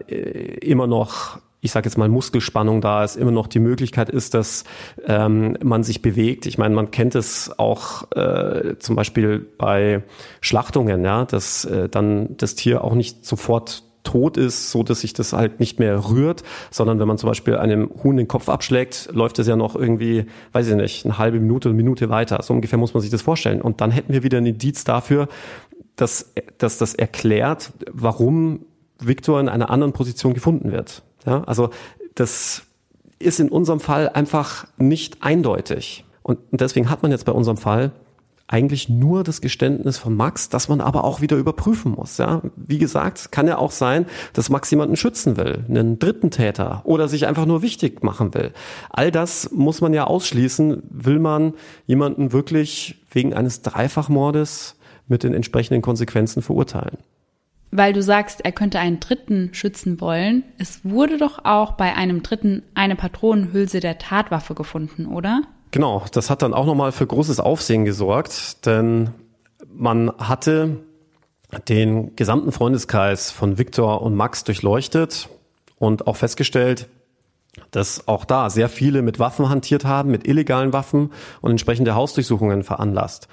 immer 0.59 0.87
noch 0.87 1.39
ich 1.65 1.73
sage 1.73 1.89
jetzt 1.89 1.97
mal 1.97 2.11
Muskelspannung 2.11 2.83
da 2.83 3.05
ist, 3.05 3.17
immer 3.17 3.31
noch 3.31 3.47
die 3.47 3.59
Möglichkeit 3.59 4.11
ist, 4.11 4.35
dass 4.35 4.65
ähm, 5.07 5.57
man 5.63 5.83
sich 5.83 6.03
bewegt. 6.03 6.45
Ich 6.45 6.59
meine, 6.59 6.75
man 6.75 6.91
kennt 6.91 7.15
es 7.15 7.59
auch 7.59 8.13
äh, 8.13 8.77
zum 8.79 8.97
Beispiel 8.97 9.39
bei 9.39 10.03
Schlachtungen, 10.43 11.03
ja, 11.03 11.25
dass 11.25 11.65
äh, 11.65 11.89
dann 11.89 12.37
das 12.37 12.55
Tier 12.55 12.85
auch 12.85 12.95
nicht 12.95 13.25
sofort 13.25 13.83
tot 14.03 14.37
ist, 14.37 14.73
so 14.73 14.83
dass 14.83 15.01
sich 15.01 15.15
das 15.15 15.33
halt 15.33 15.59
nicht 15.59 15.79
mehr 15.79 16.11
rührt, 16.11 16.43
sondern 16.71 17.01
wenn 17.01 17.09
man 17.09 17.17
zum 17.17 17.31
Beispiel 17.31 17.57
einem 17.57 17.89
Huhn 18.05 18.19
den 18.19 18.29
Kopf 18.29 18.51
abschlägt, 18.51 19.09
läuft 19.15 19.39
es 19.39 19.47
ja 19.47 19.57
noch 19.57 19.75
irgendwie, 19.75 20.27
weiß 20.53 20.69
ich 20.69 20.75
nicht, 20.75 21.07
eine 21.07 21.17
halbe 21.17 21.41
Minute, 21.41 21.71
eine 21.71 21.77
Minute 21.77 22.11
weiter. 22.11 22.43
So 22.43 22.53
ungefähr 22.53 22.79
muss 22.79 22.93
man 22.93 23.01
sich 23.01 23.11
das 23.11 23.23
vorstellen. 23.23 23.63
Und 23.63 23.81
dann 23.81 23.91
hätten 23.91 24.13
wir 24.13 24.23
wieder 24.23 24.37
ein 24.37 24.45
Indiz 24.45 24.85
dafür, 24.85 25.29
dass, 25.97 26.35
dass 26.59 26.77
das 26.77 26.95
erklärt, 26.95 27.73
warum 27.91 28.67
Viktor 29.01 29.41
in 29.41 29.49
einer 29.49 29.71
anderen 29.71 29.95
Position 29.95 30.35
gefunden 30.35 30.71
wird. 30.71 31.03
Ja, 31.27 31.45
also 31.45 31.71
das 32.15 32.63
ist 33.19 33.41
in 33.41 33.49
unserem 33.49 33.81
Fall 33.81 34.09
einfach 34.11 34.67
nicht 34.77 35.23
eindeutig. 35.23 36.05
Und 36.23 36.39
deswegen 36.51 36.91
hat 36.91 37.03
man 37.03 37.11
jetzt 37.11 37.25
bei 37.25 37.33
unserem 37.33 37.57
Fall 37.57 37.93
eigentlich 38.47 38.89
nur 38.91 39.25
das 39.25 39.41
Geständnis 39.41 39.97
von 39.97 40.15
Max, 40.15 40.51
das 40.51 40.69
man 40.69 40.81
aber 40.81 41.05
auch 41.05 41.21
wieder 41.21 41.37
überprüfen 41.37 41.93
muss. 41.93 42.19
Ja, 42.19 42.43
wie 42.57 42.79
gesagt, 42.79 43.33
kann 43.33 43.47
ja 43.47 43.57
auch 43.57 43.71
sein, 43.71 44.07
dass 44.35 44.51
Max 44.51 44.71
jemanden 44.71 44.97
schützen 44.97 45.37
will, 45.37 45.65
einen 45.69 45.99
dritten 45.99 46.31
Täter 46.31 46.83
oder 46.85 47.09
sich 47.09 47.27
einfach 47.27 47.47
nur 47.47 47.63
wichtig 47.63 48.03
machen 48.03 48.35
will. 48.35 48.53
All 48.91 49.11
das 49.11 49.51
muss 49.51 49.81
man 49.81 49.95
ja 49.95 50.05
ausschließen. 50.05 50.83
Will 50.91 51.19
man 51.19 51.55
jemanden 51.87 52.33
wirklich 52.33 53.03
wegen 53.11 53.33
eines 53.33 53.63
Dreifachmordes 53.63 54.77
mit 55.09 55.23
den 55.23 55.33
entsprechenden 55.33 55.81
Konsequenzen 55.81 56.43
verurteilen? 56.43 56.99
Weil 57.77 57.93
du 57.93 58.03
sagst, 58.03 58.45
er 58.45 58.53
könnte 58.53 58.79
einen 58.79 59.01
Dritten 59.01 59.51
schützen 59.53 60.01
wollen. 60.01 60.45
Es 60.59 60.85
wurde 60.85 61.19
doch 61.19 61.45
auch 61.45 61.73
bei 61.73 61.95
einem 61.97 62.23
Dritten 62.23 62.63
eine 62.75 62.95
Patronenhülse 62.95 63.81
der 63.81 63.99
Tatwaffe 63.99 64.55
gefunden, 64.55 65.07
oder? 65.07 65.43
Genau, 65.73 66.05
das 66.13 66.31
hat 66.31 66.43
dann 66.43 66.55
auch 66.55 66.67
nochmal 66.67 66.93
für 66.93 67.05
großes 67.05 67.41
Aufsehen 67.41 67.85
gesorgt, 67.85 68.65
denn 68.65 69.11
man 69.73 70.13
hatte 70.19 70.85
den 71.67 72.15
gesamten 72.15 72.53
Freundeskreis 72.53 73.33
von 73.33 73.59
Viktor 73.59 74.03
und 74.03 74.15
Max 74.15 74.45
durchleuchtet 74.45 75.29
und 75.77 76.07
auch 76.07 76.15
festgestellt, 76.15 76.89
dass 77.73 78.07
auch 78.07 78.25
da 78.25 78.51
sehr 78.51 78.69
viele 78.69 79.03
mit 79.03 79.19
Waffen 79.19 79.49
hantiert 79.49 79.85
haben, 79.85 80.13
mit 80.13 80.29
illegalen 80.29 80.73
Waffen 80.73 81.11
und 81.41 81.51
entsprechende 81.51 81.97
Hausdurchsuchungen 81.97 82.63
veranlasst. 82.63 83.27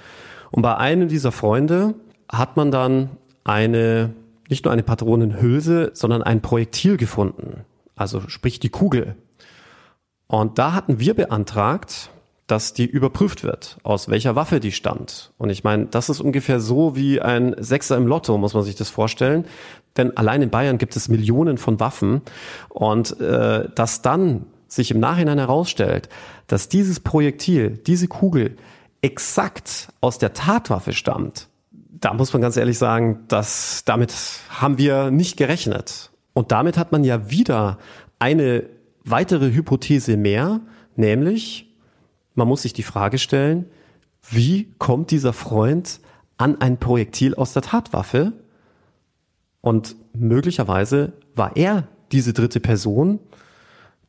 Und 0.50 0.64
bei 0.64 0.76
einem 0.78 1.10
dieser 1.10 1.32
Freunde 1.32 1.94
hat 2.28 2.58
man 2.58 2.72
dann 2.72 3.12
eine, 3.44 4.14
nicht 4.52 4.66
nur 4.66 4.72
eine 4.72 4.84
Patronenhülse, 4.84 5.92
sondern 5.94 6.22
ein 6.22 6.42
Projektil 6.42 6.98
gefunden. 6.98 7.66
Also 7.96 8.22
sprich 8.28 8.60
die 8.60 8.70
Kugel. 8.70 9.16
Und 10.28 10.60
da 10.60 10.74
hatten 10.74 11.00
wir 11.00 11.14
beantragt, 11.16 12.12
dass 12.48 12.74
die 12.74 12.86
überprüft 12.86 13.44
wird, 13.44 13.78
aus 13.84 14.10
welcher 14.10 14.36
Waffe 14.36 14.60
die 14.60 14.74
stammt. 14.74 15.32
Und 15.38 15.50
ich 15.50 15.64
meine, 15.64 15.86
das 15.86 16.10
ist 16.10 16.20
ungefähr 16.20 16.60
so 16.60 16.98
wie 16.98 17.22
ein 17.22 17.56
Sechser 17.60 17.96
im 17.96 18.08
Lotto, 18.08 18.38
muss 18.38 18.54
man 18.54 18.64
sich 18.64 18.76
das 18.76 18.90
vorstellen. 18.90 19.46
Denn 19.96 20.18
allein 20.18 20.42
in 20.42 20.50
Bayern 20.50 20.78
gibt 20.78 20.98
es 20.98 21.08
Millionen 21.08 21.58
von 21.58 21.80
Waffen. 21.80 22.22
Und 22.68 23.20
äh, 23.22 23.70
dass 23.74 24.02
dann 24.02 24.48
sich 24.68 24.92
im 24.92 25.00
Nachhinein 25.00 25.38
herausstellt, 25.38 26.10
dass 26.48 26.68
dieses 26.68 27.00
Projektil, 27.00 27.78
diese 27.78 28.10
Kugel 28.10 28.58
exakt 29.02 29.90
aus 30.02 30.18
der 30.18 30.34
Tatwaffe 30.34 30.92
stammt, 30.92 31.48
da 32.02 32.14
muss 32.14 32.34
man 32.34 32.42
ganz 32.42 32.58
ehrlich 32.58 32.78
sagen, 32.78 33.26
dass 33.28 33.84
damit 33.86 34.14
haben 34.50 34.78
wir 34.78 35.12
nicht 35.12 35.38
gerechnet. 35.38 36.12
Und 36.34 36.52
damit 36.52 36.78
hat 36.78 36.92
man 36.92 37.04
ja 37.04 37.30
wieder 37.30 37.78
eine 38.20 38.66
weitere 39.04 39.54
Hypothese 39.54 40.18
mehr, 40.18 40.62
nämlich 40.96 41.68
man 42.34 42.48
muss 42.48 42.64
sich 42.64 42.74
die 42.74 42.84
Frage 42.84 43.18
stellen, 43.18 43.66
wie 44.30 44.74
kommt 44.78 45.12
dieser 45.12 45.34
Freund 45.34 46.00
an 46.38 46.60
ein 46.60 46.78
Projektil 46.78 47.36
aus 47.36 47.54
der 47.54 47.62
Tatwaffe? 47.62 48.34
Und 49.62 49.96
möglicherweise 50.14 51.14
war 51.36 51.56
er 51.56 51.88
diese 52.12 52.34
dritte 52.34 52.60
Person, 52.60 53.20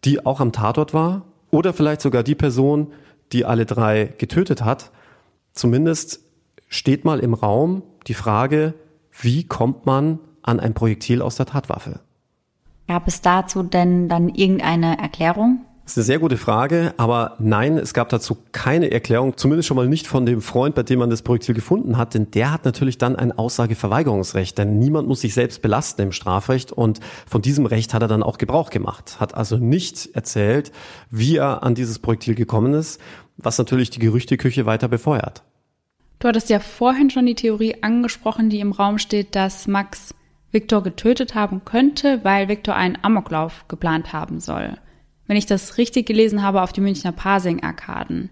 die 0.05 0.25
auch 0.25 0.41
am 0.41 0.53
Tatort 0.53 0.95
war, 0.95 1.27
oder 1.51 1.75
vielleicht 1.75 2.01
sogar 2.01 2.23
die 2.23 2.35
Person, 2.35 2.93
die 3.33 3.45
alle 3.45 3.67
drei 3.67 4.15
getötet 4.17 4.65
hat. 4.65 4.91
Zumindest 5.53 6.22
steht 6.73 7.05
mal 7.05 7.21
im 7.21 7.35
Raum 7.35 7.83
die 8.07 8.15
Frage, 8.15 8.75
wie 9.21 9.45
kommt 9.45 9.87
man 9.87 10.19
an 10.43 10.59
ein 10.59 10.75
Projektil 10.75 11.23
aus 11.23 11.37
der 11.37 11.47
Tatwaffe? 11.47 12.01
Gab 12.89 13.07
es 13.07 13.21
dazu 13.21 13.63
denn 13.63 14.09
dann 14.09 14.29
irgendeine 14.31 14.99
Erklärung? 14.99 15.61
Das 15.85 15.93
ist 15.93 15.99
eine 15.99 16.05
sehr 16.05 16.19
gute 16.21 16.37
Frage, 16.37 16.95
aber 16.97 17.37
nein, 17.41 17.77
es 17.77 17.93
gab 17.93 18.09
dazu 18.09 18.39
keine 18.53 18.91
Erklärung, 18.91 19.37
zumindest 19.37 19.69
schon 19.69 19.77
mal 19.77 19.89
nicht 19.89 20.07
von 20.07 20.25
dem 20.25 20.41
Freund, 20.41 20.75
bei 20.75 20.85
dem 20.85 21.01
man 21.01 21.11
das 21.11 21.23
Projektil 21.23 21.55
gefunden 21.55 21.99
hat, 21.99 22.15
denn 22.15 22.31
der 22.31 22.53
hat 22.53 22.65
natürlich 22.65 22.99
dann 22.99 23.17
ein 23.17 23.33
Aussageverweigerungsrecht, 23.33 24.57
denn 24.57 24.79
niemand 24.79 25.09
muss 25.09 25.21
sich 25.21 25.35
selbst 25.35 25.61
belasten 25.61 26.03
im 26.03 26.13
Strafrecht 26.13 26.73
und 26.73 27.01
von 27.27 27.43
diesem 27.43 27.67
Recht 27.67 27.95
hat 27.95 28.03
er 28.03 28.09
dann 28.09 28.23
auch 28.23 28.39
Gebrauch 28.39 28.71
gemacht, 28.71 29.21
hat 29.21 29.35
also 29.35 29.59
nicht 29.59 30.15
erzählt, 30.15 30.73
wie 31.11 31.37
er 31.37 31.65
an 31.65 31.75
dieses 31.75 31.99
Projektil 31.99 32.37
gekommen 32.37 32.75
ist, 32.75 33.01
was 33.37 33.59
natürlich 33.59 33.91
die 33.91 33.99
Gerüchteküche 33.99 34.65
weiter 34.65 34.89
befeuert. 34.89 35.43
Du 36.23 36.29
hattest 36.29 36.49
ja 36.49 36.61
vorhin 36.61 37.11
schon 37.11 37.27
die 37.27 37.35
Theorie 37.35 37.83
angesprochen, 37.83 38.49
die 38.49 38.61
im 38.61 38.73
Raum 38.73 38.99
steht, 38.99 39.35
dass 39.35 39.67
Max 39.67 40.15
Viktor 40.53 40.83
getötet 40.83 41.35
haben 41.35 41.65
könnte, 41.65 42.21
weil 42.23 42.49
Viktor 42.49 42.77
einen 42.77 42.97
Amoklauf 43.03 43.67
geplant 43.69 44.13
haben 44.13 44.41
soll 44.41 44.79
wenn 45.33 45.39
ich 45.39 45.47
das 45.47 45.79
richtig 45.79 46.05
gelesen 46.07 46.43
habe, 46.43 46.61
auf 46.61 46.75
die 46.75 46.83
Münchner 46.83 47.11
Parsing-Arkaden. 47.11 48.29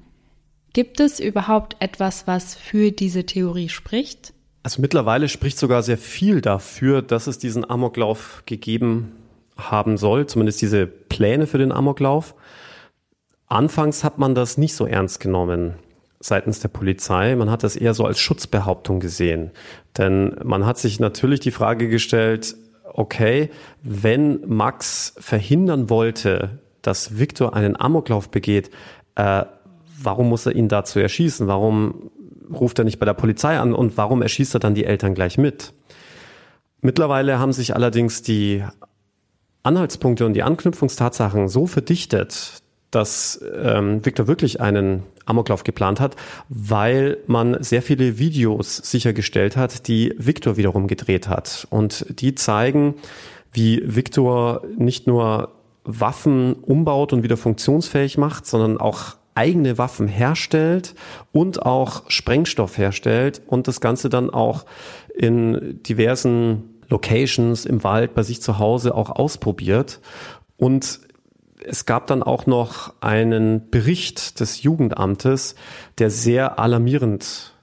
Gibt 0.75 1.01
es 1.01 1.19
überhaupt 1.19 1.77
etwas, 1.81 2.27
was 2.27 2.55
für 2.55 2.93
diese 2.93 3.25
Theorie 3.25 3.71
spricht? 3.71 4.35
Also 4.63 4.83
mittlerweile 4.83 5.31
spricht 5.31 5.59
sogar 5.59 5.83
sehr 5.83 5.97
viel 5.97 6.43
dafür, 6.43 7.01
dass 7.01 7.27
es 7.27 7.39
diesen 7.39 7.69
Amoklauf 7.69 8.43
gegeben 8.45 9.13
haben 9.57 9.97
soll, 9.97 10.27
zumindest 10.27 10.61
diese 10.61 10.87
Pläne 10.87 11.47
für 11.47 11.57
den 11.57 11.73
Amoklauf. 11.73 12.35
Anfangs 13.47 14.05
hat 14.05 14.19
man 14.19 14.35
das 14.35 14.59
nicht 14.59 14.75
so 14.75 14.85
ernst 14.85 15.21
genommen 15.21 15.77
seitens 16.21 16.61
der 16.61 16.69
Polizei. 16.69 17.35
Man 17.35 17.51
hat 17.51 17.65
das 17.65 17.77
eher 17.77 17.95
so 17.95 18.05
als 18.05 18.21
Schutzbehauptung 18.21 19.01
gesehen. 19.01 19.51
Denn 19.97 20.37
man 20.45 20.67
hat 20.67 20.79
sich 20.79 21.01
natürlich 21.01 21.41
die 21.41 21.51
Frage 21.51 21.89
gestellt, 21.89 22.55
okay, 22.85 23.51
wenn 23.83 24.47
Max 24.47 25.15
verhindern 25.19 25.89
wollte, 25.89 26.61
dass 26.83 27.19
Viktor 27.19 27.55
einen 27.55 27.79
Amoklauf 27.79 28.31
begeht, 28.31 28.71
äh, 29.15 29.45
warum 30.03 30.29
muss 30.29 30.47
er 30.47 30.55
ihn 30.55 30.69
dazu 30.69 30.99
erschießen? 30.99 31.47
Warum 31.47 32.11
ruft 32.53 32.79
er 32.79 32.85
nicht 32.85 32.99
bei 32.99 33.07
der 33.07 33.15
Polizei 33.15 33.59
an 33.59 33.73
und 33.73 33.97
warum 33.97 34.23
erschießt 34.23 34.55
er 34.55 34.61
dann 34.61 34.75
die 34.75 34.85
Eltern 34.85 35.15
gleich 35.15 35.39
mit? 35.39 35.73
Mittlerweile 36.83 37.39
haben 37.39 37.53
sich 37.53 37.75
allerdings 37.75 38.23
die 38.23 38.65
Anhaltspunkte 39.63 40.25
und 40.25 40.33
die 40.35 40.43
Anknüpfungstatsachen 40.43 41.49
so 41.49 41.67
verdichtet, 41.67 42.60
dass 42.91 43.41
ähm, 43.63 44.05
Victor 44.05 44.27
wirklich 44.27 44.61
einen 44.61 45.05
Amoklauf 45.27 45.65
geplant 45.65 46.01
hat, 46.01 46.17
weil 46.49 47.19
man 47.27 47.63
sehr 47.63 47.83
viele 47.83 48.19
Videos 48.19 48.77
sichergestellt 48.77 49.57
hat, 49.57 49.87
die 49.87 50.15
Victor 50.19 50.57
wiederum 50.57 50.89
gedreht 50.89 51.29
hat. 51.29 51.67
Und 51.71 52.07
die 52.21 52.35
zeigen, 52.35 52.95
wie 53.53 53.83
Victor 53.85 54.63
nicht 54.77 55.07
nur 55.07 55.53
Waffen 55.85 56.55
umbaut 56.55 57.13
und 57.13 57.23
wieder 57.23 57.37
funktionsfähig 57.37 58.19
macht, 58.19 58.47
sondern 58.47 58.79
auch 58.79 59.17
eigene 59.35 59.79
Waffen 59.79 60.09
herstellt 60.09 60.95
und 61.33 61.65
auch 61.65 62.03
Sprengstoff 62.09 62.77
herstellt 62.77 63.41
und 63.47 63.69
das 63.69 63.81
Ganze 63.81 64.09
dann 64.09 64.31
auch 64.31 64.67
in 65.17 65.81
diversen 65.83 66.81
Locations 66.89 67.65
im 67.65 67.85
Wald 67.85 68.15
bei 68.15 68.23
sich 68.23 68.43
zu 68.43 68.59
Hause 68.59 68.95
auch 68.95 69.11
ausprobiert. 69.11 70.01
Und 70.57 71.01
es 71.65 71.87
gab 71.87 72.07
dann 72.07 72.23
auch 72.23 72.47
noch 72.47 72.95
einen 73.01 73.71
Bericht 73.71 74.41
des 74.41 74.63
Jugendamtes, 74.63 75.55
der 75.99 76.11
sehr 76.11 76.59
alarmierend 76.59 77.55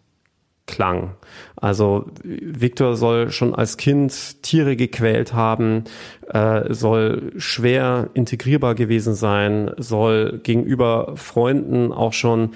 klang. 0.67 1.15
Also 1.55 2.07
Viktor 2.23 2.95
soll 2.97 3.31
schon 3.31 3.55
als 3.55 3.77
Kind 3.77 4.43
Tiere 4.43 4.75
gequält 4.75 5.33
haben, 5.33 5.85
äh, 6.27 6.73
soll 6.73 7.31
schwer 7.37 8.09
integrierbar 8.13 8.75
gewesen 8.75 9.15
sein, 9.15 9.71
soll 9.77 10.39
gegenüber 10.43 11.13
Freunden 11.15 11.91
auch 11.91 12.13
schon 12.13 12.51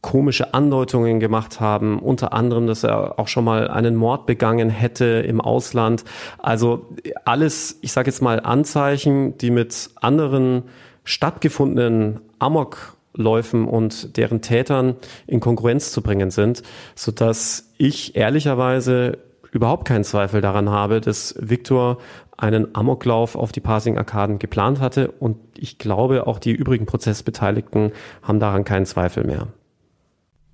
komische 0.00 0.54
Andeutungen 0.54 1.18
gemacht 1.18 1.60
haben, 1.60 1.98
unter 1.98 2.32
anderem, 2.32 2.66
dass 2.66 2.84
er 2.84 3.18
auch 3.18 3.28
schon 3.28 3.44
mal 3.44 3.68
einen 3.68 3.96
Mord 3.96 4.26
begangen 4.26 4.70
hätte 4.70 5.04
im 5.04 5.40
Ausland. 5.40 6.04
Also 6.38 6.86
alles, 7.24 7.78
ich 7.82 7.92
sage 7.92 8.10
jetzt 8.10 8.22
mal 8.22 8.40
Anzeichen, 8.40 9.36
die 9.38 9.50
mit 9.50 9.90
anderen 9.96 10.62
stattgefundenen 11.02 12.20
Amokläufen 12.38 13.66
und 13.66 14.16
deren 14.16 14.40
Tätern 14.40 14.96
in 15.26 15.40
Konkurrenz 15.40 15.90
zu 15.90 16.02
bringen 16.02 16.30
sind, 16.30 16.62
so 16.94 17.10
dass 17.10 17.72
ich 17.76 18.14
ehrlicherweise 18.14 19.18
überhaupt 19.50 19.86
keinen 19.86 20.04
Zweifel 20.04 20.40
daran 20.40 20.70
habe, 20.70 21.00
dass 21.00 21.34
Viktor 21.40 21.98
einen 22.36 22.74
Amoklauf 22.76 23.34
auf 23.34 23.50
die 23.50 23.60
Passing-Arkaden 23.60 24.38
geplant 24.38 24.80
hatte 24.80 25.10
und 25.10 25.38
ich 25.56 25.78
glaube, 25.78 26.28
auch 26.28 26.38
die 26.38 26.52
übrigen 26.52 26.86
Prozessbeteiligten 26.86 27.90
haben 28.22 28.38
daran 28.38 28.64
keinen 28.64 28.86
Zweifel 28.86 29.24
mehr. 29.24 29.48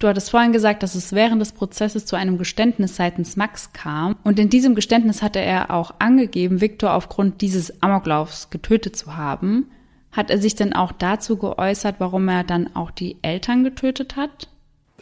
Du 0.04 0.08
hattest 0.10 0.28
vorhin 0.28 0.52
gesagt, 0.52 0.82
dass 0.82 0.94
es 0.94 1.14
während 1.14 1.40
des 1.40 1.52
Prozesses 1.52 2.04
zu 2.04 2.14
einem 2.14 2.36
Geständnis 2.36 2.96
seitens 2.96 3.36
Max 3.36 3.72
kam. 3.72 4.16
Und 4.22 4.38
in 4.38 4.50
diesem 4.50 4.74
Geständnis 4.74 5.22
hatte 5.22 5.38
er 5.38 5.70
auch 5.70 5.94
angegeben, 5.98 6.60
Viktor 6.60 6.92
aufgrund 6.92 7.40
dieses 7.40 7.82
Amoklaufs 7.82 8.50
getötet 8.50 8.96
zu 8.96 9.16
haben. 9.16 9.70
Hat 10.12 10.28
er 10.28 10.36
sich 10.36 10.56
denn 10.56 10.74
auch 10.74 10.92
dazu 10.92 11.38
geäußert, 11.38 11.94
warum 12.00 12.28
er 12.28 12.44
dann 12.44 12.76
auch 12.76 12.90
die 12.90 13.16
Eltern 13.22 13.64
getötet 13.64 14.16
hat? 14.16 14.50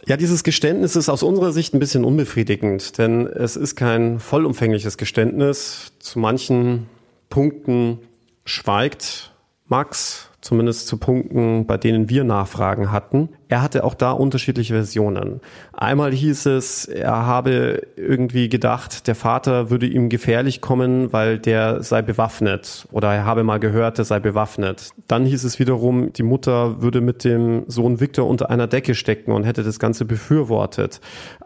Ja, 0.07 0.15
dieses 0.15 0.45
Geständnis 0.45 0.95
ist 0.95 1.09
aus 1.09 1.21
unserer 1.21 1.51
Sicht 1.51 1.73
ein 1.73 1.79
bisschen 1.79 2.05
unbefriedigend, 2.05 2.97
denn 2.97 3.27
es 3.27 3.57
ist 3.57 3.75
kein 3.75 4.21
vollumfängliches 4.21 4.97
Geständnis. 4.97 5.91
Zu 5.99 6.19
manchen 6.19 6.85
Punkten 7.29 7.99
schweigt 8.45 9.33
Max 9.67 10.29
zumindest 10.43 10.87
zu 10.87 10.97
Punkten, 10.97 11.65
bei 11.65 11.77
denen 11.77 12.09
wir 12.09 12.25
Nachfragen 12.25 12.91
hatten. 12.91 13.29
Er 13.47 13.61
hatte 13.61 13.83
auch 13.85 13.93
da 13.93 14.11
unterschiedliche 14.11 14.73
Versionen. 14.73 15.39
Einmal 15.71 16.11
hieß 16.11 16.47
es, 16.47 16.85
er 16.85 17.25
habe 17.25 17.87
irgendwie 17.95 18.49
gedacht, 18.49 19.07
der 19.07 19.15
Vater 19.15 19.69
würde 19.69 19.85
ihm 19.85 20.09
gefährlich 20.09 20.59
kommen, 20.59 21.13
weil 21.13 21.39
der 21.39 21.81
sei 21.81 22.01
bewaffnet 22.01 22.87
oder 22.91 23.13
er 23.13 23.25
habe 23.25 23.43
mal 23.43 23.59
gehört, 23.59 23.99
er 23.99 24.05
sei 24.05 24.19
bewaffnet. 24.19 24.89
Dann 25.07 25.25
hieß 25.25 25.45
es 25.45 25.59
wiederum, 25.59 26.11
die 26.11 26.23
Mutter 26.23 26.81
würde 26.81 26.99
mit 26.99 27.23
dem 27.23 27.63
Sohn 27.67 28.01
Victor 28.01 28.27
unter 28.27 28.49
einer 28.49 28.67
Decke 28.67 28.95
stecken 28.95 29.31
und 29.31 29.45
hätte 29.45 29.63
das 29.63 29.79
Ganze 29.79 30.03
befürwortet. 30.03 30.99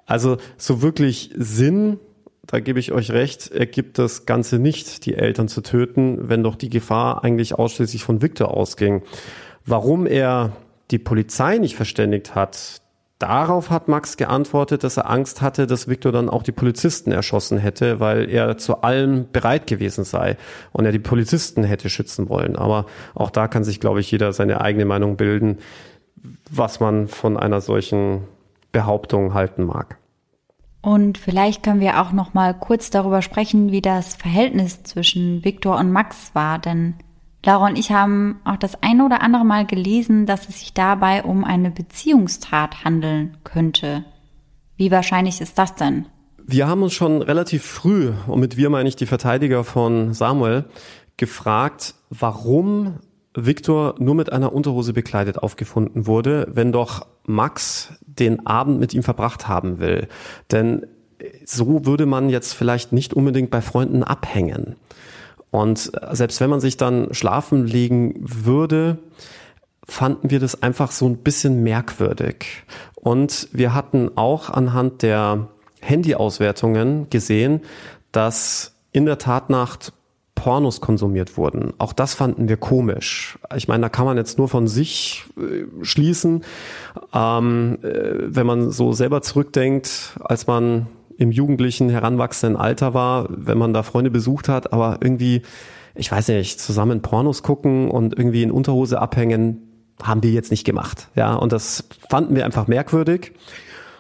Also 0.08 0.38
so 0.58 0.82
wirklich 0.82 1.32
Sinn 1.38 2.00
da 2.48 2.62
gebe 2.62 2.80
ich 2.80 2.93
euch 2.93 3.12
recht, 3.12 3.52
ergibt 3.52 4.00
das 4.00 4.26
Ganze 4.26 4.58
nicht, 4.58 5.06
die 5.06 5.16
Eltern 5.16 5.50
zu 5.50 5.62
töten, 5.62 6.30
wenn 6.30 6.43
doch 6.43 6.56
die 6.56 6.70
Gefahr 6.70 7.24
eigentlich 7.24 7.56
ausschließlich 7.56 8.04
von 8.04 8.22
Victor 8.22 8.56
ausging. 8.56 9.04
Warum 9.66 10.08
er 10.08 10.54
die 10.89 10.98
Polizei 11.00 11.58
nicht 11.58 11.76
verständigt 11.76 12.36
hat, 12.36 12.82
darauf 13.20 13.70
hat 13.70 13.89
Max 13.89 14.16
geantwortet, 14.16 14.86
dass 14.86 14.95
er 14.95 15.10
Angst 15.10 15.41
hatte, 15.41 15.68
dass 15.68 15.89
Victor 15.89 16.14
dann 16.14 16.30
auch 16.30 16.41
die 16.41 16.54
Polizisten 16.54 17.12
erschossen 17.12 17.58
hätte, 17.58 18.00
weil 18.00 18.30
er 18.30 18.58
zu 18.58 18.82
allem 18.82 19.30
bereit 19.32 19.68
gewesen 19.68 20.06
sei 20.06 20.38
und 20.72 20.86
er 20.86 20.93
die 20.93 21.00
Polizisten 21.00 21.66
hätte 21.66 21.89
schützen 21.89 22.30
wollen. 22.30 22.56
Aber 22.56 22.86
auch 23.14 23.30
da 23.30 23.50
kann 23.50 23.66
sich, 23.66 23.82
glaube 23.82 24.00
ich, 24.00 24.10
jeder 24.10 24.32
seine 24.32 24.62
eigene 24.62 24.86
Meinung 24.86 25.18
bilden, 25.18 25.58
was 26.50 26.80
man 26.80 27.10
von 27.10 27.36
einer 27.36 27.60
solchen 27.60 28.24
Behauptung 28.72 29.34
halten 29.34 29.64
mag. 29.66 29.98
Und 30.82 31.17
vielleicht 31.17 31.63
können 31.63 31.80
wir 31.80 32.01
auch 32.01 32.11
noch 32.11 32.34
mal 32.34 32.53
kurz 32.53 32.89
darüber 32.89 33.21
sprechen, 33.21 33.71
wie 33.71 33.82
das 33.82 34.15
Verhältnis 34.15 34.84
zwischen 34.84 35.43
Viktor 35.43 35.78
und 35.78 35.91
Max 35.91 36.32
war, 36.34 36.59
denn 36.59 36.95
Laura 37.45 37.67
und 37.67 37.78
ich 37.78 37.91
haben 37.91 38.41
auch 38.43 38.57
das 38.57 38.82
eine 38.84 39.05
oder 39.05 39.21
andere 39.21 39.45
Mal 39.45 39.65
gelesen, 39.65 40.25
dass 40.25 40.49
es 40.49 40.59
sich 40.59 40.73
dabei 40.73 41.23
um 41.23 41.43
eine 41.45 41.71
Beziehungstat 41.71 42.84
handeln 42.84 43.38
könnte. 43.43 44.03
Wie 44.75 44.91
wahrscheinlich 44.91 45.39
ist 45.39 45.57
das 45.57 45.73
denn? 45.75 46.07
Wir 46.45 46.67
haben 46.67 46.84
uns 46.84 46.93
schon 46.93 47.21
relativ 47.21 47.63
früh, 47.63 48.11
und 48.28 48.39
mit 48.39 48.57
wir 48.57 48.69
meine 48.69 48.89
ich 48.89 48.95
die 48.95 49.05
Verteidiger 49.05 49.63
von 49.63 50.13
Samuel, 50.13 50.65
gefragt, 51.15 51.95
warum 52.09 52.99
Viktor 53.40 53.96
nur 54.00 54.16
mit 54.16 54.34
einer 54.34 54.52
Unterhose 54.52 54.94
bekleidet 54.94 55.38
aufgefunden 55.38 56.08
wurde, 56.08 56.48
wenn 56.52 56.72
doch 56.72 57.06
Max 57.26 57.94
den 58.02 58.48
Abend 58.48 58.80
mit 58.80 58.96
ihm 58.96 59.04
verbracht 59.04 59.48
haben 59.48 59.80
will. 59.80 60.08
Denn 60.52 60.88
so 61.46 61.86
würde 61.86 62.08
man 62.08 62.30
jetzt 62.30 62.54
vielleicht 62.54 62.94
nicht 62.94 63.14
unbedingt 63.14 63.52
bei 63.52 63.62
Freunden 63.62 64.04
abhängen. 64.04 64.76
Und 65.52 65.92
selbst 66.12 66.42
wenn 66.42 66.50
man 66.50 66.60
sich 66.60 66.78
dann 66.78 67.14
schlafen 67.14 67.68
legen 67.68 68.16
würde, 68.18 68.98
fanden 69.88 70.32
wir 70.32 70.40
das 70.40 70.64
einfach 70.64 70.92
so 70.92 71.08
ein 71.08 71.18
bisschen 71.18 71.64
merkwürdig. 71.64 72.64
Und 72.96 73.48
wir 73.54 73.74
hatten 73.74 74.10
auch 74.16 74.50
anhand 74.50 75.04
der 75.04 75.48
Handyauswertungen 75.80 77.10
gesehen, 77.10 77.62
dass 78.12 78.76
in 78.92 79.06
der 79.06 79.20
Tatnacht 79.20 79.94
Pornos 80.38 80.82
konsumiert 80.82 81.36
wurden. 81.36 81.74
Auch 81.80 81.94
das 81.94 82.14
fanden 82.14 82.48
wir 82.48 82.58
komisch. 82.58 83.40
Ich 83.56 83.68
meine, 83.68 83.82
da 83.82 83.90
kann 83.90 84.06
man 84.06 84.18
jetzt 84.18 84.38
nur 84.38 84.48
von 84.48 84.68
sich 84.68 85.26
äh, 85.36 85.66
schließen. 85.84 86.44
Ähm, 87.12 87.80
äh, 87.82 88.14
wenn 88.20 88.46
man 88.46 88.72
so 88.72 88.94
selber 88.94 89.24
zurückdenkt, 89.24 90.16
als 90.22 90.46
man 90.46 90.88
im 91.18 91.32
jugendlichen, 91.32 91.90
heranwachsenden 91.90 92.56
Alter 92.56 92.94
war, 92.94 93.26
wenn 93.30 93.58
man 93.58 93.74
da 93.74 93.82
Freunde 93.82 94.12
besucht 94.12 94.48
hat, 94.48 94.72
aber 94.72 95.00
irgendwie, 95.02 95.42
ich 95.96 96.12
weiß 96.12 96.28
nicht, 96.28 96.62
zusammen 96.62 97.02
Pornos 97.02 97.42
gucken 97.42 97.90
und 97.90 98.16
irgendwie 98.18 98.44
in 98.44 98.52
Unterhose 98.52 99.02
abhängen, 99.02 99.64
haben 100.04 100.22
wir 100.22 100.30
jetzt 100.30 100.52
nicht 100.52 100.66
gemacht. 100.66 101.10
Ja, 101.16 101.34
und 101.34 101.52
das 101.52 101.90
fanden 102.08 102.36
wir 102.36 102.46
einfach 102.46 102.68
merkwürdig. 102.68 103.34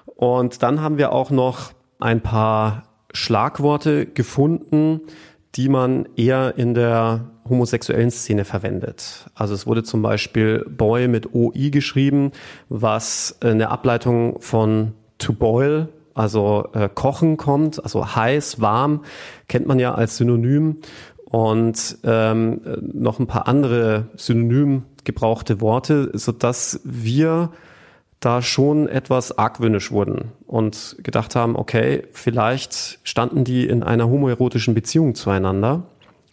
Und 0.05 0.61
dann 0.61 0.81
haben 0.81 0.99
wir 0.99 1.11
auch 1.11 1.31
noch 1.31 1.71
ein 1.99 2.21
paar 2.21 2.83
Schlagworte 3.11 4.05
gefunden, 4.05 5.01
die 5.57 5.69
man 5.69 6.07
eher 6.15 6.57
in 6.57 6.75
der 6.75 7.25
homosexuellen 7.49 8.11
Szene 8.11 8.45
verwendet. 8.45 9.25
Also 9.33 9.55
es 9.55 9.65
wurde 9.65 9.83
zum 9.83 10.01
Beispiel 10.01 10.63
Boy 10.69 11.07
mit 11.07 11.33
OI 11.33 11.71
geschrieben, 11.71 12.31
was 12.69 13.37
eine 13.41 13.69
Ableitung 13.69 14.39
von 14.39 14.93
to 15.17 15.33
boil, 15.33 15.89
also 16.13 16.67
äh, 16.73 16.89
kochen 16.93 17.37
kommt, 17.37 17.83
also 17.83 18.15
heiß, 18.15 18.61
warm, 18.61 19.03
kennt 19.47 19.67
man 19.67 19.79
ja 19.79 19.95
als 19.95 20.17
Synonym. 20.17 20.77
Und 21.25 21.97
ähm, 22.03 22.61
noch 22.81 23.19
ein 23.19 23.27
paar 23.27 23.47
andere 23.47 24.07
synonym 24.15 24.83
gebrauchte 25.03 25.59
Worte, 25.59 26.11
so 26.13 26.31
dass 26.31 26.79
wir 26.85 27.51
da 28.19 28.41
schon 28.41 28.87
etwas 28.87 29.37
argwöhnisch 29.37 29.91
wurden 29.91 30.31
und 30.47 30.97
gedacht 31.03 31.35
haben, 31.35 31.55
okay, 31.55 32.03
vielleicht 32.11 32.99
standen 33.03 33.43
die 33.43 33.67
in 33.67 33.83
einer 33.83 34.09
homoerotischen 34.09 34.73
Beziehung 34.73 35.13
zueinander. 35.15 35.83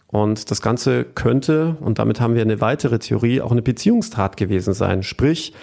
Und 0.07 0.49
das 0.49 0.61
Ganze 0.61 1.03
könnte, 1.03 1.77
und 1.81 1.99
damit 1.99 2.21
haben 2.21 2.35
wir 2.35 2.41
eine 2.41 2.61
weitere 2.61 2.99
Theorie, 2.99 3.41
auch 3.41 3.51
eine 3.51 3.61
Beziehungstat 3.61 4.37
gewesen 4.37 4.73
sein. 4.73 5.03
Sprich, 5.03 5.53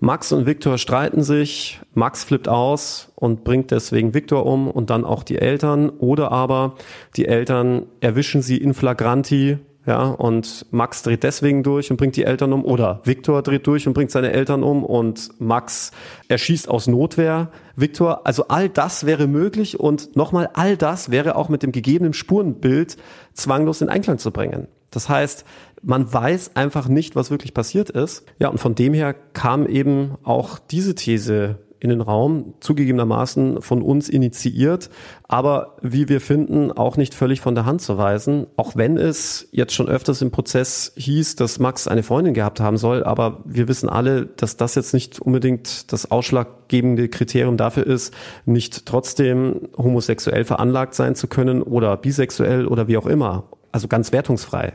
Max 0.00 0.32
und 0.32 0.46
Viktor 0.46 0.78
streiten 0.78 1.22
sich, 1.22 1.80
Max 1.94 2.24
flippt 2.24 2.48
aus 2.48 3.12
und 3.14 3.44
bringt 3.44 3.70
deswegen 3.70 4.14
Viktor 4.14 4.46
um 4.46 4.68
und 4.68 4.90
dann 4.90 5.04
auch 5.04 5.22
die 5.22 5.38
Eltern. 5.38 5.90
Oder 5.90 6.32
aber 6.32 6.74
die 7.16 7.28
Eltern 7.28 7.86
erwischen 8.00 8.42
sie 8.42 8.56
in 8.56 8.74
flagranti, 8.74 9.58
ja, 9.84 10.04
und 10.04 10.66
Max 10.70 11.02
dreht 11.02 11.24
deswegen 11.24 11.62
durch 11.62 11.90
und 11.90 11.96
bringt 11.96 12.14
die 12.16 12.24
Eltern 12.24 12.52
um, 12.52 12.64
oder 12.64 13.00
Viktor 13.04 13.42
dreht 13.42 13.66
durch 13.66 13.86
und 13.86 13.94
bringt 13.94 14.10
seine 14.12 14.32
Eltern 14.32 14.62
um 14.62 14.84
und 14.84 15.40
Max 15.40 15.90
erschießt 16.28 16.68
aus 16.68 16.86
Notwehr 16.86 17.50
Viktor. 17.74 18.24
Also 18.24 18.46
all 18.48 18.68
das 18.68 19.06
wäre 19.06 19.26
möglich 19.26 19.80
und 19.80 20.14
nochmal, 20.14 20.50
all 20.54 20.76
das 20.76 21.10
wäre 21.10 21.34
auch 21.34 21.48
mit 21.48 21.62
dem 21.62 21.72
gegebenen 21.72 22.12
Spurenbild 22.12 22.96
zwanglos 23.34 23.80
in 23.80 23.88
Einklang 23.88 24.18
zu 24.18 24.30
bringen. 24.30 24.68
Das 24.90 25.08
heißt, 25.08 25.44
Man 25.84 26.12
weiß 26.12 26.54
einfach 26.54 26.86
nicht, 26.86 27.16
was 27.16 27.32
wirklich 27.32 27.54
passiert 27.54 27.90
ist. 27.90 28.24
Ja, 28.38 28.48
und 28.48 28.58
von 28.58 28.76
dem 28.76 28.94
her 28.94 29.14
kam 29.32 29.66
eben 29.66 30.12
auch 30.22 30.60
diese 30.60 30.94
These 30.94 31.58
in 31.82 31.90
den 31.90 32.00
Raum, 32.00 32.54
zugegebenermaßen 32.60 33.60
von 33.60 33.82
uns 33.82 34.08
initiiert, 34.08 34.88
aber 35.26 35.76
wie 35.82 36.08
wir 36.08 36.20
finden, 36.20 36.70
auch 36.70 36.96
nicht 36.96 37.12
völlig 37.12 37.40
von 37.40 37.56
der 37.56 37.66
Hand 37.66 37.82
zu 37.82 37.98
weisen, 37.98 38.46
auch 38.56 38.76
wenn 38.76 38.96
es 38.96 39.48
jetzt 39.50 39.74
schon 39.74 39.88
öfters 39.88 40.22
im 40.22 40.30
Prozess 40.30 40.92
hieß, 40.94 41.34
dass 41.34 41.58
Max 41.58 41.88
eine 41.88 42.04
Freundin 42.04 42.34
gehabt 42.34 42.60
haben 42.60 42.76
soll, 42.76 43.02
aber 43.02 43.42
wir 43.44 43.66
wissen 43.66 43.88
alle, 43.88 44.26
dass 44.26 44.56
das 44.56 44.76
jetzt 44.76 44.94
nicht 44.94 45.18
unbedingt 45.18 45.92
das 45.92 46.08
ausschlaggebende 46.08 47.08
Kriterium 47.08 47.56
dafür 47.56 47.84
ist, 47.84 48.14
nicht 48.46 48.86
trotzdem 48.86 49.68
homosexuell 49.76 50.44
veranlagt 50.44 50.94
sein 50.94 51.16
zu 51.16 51.26
können 51.26 51.62
oder 51.62 51.96
bisexuell 51.96 52.68
oder 52.68 52.86
wie 52.86 52.96
auch 52.96 53.06
immer, 53.06 53.48
also 53.72 53.88
ganz 53.88 54.12
wertungsfrei. 54.12 54.74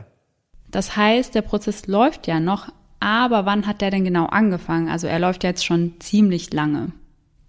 Das 0.70 0.94
heißt, 0.94 1.34
der 1.34 1.40
Prozess 1.40 1.86
läuft 1.86 2.26
ja 2.26 2.38
noch, 2.38 2.68
aber 3.00 3.46
wann 3.46 3.66
hat 3.66 3.80
der 3.80 3.90
denn 3.90 4.04
genau 4.04 4.26
angefangen? 4.26 4.88
Also 4.88 5.06
er 5.06 5.18
läuft 5.18 5.44
jetzt 5.44 5.64
schon 5.64 5.94
ziemlich 6.00 6.52
lange. 6.52 6.92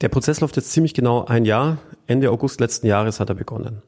Der 0.02 0.10
Prozess 0.10 0.40
läuft 0.40 0.56
jetzt 0.56 0.72
ziemlich 0.72 0.94
genau 0.94 1.26
ein 1.26 1.46
Jahr. 1.46 1.78
Ende 2.08 2.32
August 2.32 2.60
letzten 2.60 2.88
Jahres 2.88 3.20
hat 3.20 3.30
er 3.30 3.36
begonnen. 3.36 3.82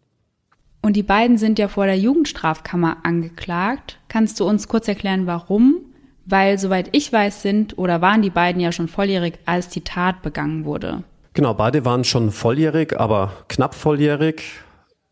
Und 0.81 0.95
die 0.95 1.03
beiden 1.03 1.37
sind 1.37 1.59
ja 1.59 1.67
vor 1.67 1.85
der 1.85 1.97
Jugendstrafkammer 1.97 2.97
angeklagt. 3.03 3.99
Kannst 4.07 4.39
du 4.39 4.45
uns 4.45 4.67
kurz 4.67 4.87
erklären, 4.87 5.27
warum? 5.27 5.85
Weil, 6.25 6.57
soweit 6.57 6.89
ich 6.91 7.13
weiß, 7.13 7.41
sind 7.41 7.77
oder 7.77 8.01
waren 8.01 8.21
die 8.21 8.29
beiden 8.29 8.61
ja 8.61 8.71
schon 8.71 8.87
volljährig, 8.87 9.39
als 9.45 9.69
die 9.69 9.81
Tat 9.81 10.21
begangen 10.21 10.65
wurde. 10.65 11.03
Genau, 11.33 11.53
beide 11.53 11.85
waren 11.85 12.03
schon 12.03 12.31
volljährig, 12.31 12.99
aber 12.99 13.31
knapp 13.47 13.73
volljährig. 13.73 14.43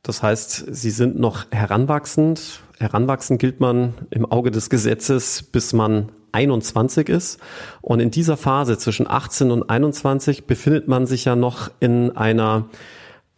Das 0.04 0.22
heißt, 0.24 0.66
sie 0.70 0.92
sind 0.92 1.20
noch 1.20 1.46
heranwachsend. 1.52 2.62
Heranwachsend 2.80 3.40
gilt 3.40 3.60
man 3.60 3.94
im 4.10 4.26
Auge 4.26 4.52
des 4.52 4.70
Gesetzes, 4.70 5.44
bis 5.44 5.72
man 5.74 6.12
21 6.32 7.10
ist. 7.10 7.40
Und 7.82 8.00
in 8.00 8.12
dieser 8.12 8.38
Phase 8.38 8.78
zwischen 8.78 9.10
18 9.10 9.52
und 9.52 9.70
21 9.70 10.46
befindet 10.46 10.88
man 10.88 11.06
sich 11.06 11.26
ja 11.26 11.36
noch 11.36 11.72
in 11.80 12.16
einer 12.16 12.70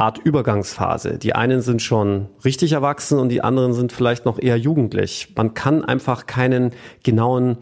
Art 0.01 0.17
Übergangsphase. 0.17 1.19
Die 1.19 1.35
einen 1.35 1.61
sind 1.61 1.81
schon 1.81 2.27
richtig 2.43 2.71
erwachsen 2.71 3.19
und 3.19 3.29
die 3.29 3.43
anderen 3.43 3.73
sind 3.73 3.91
vielleicht 3.91 4.25
noch 4.25 4.39
eher 4.39 4.57
jugendlich. 4.57 5.33
Man 5.35 5.53
kann 5.53 5.85
einfach 5.85 6.25
keinen 6.25 6.71
genauen 7.03 7.59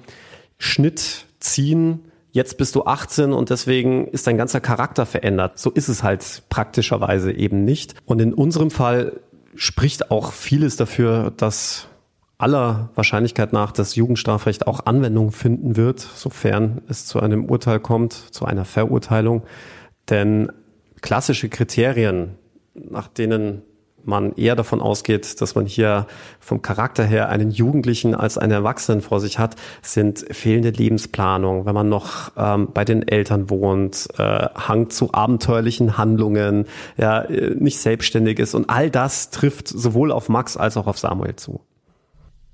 Schnitt 0.58 1.26
ziehen. 1.40 2.06
Jetzt 2.32 2.58
bist 2.58 2.76
du 2.76 2.86
18 2.86 3.34
und 3.34 3.50
deswegen 3.50 4.08
ist 4.08 4.26
dein 4.26 4.38
ganzer 4.38 4.62
Charakter 4.62 5.06
verändert. 5.06 5.60
So 5.60 5.70
ist 5.70 5.90
es 5.90 6.02
halt 6.02 6.44
praktischerweise 6.48 7.34
eben 7.34 7.66
nicht. 7.66 7.96
Und 8.06 8.22
in 8.22 8.34
unserem 8.34 8.72
Fall 8.72 9.20
spricht 9.56 10.10
auch 10.10 10.32
vieles 10.32 10.78
dafür, 10.78 11.34
dass 11.36 11.88
aller 12.40 12.90
Wahrscheinlichkeit 12.96 13.54
nach 13.54 13.72
das 13.72 13.96
Jugendstrafrecht 13.96 14.66
auch 14.66 14.86
Anwendung 14.86 15.32
finden 15.32 15.76
wird, 15.76 16.00
sofern 16.00 16.82
es 16.88 17.06
zu 17.06 17.20
einem 17.20 17.46
Urteil 17.46 17.80
kommt, 17.80 18.14
zu 18.14 18.46
einer 18.46 18.66
Verurteilung. 18.66 19.44
Denn 20.10 20.52
klassische 21.02 21.50
Kriterien, 21.50 22.36
nach 22.74 23.10
denen 23.10 23.62
man 24.06 24.32
eher 24.34 24.56
davon 24.56 24.80
ausgeht, 24.80 25.42
dass 25.42 25.56
man 25.56 25.66
hier 25.66 26.08
vom 26.40 26.62
Charakter 26.62 27.04
her 27.04 27.28
einen 27.28 27.52
Jugendlichen 27.52 28.16
als 28.16 28.38
einen 28.38 28.54
Erwachsenen 28.54 29.02
vor 29.02 29.20
sich 29.20 29.38
hat, 29.38 29.58
sind 29.82 30.26
fehlende 30.32 30.70
Lebensplanung, 30.70 31.66
wenn 31.66 31.76
man 31.76 31.90
noch 31.90 32.32
ähm, 32.38 32.70
bei 32.74 32.86
den 32.86 33.06
Eltern 33.06 33.50
wohnt, 33.50 34.08
äh, 34.18 34.48
Hang 34.56 34.90
zu 34.90 35.14
abenteuerlichen 35.14 35.98
Handlungen, 35.98 36.66
ja, 36.96 37.22
äh, 37.22 37.54
nicht 37.56 37.80
selbstständig 37.80 38.40
ist 38.40 38.56
und 38.56 38.70
all 38.70 38.90
das 38.90 39.30
trifft 39.30 39.68
sowohl 39.68 40.14
auf 40.14 40.30
Max 40.30 40.56
als 40.56 40.78
auch 40.78 40.88
auf 40.88 40.98
Samuel 40.98 41.36
zu. 41.36 41.60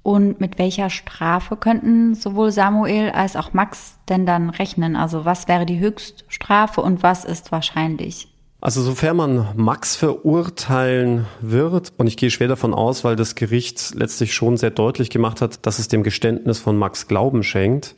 Und 0.06 0.39
mit 0.39 0.60
welcher 0.60 0.91
Strafe 0.91 1.58
könnten 1.58 2.14
sowohl 2.14 2.51
Samuel 2.51 3.10
als 3.10 3.36
auch 3.36 3.53
Max 3.53 3.97
denn 4.08 4.28
dann 4.28 4.51
rechnen? 4.51 4.95
Also 4.95 5.26
was 5.26 5.47
wäre 5.47 5.66
die 5.66 5.80
Höchststrafe 5.80 6.82
und 6.82 7.01
was 7.01 7.26
ist 7.26 7.51
wahrscheinlich? 7.51 8.28
Also 8.62 8.84
sofern 8.84 9.18
man 9.18 9.47
Max 9.56 9.95
verurteilen 9.95 11.26
wird, 11.41 11.91
und 11.97 12.06
ich 12.06 12.18
gehe 12.18 12.30
schwer 12.30 12.47
davon 12.47 12.76
aus, 12.76 13.03
weil 13.03 13.16
das 13.16 13.34
Gericht 13.34 13.95
letztlich 13.95 14.36
schon 14.36 14.58
sehr 14.58 14.70
deutlich 14.70 15.10
gemacht 15.10 15.41
hat, 15.41 15.66
dass 15.66 15.80
es 15.80 15.88
dem 15.88 16.03
Geständnis 16.03 16.60
von 16.60 16.78
Max 16.78 17.08
Glauben 17.08 17.41
schenkt, 17.41 17.95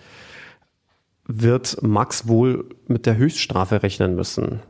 wird 1.26 1.84
Max 1.84 2.26
wohl 2.30 2.70
mit 2.88 3.05
der 3.05 3.18
Höchststrafe 3.18 3.84
rechnen 3.84 4.16
müssen 4.16 4.62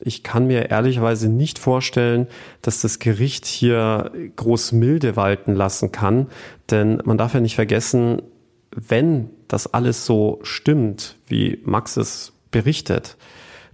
ich 0.00 0.22
kann 0.22 0.46
mir 0.46 0.70
ehrlicherweise 0.70 1.28
nicht 1.28 1.58
vorstellen, 1.58 2.28
dass 2.62 2.82
das 2.82 2.98
Gericht 2.98 3.46
hier 3.46 4.12
groß 4.36 4.72
milde 4.72 5.16
walten 5.16 5.54
lassen 5.54 5.92
kann, 5.92 6.28
denn 6.70 7.02
man 7.04 7.18
darf 7.18 7.34
ja 7.34 7.40
nicht 7.40 7.56
vergessen, 7.56 8.22
wenn 8.70 9.30
das 9.48 9.72
alles 9.72 10.06
so 10.06 10.38
stimmt, 10.42 11.16
wie 11.26 11.60
Max 11.64 11.96
es 11.96 12.32
berichtet, 12.50 13.16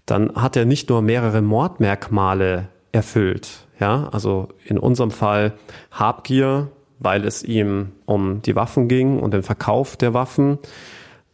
dann 0.06 0.34
hat 0.34 0.56
er 0.56 0.64
nicht 0.64 0.88
nur 0.88 1.02
mehrere 1.02 1.42
Mordmerkmale 1.42 2.68
erfüllt. 2.92 3.66
Ja, 3.80 4.08
also 4.12 4.48
in 4.64 4.78
unserem 4.78 5.10
Fall 5.10 5.54
Habgier, 5.90 6.70
weil 7.00 7.24
es 7.24 7.42
ihm 7.42 7.92
um 8.06 8.40
die 8.42 8.54
Waffen 8.54 8.88
ging 8.88 9.18
und 9.18 9.34
den 9.34 9.42
Verkauf 9.42 9.96
der 9.96 10.14
Waffen 10.14 10.58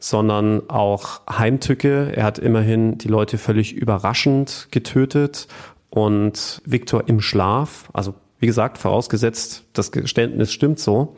sondern 0.00 0.68
auch 0.68 1.20
Heimtücke. 1.30 2.12
Er 2.16 2.24
hat 2.24 2.38
immerhin 2.38 2.98
die 2.98 3.08
Leute 3.08 3.38
völlig 3.38 3.74
überraschend 3.74 4.68
getötet 4.70 5.46
und 5.90 6.62
Viktor 6.64 7.06
im 7.06 7.20
Schlaf, 7.20 7.88
also 7.92 8.14
wie 8.38 8.46
gesagt, 8.46 8.78
vorausgesetzt, 8.78 9.64
das 9.74 9.92
Geständnis 9.92 10.52
stimmt 10.52 10.80
so. 10.80 11.16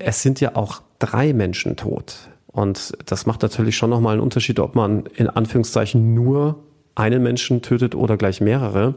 Es 0.00 0.22
sind 0.22 0.40
ja 0.40 0.56
auch 0.56 0.82
drei 0.98 1.32
Menschen 1.32 1.76
tot. 1.76 2.28
Und 2.48 2.92
das 3.06 3.26
macht 3.26 3.42
natürlich 3.42 3.76
schon 3.76 3.90
nochmal 3.90 4.14
einen 4.14 4.22
Unterschied, 4.22 4.58
ob 4.58 4.74
man 4.74 5.06
in 5.14 5.28
Anführungszeichen 5.28 6.14
nur 6.14 6.64
einen 6.96 7.22
Menschen 7.22 7.62
tötet 7.62 7.94
oder 7.94 8.16
gleich 8.16 8.40
mehrere. 8.40 8.96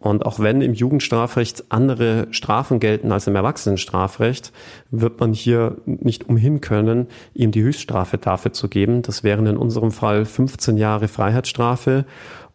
Und 0.00 0.24
auch 0.24 0.38
wenn 0.38 0.60
im 0.60 0.74
Jugendstrafrecht 0.74 1.64
andere 1.70 2.28
Strafen 2.30 2.78
gelten 2.78 3.10
als 3.10 3.26
im 3.26 3.34
Erwachsenenstrafrecht, 3.34 4.52
wird 4.90 5.18
man 5.18 5.32
hier 5.32 5.76
nicht 5.86 6.28
umhin 6.28 6.60
können, 6.60 7.08
ihm 7.34 7.50
die 7.50 7.62
Höchststrafe 7.62 8.18
dafür 8.18 8.52
zu 8.52 8.68
geben. 8.68 9.02
Das 9.02 9.24
wären 9.24 9.46
in 9.46 9.56
unserem 9.56 9.90
Fall 9.90 10.24
15 10.24 10.76
Jahre 10.76 11.08
Freiheitsstrafe 11.08 12.04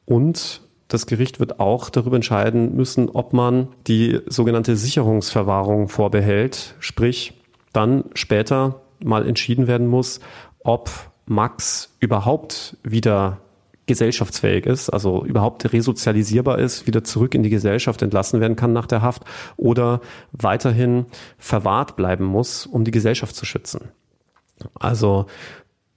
und 0.05 0.61
das 0.87 1.07
Gericht 1.07 1.39
wird 1.39 1.59
auch 1.59 1.89
darüber 1.89 2.15
entscheiden 2.15 2.75
müssen, 2.75 3.09
ob 3.09 3.33
man 3.33 3.69
die 3.87 4.19
sogenannte 4.27 4.75
Sicherungsverwahrung 4.75 5.87
vorbehält, 5.87 6.75
sprich 6.79 7.33
dann 7.73 8.05
später 8.13 8.81
mal 9.03 9.27
entschieden 9.27 9.67
werden 9.67 9.87
muss, 9.87 10.19
ob 10.63 10.91
Max 11.25 11.95
überhaupt 11.99 12.77
wieder 12.83 13.39
gesellschaftsfähig 13.85 14.65
ist, 14.65 14.89
also 14.89 15.25
überhaupt 15.25 15.71
resozialisierbar 15.73 16.59
ist, 16.59 16.87
wieder 16.87 17.03
zurück 17.03 17.35
in 17.35 17.43
die 17.43 17.49
Gesellschaft 17.49 18.01
entlassen 18.01 18.39
werden 18.39 18.55
kann 18.55 18.73
nach 18.73 18.87
der 18.87 19.01
Haft 19.01 19.23
oder 19.57 20.01
weiterhin 20.31 21.05
verwahrt 21.37 21.95
bleiben 21.95 22.23
muss, 22.23 22.65
um 22.65 22.85
die 22.85 22.91
Gesellschaft 22.91 23.35
zu 23.35 23.45
schützen. 23.45 23.89
Also 24.75 25.25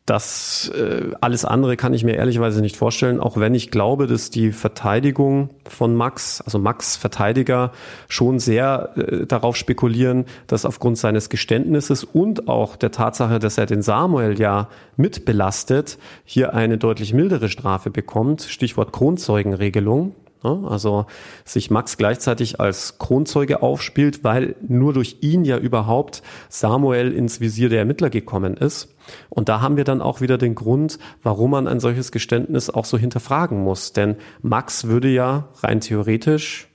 das 0.07 0.71
äh, 0.73 1.11
alles 1.21 1.45
andere 1.45 1.77
kann 1.77 1.93
ich 1.93 2.05
mir 2.05 2.15
ehrlicherweise 2.15 2.61
nicht 2.61 2.77
vorstellen, 2.77 3.19
auch 3.19 3.37
wenn 3.37 3.57
ich 3.57 3.73
glaube, 3.73 4.07
dass 4.07 4.31
die 4.31 4.53
Verteidigung 4.53 5.51
von 5.69 5.97
Max, 5.97 6.41
also 6.41 6.61
Max 6.61 6.97
Verteidiger, 6.97 7.73
schon 8.09 8.39
sehr 8.39 8.91
äh, 8.97 9.27
darauf 9.27 9.57
spekulieren, 9.57 10.25
dass 10.47 10.65
aufgrund 10.65 10.97
seines 10.97 11.29
Geständnisses 11.29 12.05
und 12.05 12.47
auch 12.47 12.77
der 12.77 12.93
Tatsache, 12.93 13.41
dass 13.41 13.59
er 13.59 13.67
den 13.67 13.83
Samuel 13.83 14.39
ja 14.39 14.69
mitbelastet, 14.97 15.99
hier 16.25 16.55
eine 16.55 16.79
deutlich 16.79 17.13
mildere 17.13 17.49
Strafe 17.49 17.91
bekommt. 17.91 18.43
Stichwort 18.43 18.93
Kronzeugenregelung. 18.93 20.15
Also 20.47 21.07
sich 21.45 21.71
Max 21.71 21.97
gleichzeitig 21.97 22.61
als 22.61 22.99
Kronzeuge 22.99 23.63
aufspielt, 23.63 24.25
weil 24.25 24.57
nur 24.67 24.93
durch 24.93 25.19
ihn 25.21 25.45
ja 25.45 25.59
überhaupt 25.59 26.23
Samuel 26.49 27.13
ins 27.13 27.41
Visier 27.41 27.69
der 27.69 27.81
Ermittler 27.81 28.11
gekommen 28.11 28.57
ist. 28.57 28.95
Und 29.29 29.49
da 29.49 29.61
haben 29.61 29.77
wir 29.77 29.85
dann 29.85 30.03
auch 30.03 30.21
wieder 30.21 30.39
den 30.39 30.55
Grund, 30.55 30.99
warum 31.23 31.53
man 31.53 31.69
ein 31.69 31.81
solches 31.81 32.13
Geständnis 32.13 32.71
auch 32.71 32.85
so 32.85 32.99
hinterfragen 32.99 33.63
muss. 33.63 33.93
Denn 33.93 34.17
Max 34.43 34.85
würde 34.89 35.09
ja 35.09 35.49
rein 35.63 35.81
theoretisch 35.81 36.69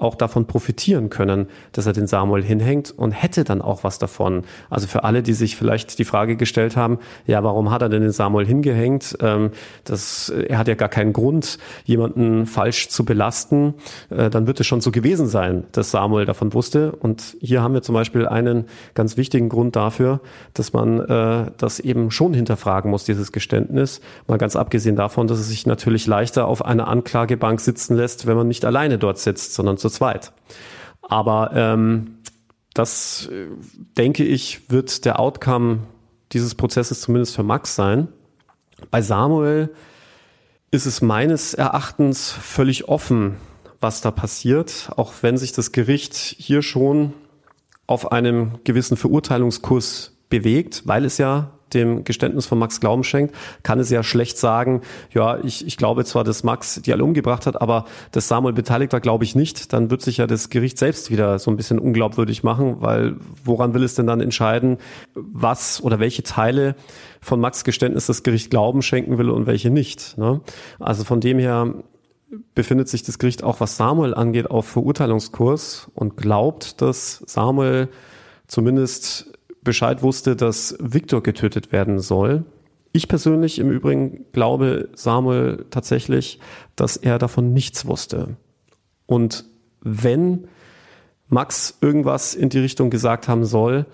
auch 0.00 0.14
davon 0.14 0.46
profitieren 0.46 1.10
können, 1.10 1.46
dass 1.72 1.86
er 1.86 1.92
den 1.92 2.06
Samuel 2.06 2.42
hinhängt 2.42 2.90
und 2.96 3.12
hätte 3.12 3.44
dann 3.44 3.60
auch 3.60 3.84
was 3.84 3.98
davon. 3.98 4.44
Also 4.70 4.86
für 4.86 5.04
alle, 5.04 5.22
die 5.22 5.34
sich 5.34 5.56
vielleicht 5.56 5.98
die 5.98 6.04
Frage 6.04 6.36
gestellt 6.36 6.76
haben, 6.76 6.98
ja, 7.26 7.44
warum 7.44 7.70
hat 7.70 7.82
er 7.82 7.90
denn 7.90 8.00
den 8.00 8.12
Samuel 8.12 8.46
hingehängt? 8.46 9.18
Ähm, 9.20 9.50
das, 9.84 10.30
er 10.30 10.56
hat 10.56 10.68
ja 10.68 10.74
gar 10.74 10.88
keinen 10.88 11.12
Grund, 11.12 11.58
jemanden 11.84 12.46
falsch 12.46 12.88
zu 12.88 13.04
belasten. 13.04 13.74
Äh, 14.08 14.30
dann 14.30 14.46
wird 14.46 14.58
es 14.60 14.66
schon 14.66 14.80
so 14.80 14.90
gewesen 14.90 15.28
sein, 15.28 15.64
dass 15.72 15.90
Samuel 15.90 16.24
davon 16.24 16.54
wusste. 16.54 16.92
Und 16.92 17.36
hier 17.40 17.62
haben 17.62 17.74
wir 17.74 17.82
zum 17.82 17.94
Beispiel 17.94 18.26
einen 18.26 18.64
ganz 18.94 19.18
wichtigen 19.18 19.50
Grund 19.50 19.76
dafür, 19.76 20.20
dass 20.54 20.72
man 20.72 21.00
äh, 21.00 21.50
das 21.58 21.78
eben 21.78 22.10
schon 22.10 22.32
hinterfragen 22.32 22.90
muss, 22.90 23.04
dieses 23.04 23.32
Geständnis. 23.32 24.00
Mal 24.26 24.38
ganz 24.38 24.56
abgesehen 24.56 24.96
davon, 24.96 25.26
dass 25.26 25.38
es 25.38 25.48
sich 25.48 25.66
natürlich 25.66 26.06
leichter 26.06 26.46
auf 26.46 26.64
einer 26.64 26.88
Anklagebank 26.88 27.60
sitzen 27.60 27.96
lässt, 27.96 28.26
wenn 28.26 28.36
man 28.36 28.48
nicht 28.48 28.64
alleine 28.64 28.96
dort 28.96 29.18
sitzt, 29.18 29.52
sondern 29.52 29.76
zu 29.76 29.89
zweit. 29.90 30.32
Aber 31.02 31.50
ähm, 31.54 32.18
das, 32.74 33.28
äh, 33.32 33.46
denke 33.96 34.24
ich, 34.24 34.70
wird 34.70 35.04
der 35.04 35.18
Outcome 35.20 35.80
dieses 36.32 36.54
Prozesses 36.54 37.00
zumindest 37.00 37.34
für 37.34 37.42
Max 37.42 37.74
sein. 37.74 38.08
Bei 38.90 39.02
Samuel 39.02 39.74
ist 40.70 40.86
es 40.86 41.02
meines 41.02 41.54
Erachtens 41.54 42.30
völlig 42.30 42.88
offen, 42.88 43.36
was 43.80 44.00
da 44.00 44.10
passiert, 44.10 44.90
auch 44.96 45.12
wenn 45.22 45.36
sich 45.36 45.52
das 45.52 45.72
Gericht 45.72 46.14
hier 46.14 46.62
schon 46.62 47.12
auf 47.86 48.12
einem 48.12 48.60
gewissen 48.62 48.96
Verurteilungskurs 48.96 50.16
bewegt, 50.28 50.82
weil 50.86 51.04
es 51.04 51.18
ja 51.18 51.50
dem 51.74 52.04
Geständnis 52.04 52.46
von 52.46 52.58
Max 52.58 52.80
Glauben 52.80 53.04
schenkt, 53.04 53.34
kann 53.62 53.78
es 53.78 53.90
ja 53.90 54.02
schlecht 54.02 54.38
sagen, 54.38 54.82
ja, 55.12 55.38
ich, 55.42 55.66
ich 55.66 55.76
glaube 55.76 56.04
zwar, 56.04 56.24
dass 56.24 56.44
Max 56.44 56.80
die 56.82 56.92
alle 56.92 57.04
umgebracht 57.04 57.46
hat, 57.46 57.60
aber 57.60 57.84
dass 58.12 58.28
Samuel 58.28 58.54
beteiligt 58.54 58.92
war, 58.92 59.00
glaube 59.00 59.24
ich 59.24 59.34
nicht. 59.34 59.72
Dann 59.72 59.90
wird 59.90 60.02
sich 60.02 60.18
ja 60.18 60.26
das 60.26 60.50
Gericht 60.50 60.78
selbst 60.78 61.10
wieder 61.10 61.38
so 61.38 61.50
ein 61.50 61.56
bisschen 61.56 61.78
unglaubwürdig 61.78 62.42
machen, 62.42 62.76
weil 62.80 63.16
woran 63.44 63.74
will 63.74 63.82
es 63.82 63.94
denn 63.94 64.06
dann 64.06 64.20
entscheiden, 64.20 64.78
was 65.14 65.82
oder 65.82 65.98
welche 65.98 66.22
Teile 66.22 66.74
von 67.20 67.40
Max 67.40 67.64
Geständnis 67.64 68.06
das 68.06 68.22
Gericht 68.22 68.50
Glauben 68.50 68.82
schenken 68.82 69.18
will 69.18 69.30
und 69.30 69.46
welche 69.46 69.70
nicht. 69.70 70.16
Ne? 70.18 70.40
Also 70.78 71.04
von 71.04 71.20
dem 71.20 71.38
her 71.38 71.74
befindet 72.54 72.88
sich 72.88 73.02
das 73.02 73.18
Gericht 73.18 73.42
auch, 73.42 73.60
was 73.60 73.76
Samuel 73.76 74.14
angeht, 74.14 74.50
auf 74.50 74.66
Verurteilungskurs 74.66 75.90
und 75.94 76.16
glaubt, 76.16 76.80
dass 76.80 77.22
Samuel 77.26 77.88
zumindest 78.46 79.32
Bescheid 79.62 80.02
wusste, 80.02 80.36
dass 80.36 80.76
Viktor 80.80 81.22
getötet 81.22 81.72
werden 81.72 81.98
soll. 81.98 82.44
Ich 82.92 83.08
persönlich 83.08 83.58
im 83.58 83.70
Übrigen 83.70 84.24
glaube 84.32 84.88
Samuel 84.94 85.66
tatsächlich, 85.70 86.40
dass 86.76 86.96
er 86.96 87.18
davon 87.18 87.52
nichts 87.52 87.86
wusste. 87.86 88.36
Und 89.06 89.44
wenn 89.80 90.48
Max 91.28 91.78
irgendwas 91.80 92.34
in 92.34 92.48
die 92.48 92.58
Richtung 92.58 92.90
gesagt 92.90 93.28
haben 93.28 93.44
soll, 93.44 93.86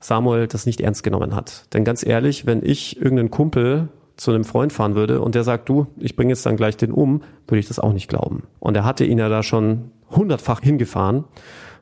Samuel 0.00 0.46
das 0.46 0.66
nicht 0.66 0.82
ernst 0.82 1.02
genommen 1.02 1.34
hat. 1.34 1.72
Denn 1.72 1.84
ganz 1.84 2.04
ehrlich, 2.04 2.44
wenn 2.44 2.62
ich 2.64 2.98
irgendeinen 2.98 3.30
Kumpel 3.30 3.88
zu 4.16 4.30
einem 4.30 4.44
Freund 4.44 4.72
fahren 4.72 4.94
würde 4.94 5.20
und 5.22 5.34
der 5.34 5.44
sagt, 5.44 5.68
du, 5.68 5.86
ich 5.98 6.14
bringe 6.14 6.30
jetzt 6.30 6.44
dann 6.44 6.56
gleich 6.56 6.76
den 6.76 6.92
um, 6.92 7.22
würde 7.48 7.58
ich 7.58 7.68
das 7.68 7.78
auch 7.78 7.92
nicht 7.92 8.08
glauben. 8.08 8.44
Und 8.60 8.76
er 8.76 8.84
hatte 8.84 9.04
ihn 9.04 9.18
ja 9.18 9.28
da 9.28 9.42
schon 9.42 9.90
hundertfach 10.10 10.60
hingefahren. 10.60 11.24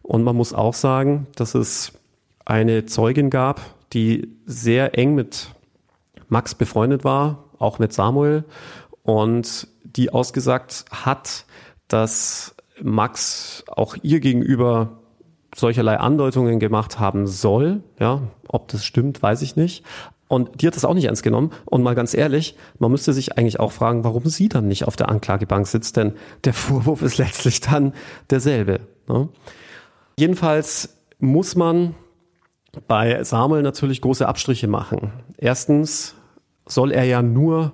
Und 0.03 0.23
man 0.23 0.37
muss 0.37 0.55
auch 0.55 0.75
sagen, 0.75 1.27
dass 1.35 1.55
es 1.55 1.93
eine 2.45 2.87
Zeugin 2.87 3.31
gab, 3.31 3.61
die 3.93 4.29
sehr 4.47 4.99
eng 4.99 5.15
mit 5.15 5.49
Max 6.29 6.55
befreundet 6.55 7.05
war, 7.05 7.45
auch 7.59 7.79
mit 7.79 7.93
Samuel, 7.93 8.45
und 9.03 9.69
die 9.85 10.11
ausgesagt 10.11 10.85
hat, 10.91 11.45
dass 11.89 12.55
Max 12.81 13.65
auch 13.69 13.97
ihr 14.03 14.21
gegenüber 14.21 14.99
solcherlei 15.55 15.99
Andeutungen 15.99 16.59
gemacht 16.59 16.99
haben 16.99 17.27
soll. 17.27 17.83
Ja, 17.99 18.23
ob 18.49 18.69
das 18.69 18.85
stimmt, 18.85 19.23
weiß 19.23 19.43
ich 19.43 19.57
nicht. 19.57 19.85
Und 20.29 20.63
die 20.63 20.67
hat 20.67 20.77
das 20.77 20.87
auch 20.87 20.95
nicht 20.95 21.05
ernst 21.05 21.23
genommen. 21.23 21.51
Und 21.67 21.83
mal 21.83 21.95
ganz 21.95 22.15
ehrlich, 22.15 22.57
man 22.79 22.91
müsste 22.91 23.13
sich 23.13 23.37
eigentlich 23.37 23.61
auch 23.61 23.71
fragen, 23.71 24.03
warum 24.03 24.25
sie 24.27 24.49
dann 24.49 24.67
nicht 24.67 24.87
auf 24.87 24.97
der 24.97 25.11
Anklagebank 25.11 25.67
sitzt, 25.67 25.99
denn 25.99 26.15
der 26.45 26.55
Vorwurf 26.55 27.03
ist 27.03 27.19
letztlich 27.19 27.61
dann 27.61 27.93
derselbe. 28.31 28.81
Ne? 29.09 29.29
Jedenfalls 30.19 30.97
muss 31.19 31.55
man 31.55 31.95
bei 32.89 33.23
Samuel 33.23 33.63
natürlich 33.63 34.01
große 34.01 34.27
Abstriche 34.27 34.69
machen. 34.69 35.13
Erstens 35.37 36.15
soll 36.67 36.91
er 36.93 37.05
ja 37.05 37.23
nur 37.23 37.73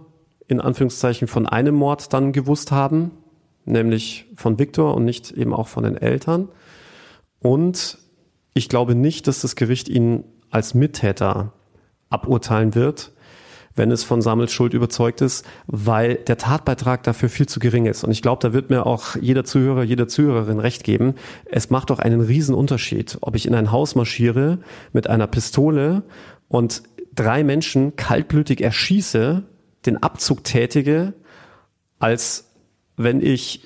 in 0.48 0.60
Anführungszeichen 0.60 1.28
von 1.28 1.46
einem 1.46 1.74
Mord 1.74 2.12
dann 2.12 2.32
gewusst 2.32 2.72
haben, 2.72 3.12
nämlich 3.64 4.26
von 4.34 4.58
Viktor 4.58 4.94
und 4.94 5.04
nicht 5.04 5.30
eben 5.32 5.54
auch 5.54 5.68
von 5.68 5.84
den 5.84 5.96
Eltern. 5.96 6.48
Und 7.40 7.98
ich 8.54 8.68
glaube 8.68 8.94
nicht, 8.94 9.26
dass 9.26 9.40
das 9.42 9.56
Gericht 9.56 9.88
ihn 9.88 10.24
als 10.50 10.74
Mittäter 10.74 11.52
aburteilen 12.10 12.74
wird, 12.74 13.12
wenn 13.78 13.90
es 13.90 14.04
von 14.04 14.20
Samuels 14.20 14.52
Schuld 14.52 14.74
überzeugt 14.74 15.20
ist, 15.20 15.46
weil 15.66 16.16
der 16.16 16.36
Tatbeitrag 16.36 17.02
dafür 17.04 17.28
viel 17.28 17.46
zu 17.46 17.60
gering 17.60 17.86
ist. 17.86 18.04
Und 18.04 18.10
ich 18.10 18.22
glaube, 18.22 18.46
da 18.46 18.52
wird 18.52 18.70
mir 18.70 18.84
auch 18.84 19.16
jeder 19.16 19.44
Zuhörer, 19.44 19.82
jede 19.82 20.06
Zuhörerin 20.06 20.58
recht 20.58 20.84
geben. 20.84 21.14
Es 21.46 21.70
macht 21.70 21.90
doch 21.90 21.98
einen 21.98 22.20
riesen 22.20 22.54
Unterschied, 22.54 23.18
ob 23.20 23.34
ich 23.36 23.46
in 23.46 23.54
ein 23.54 23.72
Haus 23.72 23.94
marschiere 23.94 24.58
mit 24.92 25.08
einer 25.08 25.26
Pistole 25.26 26.02
und 26.48 26.82
drei 27.14 27.44
Menschen 27.44 27.96
kaltblütig 27.96 28.60
erschieße, 28.60 29.44
den 29.86 30.02
Abzug 30.02 30.44
tätige, 30.44 31.14
als 31.98 32.52
wenn 32.96 33.20
ich 33.20 33.62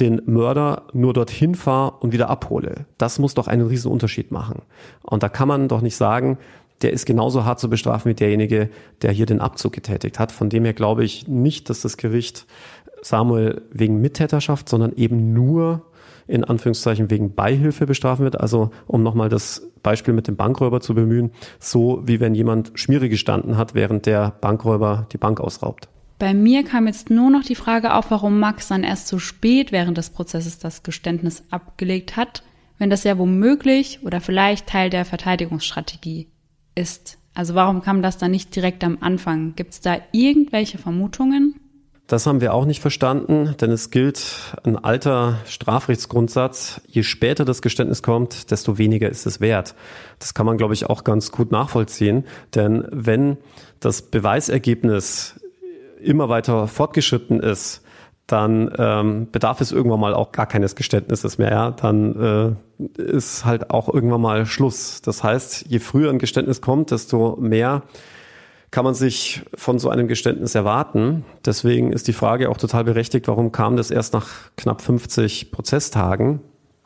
den 0.00 0.22
Mörder 0.26 0.84
nur 0.92 1.12
dorthin 1.12 1.54
fahre 1.54 1.98
und 2.00 2.12
wieder 2.12 2.30
abhole. 2.30 2.86
Das 2.98 3.18
muss 3.18 3.34
doch 3.34 3.46
einen 3.46 3.66
riesen 3.66 3.92
Unterschied 3.92 4.32
machen. 4.32 4.62
Und 5.02 5.22
da 5.22 5.28
kann 5.28 5.48
man 5.48 5.68
doch 5.68 5.82
nicht 5.82 5.96
sagen, 5.96 6.38
der 6.82 6.92
ist 6.92 7.06
genauso 7.06 7.44
hart 7.44 7.60
zu 7.60 7.70
bestrafen 7.70 8.10
wie 8.10 8.14
derjenige, 8.14 8.68
der 9.02 9.12
hier 9.12 9.26
den 9.26 9.40
Abzug 9.40 9.72
getätigt 9.72 10.18
hat. 10.18 10.32
Von 10.32 10.50
dem 10.50 10.64
her 10.64 10.74
glaube 10.74 11.04
ich 11.04 11.28
nicht, 11.28 11.70
dass 11.70 11.80
das 11.82 11.96
Gericht 11.96 12.46
Samuel 13.02 13.62
wegen 13.70 14.00
Mittäterschaft, 14.00 14.68
sondern 14.68 14.92
eben 14.96 15.32
nur 15.32 15.82
in 16.28 16.44
Anführungszeichen 16.44 17.10
wegen 17.10 17.34
Beihilfe 17.34 17.86
bestrafen 17.86 18.24
wird. 18.24 18.40
Also 18.40 18.70
um 18.86 19.02
nochmal 19.02 19.28
das 19.28 19.68
Beispiel 19.82 20.14
mit 20.14 20.28
dem 20.28 20.36
Bankräuber 20.36 20.80
zu 20.80 20.94
bemühen, 20.94 21.32
so 21.58 22.02
wie 22.04 22.20
wenn 22.20 22.34
jemand 22.34 22.72
Schmiere 22.74 23.08
gestanden 23.08 23.56
hat, 23.56 23.74
während 23.74 24.06
der 24.06 24.32
Bankräuber 24.40 25.06
die 25.12 25.18
Bank 25.18 25.40
ausraubt. 25.40 25.88
Bei 26.18 26.34
mir 26.34 26.62
kam 26.62 26.86
jetzt 26.86 27.10
nur 27.10 27.30
noch 27.30 27.42
die 27.42 27.56
Frage 27.56 27.94
auf, 27.94 28.12
warum 28.12 28.38
Max 28.38 28.68
dann 28.68 28.84
erst 28.84 29.08
so 29.08 29.18
spät 29.18 29.72
während 29.72 29.98
des 29.98 30.10
Prozesses 30.10 30.60
das 30.60 30.84
Geständnis 30.84 31.42
abgelegt 31.50 32.16
hat, 32.16 32.44
wenn 32.78 32.90
das 32.90 33.02
ja 33.02 33.18
womöglich 33.18 34.00
oder 34.04 34.20
vielleicht 34.20 34.68
Teil 34.68 34.88
der 34.88 35.04
Verteidigungsstrategie 35.04 36.28
ist. 36.74 37.18
Also 37.34 37.54
warum 37.54 37.82
kam 37.82 38.02
das 38.02 38.18
dann 38.18 38.30
nicht 38.30 38.54
direkt 38.54 38.84
am 38.84 38.98
Anfang? 39.00 39.54
Gibt 39.56 39.72
es 39.72 39.80
da 39.80 39.96
irgendwelche 40.12 40.78
Vermutungen? 40.78 41.54
Das 42.06 42.26
haben 42.26 42.42
wir 42.42 42.52
auch 42.52 42.66
nicht 42.66 42.82
verstanden, 42.82 43.54
denn 43.60 43.70
es 43.70 43.90
gilt 43.90 44.54
ein 44.64 44.76
alter 44.76 45.38
Strafrechtsgrundsatz. 45.46 46.82
Je 46.86 47.04
später 47.04 47.46
das 47.46 47.62
Geständnis 47.62 48.02
kommt, 48.02 48.50
desto 48.50 48.76
weniger 48.76 49.08
ist 49.08 49.24
es 49.24 49.40
wert. 49.40 49.74
Das 50.18 50.34
kann 50.34 50.44
man, 50.44 50.58
glaube 50.58 50.74
ich, 50.74 50.90
auch 50.90 51.04
ganz 51.04 51.32
gut 51.32 51.52
nachvollziehen. 51.52 52.24
Denn 52.54 52.84
wenn 52.90 53.38
das 53.80 54.02
Beweisergebnis 54.02 55.40
immer 56.02 56.28
weiter 56.28 56.68
fortgeschritten 56.68 57.40
ist, 57.40 57.82
dann 58.26 58.72
ähm, 58.78 59.28
bedarf 59.30 59.60
es 59.60 59.72
irgendwann 59.72 60.00
mal 60.00 60.14
auch 60.14 60.32
gar 60.32 60.46
keines 60.46 60.74
Geständnisses 60.74 61.38
mehr. 61.38 61.50
Ja? 61.50 61.70
Dann 61.70 62.56
äh, 62.78 63.00
ist 63.00 63.44
halt 63.44 63.70
auch 63.70 63.92
irgendwann 63.92 64.20
mal 64.20 64.46
Schluss. 64.46 65.02
Das 65.02 65.22
heißt, 65.22 65.66
je 65.68 65.78
früher 65.78 66.10
ein 66.10 66.18
Geständnis 66.18 66.60
kommt, 66.60 66.90
desto 66.90 67.36
mehr 67.40 67.82
kann 68.70 68.84
man 68.84 68.94
sich 68.94 69.42
von 69.54 69.78
so 69.78 69.90
einem 69.90 70.08
Geständnis 70.08 70.54
erwarten. 70.54 71.24
Deswegen 71.44 71.92
ist 71.92 72.08
die 72.08 72.14
Frage 72.14 72.48
auch 72.48 72.56
total 72.56 72.84
berechtigt, 72.84 73.28
warum 73.28 73.52
kam 73.52 73.76
das 73.76 73.90
erst 73.90 74.14
nach 74.14 74.28
knapp 74.56 74.80
50 74.80 75.52
Prozesstagen? 75.52 76.40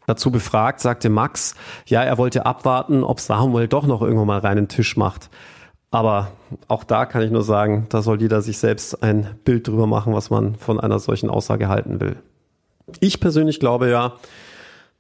Dazu 0.09 0.31
befragt, 0.31 0.81
sagte 0.81 1.09
Max, 1.11 1.55
ja, 1.87 2.03
er 2.03 2.19
wollte 2.19 2.45
abwarten, 2.47 3.03
ob 3.05 3.21
Samuel 3.21 3.69
doch 3.69 3.87
noch 3.87 4.03
irgendwann 4.03 4.27
mal 4.27 4.39
reinen 4.39 4.69
Tisch 4.69 4.97
macht. 4.97 5.31
Aber 5.97 6.33
auch 6.69 6.85
da 6.85 7.07
kann 7.07 7.23
ich 7.23 7.31
nur 7.31 7.43
sagen, 7.43 7.87
da 7.89 8.03
soll 8.03 8.21
jeder 8.21 8.43
sich 8.43 8.59
selbst 8.59 9.03
ein 9.03 9.35
Bild 9.45 9.67
drüber 9.67 9.87
machen, 9.87 10.13
was 10.13 10.29
man 10.29 10.55
von 10.57 10.79
einer 10.79 10.99
solchen 10.99 11.31
Aussage 11.31 11.69
halten 11.69 12.03
will. 12.03 12.17
Ich 13.01 13.19
persönlich 13.19 13.61
glaube 13.61 13.89
ja, 13.89 14.13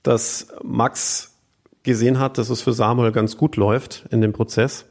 dass 0.02 0.48
Max 0.62 1.34
gesehen 1.82 2.18
hat, 2.18 2.38
dass 2.38 2.48
es 2.48 2.62
für 2.62 2.72
Samuel 2.72 3.12
ganz 3.12 3.36
gut 3.36 3.56
läuft 3.56 4.06
in 4.08 4.22
dem 4.22 4.32
Prozess. 4.32 4.86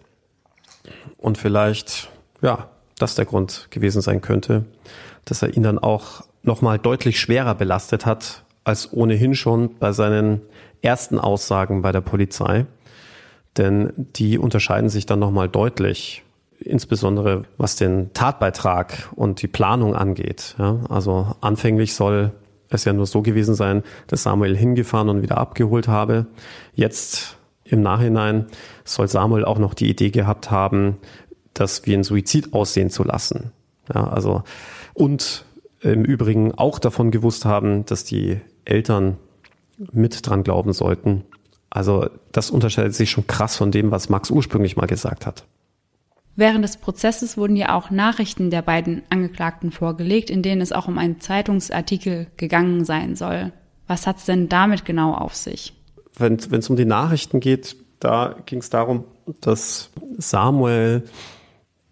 Und 1.18 1.39
vielleicht, 1.39 2.10
ja, 2.39 2.70
das 2.99 3.16
der 3.16 3.26
Grund 3.26 3.70
gewesen 3.72 4.03
sein 4.03 4.22
könnte, 4.22 4.64
dass 5.26 5.41
er 5.41 5.58
ihn 5.58 5.64
dann 5.64 5.80
auch 5.80 6.22
nochmal 6.43 6.78
deutlich 6.78 7.20
schwerer 7.20 7.56
belastet 7.56 8.06
hat, 8.06 8.43
als 8.64 8.93
ohnehin 8.93 9.34
schon 9.34 9.76
bei 9.80 9.91
seinen 9.91 10.43
ersten 10.84 11.18
Aussagen 11.18 11.82
bei 11.82 11.91
der 11.91 12.01
Polizei 12.01 12.68
denn 13.58 13.93
die 14.16 14.38
unterscheiden 14.38 14.89
sich 14.89 15.06
dann 15.06 15.20
nochmal 15.20 15.49
deutlich, 15.49 16.24
insbesondere 16.60 17.43
was 17.58 17.76
den 17.76 18.14
Tatbeitrag 18.14 19.10
und 19.16 19.41
die 19.41 19.47
Planung 19.47 19.95
angeht. 19.95 20.56
Ja, 20.58 20.80
also 20.89 21.36
anfänglich 21.41 21.93
soll 21.93 22.32
es 22.70 22.86
ja 22.86 22.93
nur 22.93 23.06
so 23.06 23.22
gewesen 23.22 23.56
sein, 23.56 23.84
dass 24.08 24.24
Samuel 24.24 24.56
hingefahren 24.56 25.10
und 25.10 25.22
wieder 25.22 25.38
abgeholt 25.38 25.88
habe. 25.88 26.26
Jetzt 26.74 27.38
im 27.64 27.82
Nachhinein 27.82 28.47
soll 28.84 29.08
Samuel 29.08 29.45
auch 29.45 29.60
noch 29.60 29.74
die 29.74 29.89
Idee 29.89 30.12
gehabt 30.12 30.51
haben, 30.51 30.97
das 31.53 31.86
wie 31.86 31.93
ein 31.93 32.03
Suizid 32.03 32.53
aussehen 32.53 32.89
zu 32.89 33.03
lassen. 33.03 33.51
Ja, 33.93 34.08
also 34.08 34.43
und 34.93 35.45
im 35.82 36.03
Übrigen 36.03 36.53
auch 36.53 36.80
davon 36.80 37.12
gewusst 37.12 37.45
haben, 37.45 37.86
dass 37.86 38.03
die 38.03 38.39
Eltern 38.66 39.18
mit 39.91 40.28
dran 40.28 40.43
glauben 40.43 40.74
sollten. 40.74 41.24
Also 41.76 42.09
das 42.32 42.51
unterscheidet 42.51 42.95
sich 42.95 43.11
schon 43.11 43.28
krass 43.28 43.57
von 43.57 43.69
dem, 43.69 43.91
was 43.91 44.07
Max 44.07 44.32
ursprünglich 44.32 44.78
mal 44.78 44.86
gesagt 44.86 45.26
hat. 45.26 45.43
Während 46.38 46.63
des 46.63 46.78
Prozesses 46.78 47.38
wurden 47.38 47.57
ja 47.57 47.76
auch 47.76 47.91
Nachrichten 47.91 48.49
der 48.49 48.61
beiden 48.61 49.03
Angeklagten 49.09 49.71
vorgelegt, 49.71 50.30
in 50.30 50.41
denen 50.41 50.61
es 50.61 50.71
auch 50.71 50.88
um 50.88 50.97
einen 50.97 51.19
Zeitungsartikel 51.19 52.28
gegangen 52.38 52.86
sein 52.86 53.17
soll. 53.17 53.51
Was 53.88 54.07
hat's 54.07 54.23
denn 54.23 54.47
damit 54.47 54.86
genau 54.86 55.13
auf 55.13 55.36
sich? 55.36 55.73
wenn 56.17 56.38
es 56.38 56.69
um 56.69 56.78
die 56.78 56.86
Nachrichten 56.86 57.41
geht, 57.41 57.76
da 57.99 58.38
ging 58.45 58.59
es 58.59 58.69
darum, 58.69 59.03
dass 59.41 59.89
Samuel 60.17 61.03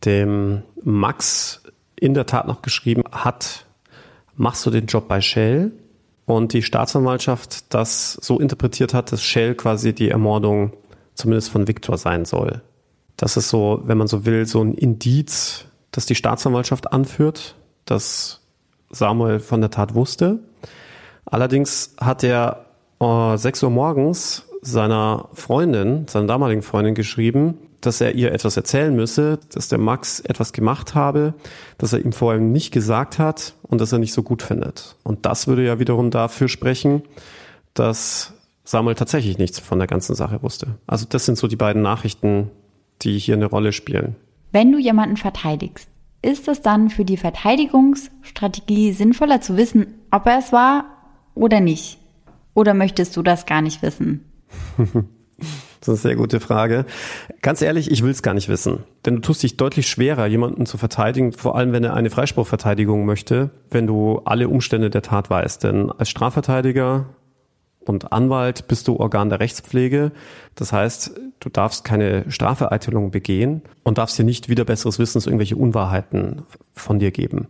dem 0.06 0.62
Max 0.82 1.62
in 1.98 2.14
der 2.14 2.26
Tat 2.26 2.48
noch 2.48 2.62
geschrieben 2.62 3.04
hat, 3.12 3.66
machst 4.38 4.66
du 4.66 4.70
den 4.70 4.86
Job 4.86 5.10
bei 5.10 5.20
Shell? 5.20 5.74
Und 6.26 6.54
die 6.54 6.62
Staatsanwaltschaft 6.62 7.74
das 7.74 8.14
so 8.14 8.40
interpretiert 8.40 8.94
hat, 8.94 9.12
dass 9.12 9.24
Shell 9.24 9.56
quasi 9.56 9.94
die 9.94 10.10
Ermordung 10.10 10.74
zumindest 11.16 11.50
von 11.50 11.68
Viktor 11.68 11.98
sein 11.98 12.26
soll. 12.26 12.62
Das 13.18 13.38
ist 13.38 13.50
so, 13.50 13.82
wenn 13.86 13.98
man 13.98 14.08
so 14.08 14.26
will, 14.26 14.46
so 14.46 14.64
ein 14.64 14.74
Indiz, 14.74 15.66
das 15.92 16.06
die 16.06 16.16
Staatsanwaltschaft 16.16 16.92
anführt, 16.92 17.56
dass 17.86 18.42
Samuel 18.90 19.40
von 19.40 19.62
der 19.62 19.70
Tat 19.70 19.96
wusste. 19.96 20.40
Allerdings 21.26 21.96
hat 22.00 22.24
er 22.24 22.66
äh, 23.00 23.38
6 23.38 23.64
Uhr 23.64 23.70
morgens 23.70 24.46
seiner 24.62 25.30
Freundin, 25.34 26.08
seiner 26.08 26.28
damaligen 26.28 26.62
Freundin 26.62 26.96
geschrieben, 26.96 27.58
dass 27.86 28.02
er 28.02 28.16
ihr 28.16 28.32
etwas 28.32 28.58
erzählen 28.58 28.96
müsse, 28.96 29.40
dass 29.54 29.68
der 29.68 29.78
Max 29.78 30.20
etwas 30.20 30.54
gemacht 30.54 30.96
habe, 30.96 31.34
dass 31.78 31.94
er 31.94 32.04
ihm 32.04 32.12
vorher 32.14 32.42
nicht 32.42 32.72
gesagt 32.72 33.20
hat 33.20 33.56
und 33.64 33.82
dass 33.82 33.92
er 33.92 34.00
nicht 34.00 34.14
so 34.14 34.24
gut 34.24 34.42
findet. 34.42 34.96
Und 35.04 35.26
das 35.26 35.48
würde 35.48 35.66
ja 35.66 35.80
wiederum 35.80 36.12
dafür 36.12 36.48
sprechen, 36.48 37.04
dass 37.74 38.34
Samuel 38.64 38.96
tatsächlich 38.96 39.38
nichts 39.38 39.60
von 39.60 39.80
der 39.80 39.88
ganzen 39.88 40.16
Sache 40.16 40.42
wusste. 40.42 40.76
Also 40.88 41.06
das 41.08 41.26
sind 41.26 41.38
so 41.38 41.48
die 41.48 41.56
beiden 41.56 41.82
Nachrichten, 41.82 42.50
die 43.02 43.18
hier 43.20 43.36
eine 43.36 43.48
Rolle 43.48 43.72
spielen. 43.72 44.16
Wenn 44.52 44.72
du 44.72 44.78
jemanden 44.78 45.18
verteidigst, 45.18 45.90
ist 46.22 46.48
es 46.48 46.62
dann 46.62 46.90
für 46.90 47.04
die 47.04 47.18
Verteidigungsstrategie 47.18 48.94
sinnvoller 48.94 49.42
zu 49.42 49.58
wissen, 49.58 49.88
ob 50.12 50.26
er 50.26 50.40
es 50.40 50.54
war 50.54 50.86
oder 51.36 51.60
nicht? 51.60 51.98
Oder 52.54 52.74
möchtest 52.74 53.18
du 53.18 53.24
das 53.24 53.46
gar 53.46 53.62
nicht 53.62 53.82
wissen? 53.82 54.24
Das 55.86 55.96
ist 55.96 56.06
eine 56.06 56.12
sehr 56.12 56.16
gute 56.16 56.40
Frage. 56.40 56.86
Ganz 57.42 57.62
ehrlich, 57.62 57.92
ich 57.92 58.04
will 58.04 58.12
es 58.12 58.24
gar 58.24 58.34
nicht 58.34 58.48
wissen. 58.48 58.84
Denn 59.06 59.16
du 59.16 59.22
tust 59.22 59.44
dich 59.44 59.58
deutlich 59.58 59.90
schwerer, 59.90 60.28
jemanden 60.28 60.66
zu 60.66 60.78
verteidigen, 60.78 61.34
vor 61.34 61.58
allem 61.58 61.74
wenn 61.74 61.84
er 61.84 61.94
eine 61.94 62.10
Freispruchverteidigung 62.10 63.04
möchte, 63.06 63.50
wenn 63.70 63.86
du 63.86 64.22
alle 64.24 64.48
Umstände 64.48 64.90
der 64.90 65.02
Tat 65.02 65.30
weißt. 65.30 65.62
Denn 65.66 65.92
als 65.92 66.10
Strafverteidiger 66.10 67.08
und 67.84 68.14
Anwalt 68.14 68.70
bist 68.70 68.88
du 68.88 68.96
Organ 68.96 69.30
der 69.30 69.42
Rechtspflege. 69.42 70.14
Das 70.56 70.72
heißt, 70.72 71.20
du 71.42 71.50
darfst 71.50 71.84
keine 71.84 72.32
Strafvereitelung 72.32 73.12
begehen 73.12 73.62
und 73.84 73.98
darfst 73.98 74.18
dir 74.18 74.24
nicht 74.24 74.48
wieder 74.48 74.64
besseres 74.64 75.00
Wissens 75.00 75.26
irgendwelche 75.26 75.58
Unwahrheiten 75.58 76.44
von 76.72 77.00
dir 77.00 77.12
geben. 77.12 77.50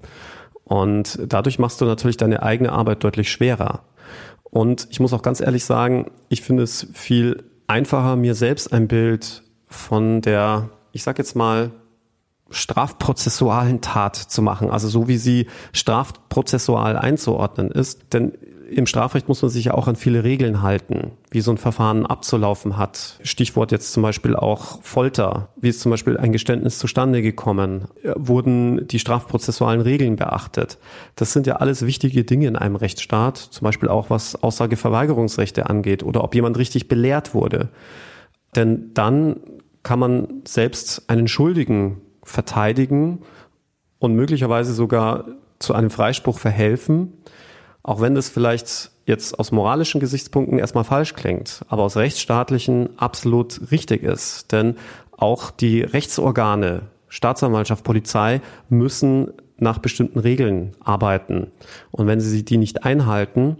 Und 0.63 1.19
dadurch 1.27 1.59
machst 1.59 1.81
du 1.81 1.85
natürlich 1.85 2.17
deine 2.17 2.41
eigene 2.41 2.71
Arbeit 2.71 3.03
deutlich 3.03 3.31
schwerer. 3.31 3.83
Und 4.43 4.87
ich 4.89 4.99
muss 4.99 5.13
auch 5.13 5.21
ganz 5.21 5.39
ehrlich 5.39 5.65
sagen, 5.65 6.09
ich 6.29 6.41
finde 6.41 6.63
es 6.63 6.87
viel 6.93 7.43
einfacher, 7.67 8.15
mir 8.15 8.35
selbst 8.35 8.73
ein 8.73 8.87
Bild 8.87 9.43
von 9.67 10.21
der, 10.21 10.69
ich 10.91 11.03
sag 11.03 11.17
jetzt 11.17 11.35
mal, 11.35 11.71
strafprozessualen 12.49 13.81
Tat 13.81 14.15
zu 14.15 14.41
machen, 14.41 14.69
also 14.69 14.87
so 14.87 15.07
wie 15.07 15.17
sie 15.17 15.47
strafprozessual 15.71 16.97
einzuordnen 16.97 17.71
ist. 17.71 18.13
Denn 18.13 18.33
im 18.73 18.85
Strafrecht 18.85 19.27
muss 19.27 19.41
man 19.41 19.49
sich 19.49 19.65
ja 19.65 19.73
auch 19.73 19.87
an 19.87 19.95
viele 19.95 20.23
Regeln 20.23 20.61
halten, 20.61 21.11
wie 21.31 21.41
so 21.41 21.51
ein 21.51 21.57
Verfahren 21.57 22.05
abzulaufen 22.05 22.77
hat. 22.77 23.19
Stichwort 23.23 23.71
jetzt 23.71 23.93
zum 23.93 24.03
Beispiel 24.03 24.35
auch 24.35 24.81
Folter. 24.81 25.49
Wie 25.55 25.69
ist 25.69 25.81
zum 25.81 25.89
Beispiel 25.89 26.17
ein 26.17 26.31
Geständnis 26.31 26.79
zustande 26.79 27.21
gekommen? 27.21 27.85
Wurden 28.15 28.87
die 28.87 28.99
strafprozessualen 28.99 29.81
Regeln 29.81 30.15
beachtet? 30.15 30.77
Das 31.15 31.33
sind 31.33 31.47
ja 31.47 31.57
alles 31.57 31.85
wichtige 31.85 32.23
Dinge 32.23 32.47
in 32.47 32.55
einem 32.55 32.75
Rechtsstaat, 32.75 33.37
zum 33.37 33.65
Beispiel 33.65 33.89
auch 33.89 34.09
was 34.09 34.41
Aussageverweigerungsrechte 34.41 35.69
angeht 35.69 36.03
oder 36.03 36.23
ob 36.23 36.35
jemand 36.35 36.57
richtig 36.57 36.87
belehrt 36.87 37.33
wurde. 37.33 37.69
Denn 38.55 38.91
dann 38.93 39.37
kann 39.83 39.99
man 39.99 40.41
selbst 40.45 41.09
einen 41.09 41.27
Schuldigen 41.27 42.01
verteidigen 42.23 43.19
und 43.99 44.15
möglicherweise 44.15 44.73
sogar 44.73 45.25
zu 45.59 45.73
einem 45.73 45.89
Freispruch 45.89 46.39
verhelfen 46.39 47.13
auch 47.83 47.99
wenn 47.99 48.15
das 48.15 48.29
vielleicht 48.29 48.91
jetzt 49.05 49.37
aus 49.37 49.51
moralischen 49.51 49.99
Gesichtspunkten 49.99 50.57
erstmal 50.57 50.85
falsch 50.85 51.13
klingt, 51.13 51.65
aber 51.67 51.83
aus 51.83 51.97
rechtsstaatlichen 51.97 52.97
absolut 52.97 53.71
richtig 53.71 54.03
ist. 54.03 54.51
Denn 54.53 54.77
auch 55.11 55.51
die 55.51 55.81
Rechtsorgane, 55.81 56.83
Staatsanwaltschaft, 57.09 57.83
Polizei 57.83 58.41
müssen 58.69 59.31
nach 59.57 59.77
bestimmten 59.77 60.19
Regeln 60.19 60.71
arbeiten. 60.79 61.51
Und 61.91 62.07
wenn 62.07 62.21
sie 62.21 62.43
die 62.43 62.57
nicht 62.57 62.85
einhalten, 62.85 63.57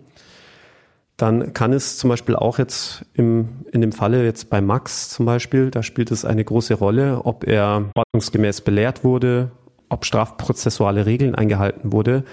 dann 1.18 1.54
kann 1.54 1.74
es 1.74 1.98
zum 1.98 2.10
Beispiel 2.10 2.36
auch 2.36 2.58
jetzt 2.58 3.06
im, 3.14 3.50
in 3.72 3.82
dem 3.82 3.92
Falle 3.92 4.24
jetzt 4.24 4.50
bei 4.50 4.62
Max 4.62 5.10
zum 5.10 5.26
Beispiel, 5.26 5.70
da 5.70 5.84
spielt 5.84 6.10
es 6.10 6.26
eine 6.26 6.44
große 6.44 6.74
Rolle, 6.74 7.22
ob 7.26 7.46
er 7.46 7.92
ordnungsgemäß 7.94 8.62
belehrt 8.62 9.04
wurde, 9.04 9.52
ob 9.90 10.06
strafprozessuale 10.06 11.06
Regeln 11.06 11.36
eingehalten 11.36 11.92
wurde 11.92 12.24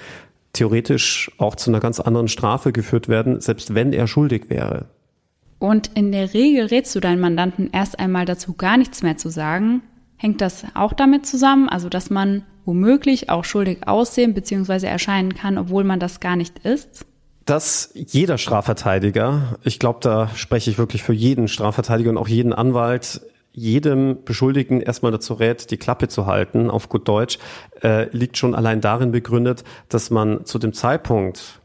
theoretisch 0.52 1.30
auch 1.38 1.54
zu 1.54 1.70
einer 1.70 1.80
ganz 1.80 2.00
anderen 2.00 2.28
Strafe 2.28 2.72
geführt 2.72 3.08
werden, 3.08 3.40
selbst 3.40 3.74
wenn 3.74 3.92
er 3.92 4.06
schuldig 4.06 4.50
wäre. 4.50 4.86
Und 5.58 5.90
in 5.94 6.12
der 6.12 6.32
Regel 6.32 6.66
rätst 6.66 6.94
du 6.94 7.00
deinen 7.00 7.20
Mandanten 7.20 7.70
erst 7.72 7.98
einmal 7.98 8.24
dazu, 8.24 8.54
gar 8.54 8.76
nichts 8.76 9.02
mehr 9.02 9.16
zu 9.16 9.28
sagen. 9.28 9.82
Hängt 10.16 10.40
das 10.40 10.64
auch 10.74 10.92
damit 10.92 11.26
zusammen, 11.26 11.68
also 11.68 11.88
dass 11.88 12.10
man 12.10 12.44
womöglich 12.64 13.30
auch 13.30 13.44
schuldig 13.44 13.86
aussehen 13.86 14.34
bzw. 14.34 14.86
erscheinen 14.86 15.34
kann, 15.34 15.58
obwohl 15.58 15.84
man 15.84 16.00
das 16.00 16.20
gar 16.20 16.36
nicht 16.36 16.60
ist? 16.60 17.06
dass 17.50 17.90
jeder 17.94 18.38
Strafverteidiger, 18.38 19.58
ich 19.64 19.80
glaube, 19.80 19.98
da 20.02 20.28
spreche 20.36 20.70
ich 20.70 20.78
wirklich 20.78 21.02
für 21.02 21.12
jeden 21.12 21.48
Strafverteidiger 21.48 22.10
und 22.10 22.16
auch 22.16 22.28
jeden 22.28 22.52
Anwalt, 22.52 23.22
jedem 23.60 24.24
Beschuldigten 24.24 24.80
erstmal 24.80 25.12
dazu 25.12 25.34
rät, 25.34 25.70
die 25.70 25.76
Klappe 25.76 26.08
zu 26.08 26.24
halten, 26.24 26.70
auf 26.70 26.88
gut 26.88 27.06
Deutsch, 27.06 27.38
äh, 27.82 28.08
liegt 28.16 28.38
schon 28.38 28.54
allein 28.54 28.80
darin 28.80 29.12
begründet, 29.12 29.64
dass 29.90 30.10
man 30.10 30.46
zu 30.46 30.58
dem 30.58 30.72
Zeitpunkt, 30.72 31.60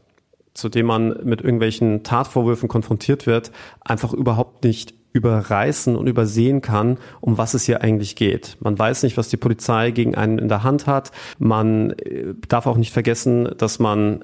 zu 0.52 0.68
dem 0.68 0.86
man 0.86 1.24
mit 1.24 1.40
irgendwelchen 1.40 2.02
Tatvorwürfen 2.02 2.68
konfrontiert 2.68 3.26
wird, 3.26 3.50
einfach 3.80 4.12
überhaupt 4.12 4.64
nicht 4.64 4.94
überreißen 5.14 5.96
und 5.96 6.06
übersehen 6.06 6.60
kann, 6.60 6.98
um 7.22 7.38
was 7.38 7.54
es 7.54 7.64
hier 7.64 7.80
eigentlich 7.80 8.14
geht. 8.14 8.58
Man 8.60 8.78
weiß 8.78 9.02
nicht, 9.02 9.16
was 9.16 9.30
die 9.30 9.38
Polizei 9.38 9.90
gegen 9.90 10.14
einen 10.14 10.38
in 10.38 10.48
der 10.48 10.62
Hand 10.62 10.86
hat. 10.86 11.12
Man 11.38 11.92
äh, 11.92 12.34
darf 12.46 12.66
auch 12.66 12.76
nicht 12.76 12.92
vergessen, 12.92 13.48
dass 13.56 13.78
man 13.78 14.22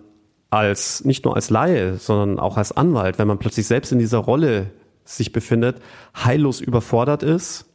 als, 0.51 1.07
nicht 1.07 1.25
nur 1.25 1.35
als 1.35 1.49
Laie, 1.49 1.97
sondern 1.97 2.39
auch 2.39 2.59
als 2.59 2.73
Anwalt, 2.73 3.19
wenn 3.19 3.29
man 3.29 3.39
plötzlich 3.39 3.67
selbst 3.67 3.93
in 3.93 3.99
dieser 3.99 4.19
Rolle 4.19 4.67
sich 5.05 5.33
befindet, 5.33 5.77
heillos 6.15 6.61
überfordert 6.61 7.23
ist, 7.23 7.67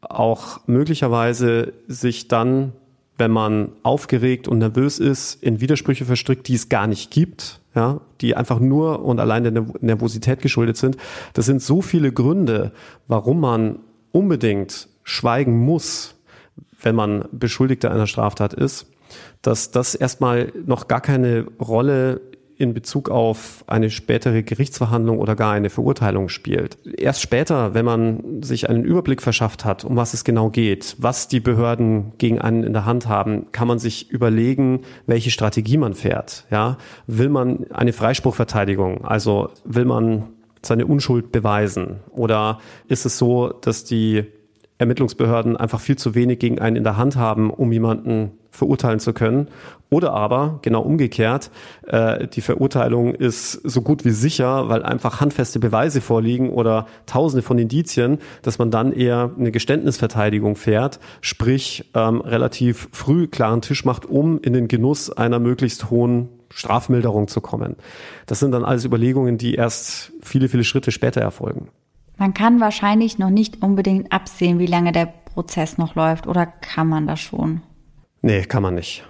auch 0.00 0.60
möglicherweise 0.66 1.72
sich 1.86 2.28
dann, 2.28 2.72
wenn 3.18 3.30
man 3.30 3.72
aufgeregt 3.82 4.48
und 4.48 4.58
nervös 4.58 4.98
ist, 4.98 5.42
in 5.42 5.60
Widersprüche 5.60 6.04
verstrickt, 6.04 6.48
die 6.48 6.54
es 6.54 6.68
gar 6.68 6.86
nicht 6.86 7.10
gibt, 7.10 7.60
ja, 7.74 8.00
die 8.20 8.36
einfach 8.36 8.58
nur 8.58 9.04
und 9.04 9.20
allein 9.20 9.44
der 9.44 9.64
Nervosität 9.80 10.42
geschuldet 10.42 10.76
sind. 10.76 10.96
Das 11.34 11.46
sind 11.46 11.62
so 11.62 11.82
viele 11.82 12.12
Gründe, 12.12 12.72
warum 13.06 13.40
man 13.40 13.78
unbedingt 14.10 14.88
schweigen 15.04 15.58
muss, 15.58 16.14
wenn 16.82 16.94
man 16.94 17.24
Beschuldigter 17.32 17.90
einer 17.90 18.06
Straftat 18.06 18.54
ist, 18.54 18.86
dass 19.40 19.70
das 19.70 19.94
erstmal 19.94 20.52
noch 20.66 20.88
gar 20.88 21.00
keine 21.00 21.46
Rolle 21.60 22.20
in 22.62 22.74
Bezug 22.74 23.10
auf 23.10 23.64
eine 23.66 23.90
spätere 23.90 24.42
Gerichtsverhandlung 24.42 25.18
oder 25.18 25.36
gar 25.36 25.52
eine 25.52 25.70
Verurteilung 25.70 26.28
spielt. 26.28 26.78
Erst 26.96 27.20
später, 27.20 27.74
wenn 27.74 27.84
man 27.84 28.42
sich 28.42 28.68
einen 28.70 28.84
Überblick 28.84 29.20
verschafft 29.20 29.64
hat, 29.64 29.84
um 29.84 29.96
was 29.96 30.14
es 30.14 30.24
genau 30.24 30.48
geht, 30.48 30.96
was 30.98 31.28
die 31.28 31.40
Behörden 31.40 32.12
gegen 32.18 32.40
einen 32.40 32.62
in 32.62 32.72
der 32.72 32.86
Hand 32.86 33.08
haben, 33.08 33.50
kann 33.52 33.68
man 33.68 33.78
sich 33.78 34.10
überlegen, 34.10 34.82
welche 35.06 35.30
Strategie 35.30 35.76
man 35.76 35.94
fährt. 35.94 36.46
Ja, 36.50 36.78
will 37.06 37.28
man 37.28 37.66
eine 37.70 37.92
Freispruchverteidigung, 37.92 39.04
also 39.04 39.50
will 39.64 39.84
man 39.84 40.28
seine 40.64 40.86
Unschuld 40.86 41.32
beweisen 41.32 42.00
oder 42.10 42.60
ist 42.88 43.04
es 43.04 43.18
so, 43.18 43.48
dass 43.48 43.84
die 43.84 44.24
Ermittlungsbehörden 44.78 45.56
einfach 45.56 45.80
viel 45.80 45.96
zu 45.96 46.14
wenig 46.14 46.38
gegen 46.38 46.58
einen 46.58 46.76
in 46.76 46.84
der 46.84 46.96
Hand 46.96 47.16
haben, 47.16 47.50
um 47.50 47.70
jemanden 47.72 48.32
verurteilen 48.50 49.00
zu 49.00 49.12
können. 49.12 49.48
Oder 49.90 50.12
aber, 50.12 50.58
genau 50.62 50.82
umgekehrt, 50.82 51.50
äh, 51.86 52.26
die 52.28 52.40
Verurteilung 52.40 53.14
ist 53.14 53.52
so 53.52 53.82
gut 53.82 54.04
wie 54.04 54.10
sicher, 54.10 54.68
weil 54.68 54.82
einfach 54.82 55.20
handfeste 55.20 55.58
Beweise 55.58 56.00
vorliegen 56.00 56.50
oder 56.50 56.86
tausende 57.06 57.42
von 57.42 57.58
Indizien, 57.58 58.18
dass 58.42 58.58
man 58.58 58.70
dann 58.70 58.92
eher 58.92 59.30
eine 59.38 59.52
Geständnisverteidigung 59.52 60.56
fährt, 60.56 61.00
sprich 61.20 61.90
ähm, 61.94 62.20
relativ 62.20 62.88
früh 62.92 63.26
klaren 63.26 63.62
Tisch 63.62 63.84
macht, 63.84 64.06
um 64.06 64.40
in 64.40 64.52
den 64.52 64.68
Genuss 64.68 65.10
einer 65.10 65.38
möglichst 65.38 65.90
hohen 65.90 66.28
Strafmilderung 66.50 67.28
zu 67.28 67.40
kommen. 67.40 67.76
Das 68.26 68.40
sind 68.40 68.52
dann 68.52 68.64
alles 68.64 68.84
Überlegungen, 68.84 69.38
die 69.38 69.54
erst 69.54 70.12
viele, 70.20 70.48
viele 70.48 70.64
Schritte 70.64 70.92
später 70.92 71.20
erfolgen. 71.20 71.68
Man 72.16 72.34
kann 72.34 72.60
wahrscheinlich 72.60 73.18
noch 73.18 73.30
nicht 73.30 73.62
unbedingt 73.62 74.12
absehen, 74.12 74.58
wie 74.58 74.66
lange 74.66 74.92
der 74.92 75.06
Prozess 75.06 75.78
noch 75.78 75.94
läuft, 75.94 76.26
oder 76.26 76.46
kann 76.46 76.88
man 76.88 77.06
das 77.06 77.20
schon? 77.20 77.62
Nee, 78.20 78.42
kann 78.42 78.62
man 78.62 78.74
nicht. 78.74 79.04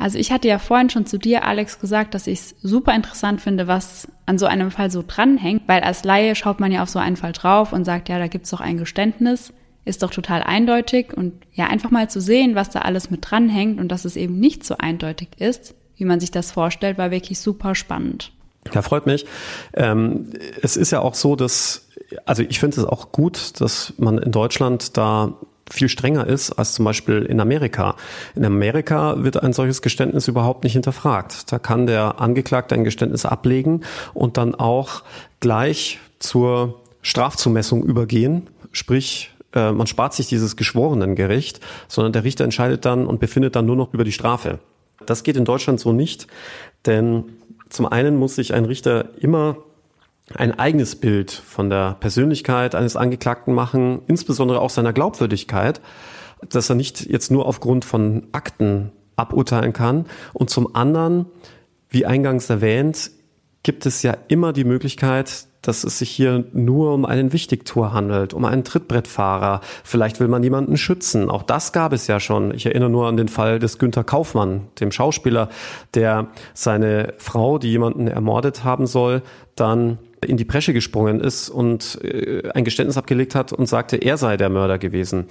Also 0.00 0.18
ich 0.18 0.32
hatte 0.32 0.48
ja 0.48 0.58
vorhin 0.58 0.88
schon 0.88 1.04
zu 1.04 1.18
dir, 1.18 1.44
Alex, 1.44 1.78
gesagt, 1.78 2.14
dass 2.14 2.26
ich 2.26 2.38
es 2.38 2.56
super 2.62 2.94
interessant 2.94 3.42
finde, 3.42 3.66
was 3.66 4.08
an 4.24 4.38
so 4.38 4.46
einem 4.46 4.70
Fall 4.70 4.90
so 4.90 5.04
dranhängt, 5.06 5.64
weil 5.66 5.82
als 5.82 6.04
Laie 6.04 6.34
schaut 6.34 6.58
man 6.58 6.72
ja 6.72 6.82
auf 6.82 6.88
so 6.88 6.98
einen 6.98 7.16
Fall 7.16 7.32
drauf 7.32 7.74
und 7.74 7.84
sagt, 7.84 8.08
ja, 8.08 8.18
da 8.18 8.26
gibt's 8.26 8.48
doch 8.48 8.62
ein 8.62 8.78
Geständnis, 8.78 9.52
ist 9.84 10.02
doch 10.02 10.10
total 10.10 10.42
eindeutig 10.42 11.14
und 11.14 11.34
ja, 11.52 11.66
einfach 11.66 11.90
mal 11.90 12.08
zu 12.08 12.18
sehen, 12.20 12.54
was 12.54 12.70
da 12.70 12.80
alles 12.80 13.10
mit 13.10 13.30
dranhängt 13.30 13.78
und 13.78 13.88
dass 13.88 14.06
es 14.06 14.16
eben 14.16 14.40
nicht 14.40 14.64
so 14.64 14.78
eindeutig 14.78 15.28
ist, 15.36 15.74
wie 15.96 16.06
man 16.06 16.18
sich 16.18 16.30
das 16.30 16.50
vorstellt, 16.50 16.96
war 16.96 17.10
wirklich 17.10 17.38
super 17.38 17.74
spannend. 17.74 18.32
Ja, 18.72 18.82
freut 18.82 19.06
mich. 19.06 19.26
Ähm, 19.74 20.30
es 20.62 20.76
ist 20.76 20.90
ja 20.90 21.00
auch 21.00 21.14
so, 21.14 21.36
dass, 21.36 21.88
also 22.24 22.42
ich 22.42 22.60
finde 22.60 22.80
es 22.80 22.86
auch 22.86 23.12
gut, 23.12 23.60
dass 23.60 23.94
man 23.98 24.18
in 24.18 24.32
Deutschland 24.32 24.96
da 24.96 25.34
viel 25.70 25.88
strenger 25.88 26.26
ist 26.26 26.52
als 26.52 26.74
zum 26.74 26.84
Beispiel 26.84 27.22
in 27.22 27.40
Amerika. 27.40 27.94
In 28.34 28.44
Amerika 28.44 29.22
wird 29.22 29.42
ein 29.42 29.52
solches 29.52 29.82
Geständnis 29.82 30.26
überhaupt 30.28 30.64
nicht 30.64 30.72
hinterfragt. 30.72 31.52
Da 31.52 31.58
kann 31.58 31.86
der 31.86 32.20
Angeklagte 32.20 32.74
ein 32.74 32.84
Geständnis 32.84 33.24
ablegen 33.24 33.82
und 34.12 34.36
dann 34.36 34.54
auch 34.54 35.02
gleich 35.38 35.98
zur 36.18 36.80
Strafzumessung 37.02 37.82
übergehen, 37.84 38.48
sprich 38.72 39.30
äh, 39.54 39.72
man 39.72 39.86
spart 39.86 40.14
sich 40.14 40.28
dieses 40.28 40.56
Geschworenengericht, 40.56 41.60
sondern 41.88 42.12
der 42.12 42.24
Richter 42.24 42.44
entscheidet 42.44 42.84
dann 42.84 43.06
und 43.06 43.20
befindet 43.20 43.56
dann 43.56 43.66
nur 43.66 43.76
noch 43.76 43.94
über 43.94 44.04
die 44.04 44.12
Strafe. 44.12 44.58
Das 45.06 45.22
geht 45.22 45.36
in 45.36 45.44
Deutschland 45.44 45.80
so 45.80 45.92
nicht, 45.92 46.26
denn 46.86 47.24
zum 47.70 47.86
einen 47.86 48.16
muss 48.16 48.34
sich 48.34 48.52
ein 48.52 48.64
Richter 48.64 49.10
immer 49.18 49.56
ein 50.34 50.58
eigenes 50.58 50.96
Bild 50.96 51.30
von 51.30 51.70
der 51.70 51.96
Persönlichkeit 51.98 52.74
eines 52.74 52.96
Angeklagten 52.96 53.54
machen, 53.54 54.02
insbesondere 54.06 54.60
auch 54.60 54.70
seiner 54.70 54.92
Glaubwürdigkeit, 54.92 55.80
dass 56.48 56.68
er 56.68 56.76
nicht 56.76 57.06
jetzt 57.06 57.30
nur 57.30 57.46
aufgrund 57.46 57.84
von 57.84 58.28
Akten 58.32 58.92
aburteilen 59.16 59.72
kann. 59.72 60.06
Und 60.32 60.50
zum 60.50 60.74
anderen, 60.74 61.26
wie 61.88 62.06
eingangs 62.06 62.48
erwähnt, 62.48 63.10
gibt 63.62 63.86
es 63.86 64.02
ja 64.02 64.16
immer 64.28 64.52
die 64.52 64.64
Möglichkeit, 64.64 65.46
dass 65.62 65.84
es 65.84 65.98
sich 65.98 66.10
hier 66.10 66.44
nur 66.52 66.94
um 66.94 67.04
einen 67.04 67.32
Wichtigtour 67.32 67.92
handelt, 67.92 68.34
um 68.34 68.44
einen 68.44 68.64
Trittbrettfahrer. 68.64 69.60
Vielleicht 69.84 70.20
will 70.20 70.28
man 70.28 70.42
jemanden 70.42 70.76
schützen. 70.76 71.30
Auch 71.30 71.42
das 71.42 71.72
gab 71.72 71.92
es 71.92 72.06
ja 72.06 72.20
schon. 72.20 72.54
Ich 72.54 72.66
erinnere 72.66 72.90
nur 72.90 73.06
an 73.08 73.16
den 73.16 73.28
Fall 73.28 73.58
des 73.58 73.78
Günther 73.78 74.04
Kaufmann, 74.04 74.68
dem 74.80 74.92
Schauspieler, 74.92 75.48
der 75.94 76.28
seine 76.54 77.14
Frau, 77.18 77.58
die 77.58 77.70
jemanden 77.70 78.08
ermordet 78.08 78.64
haben 78.64 78.86
soll, 78.86 79.22
dann 79.54 79.98
in 80.26 80.36
die 80.36 80.44
Bresche 80.44 80.72
gesprungen 80.72 81.20
ist 81.20 81.48
und 81.48 81.98
äh, 82.04 82.48
ein 82.54 82.64
Geständnis 82.64 82.96
abgelegt 82.96 83.34
hat 83.34 83.52
und 83.52 83.66
sagte, 83.66 83.96
er 83.96 84.16
sei 84.16 84.36
der 84.36 84.50
Mörder 84.50 84.78
gewesen. 84.78 85.26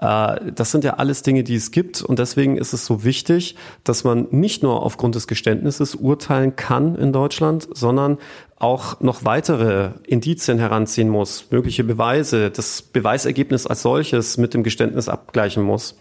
Äh, 0.00 0.52
das 0.54 0.70
sind 0.70 0.84
ja 0.84 0.94
alles 0.94 1.22
Dinge, 1.22 1.44
die 1.44 1.54
es 1.54 1.70
gibt 1.70 2.02
und 2.02 2.18
deswegen 2.18 2.56
ist 2.58 2.72
es 2.72 2.84
so 2.84 3.04
wichtig, 3.04 3.56
dass 3.84 4.04
man 4.04 4.26
nicht 4.30 4.62
nur 4.62 4.82
aufgrund 4.82 5.14
des 5.14 5.26
Geständnisses 5.26 5.94
urteilen 5.94 6.56
kann 6.56 6.94
in 6.96 7.12
Deutschland, 7.12 7.68
sondern 7.72 8.18
auch 8.58 9.00
noch 9.00 9.24
weitere 9.24 9.90
Indizien 10.06 10.58
heranziehen 10.58 11.08
muss, 11.08 11.50
mögliche 11.50 11.84
Beweise, 11.84 12.50
das 12.50 12.82
Beweisergebnis 12.82 13.66
als 13.66 13.82
solches 13.82 14.36
mit 14.36 14.54
dem 14.54 14.62
Geständnis 14.62 15.08
abgleichen 15.08 15.62
muss. 15.62 15.98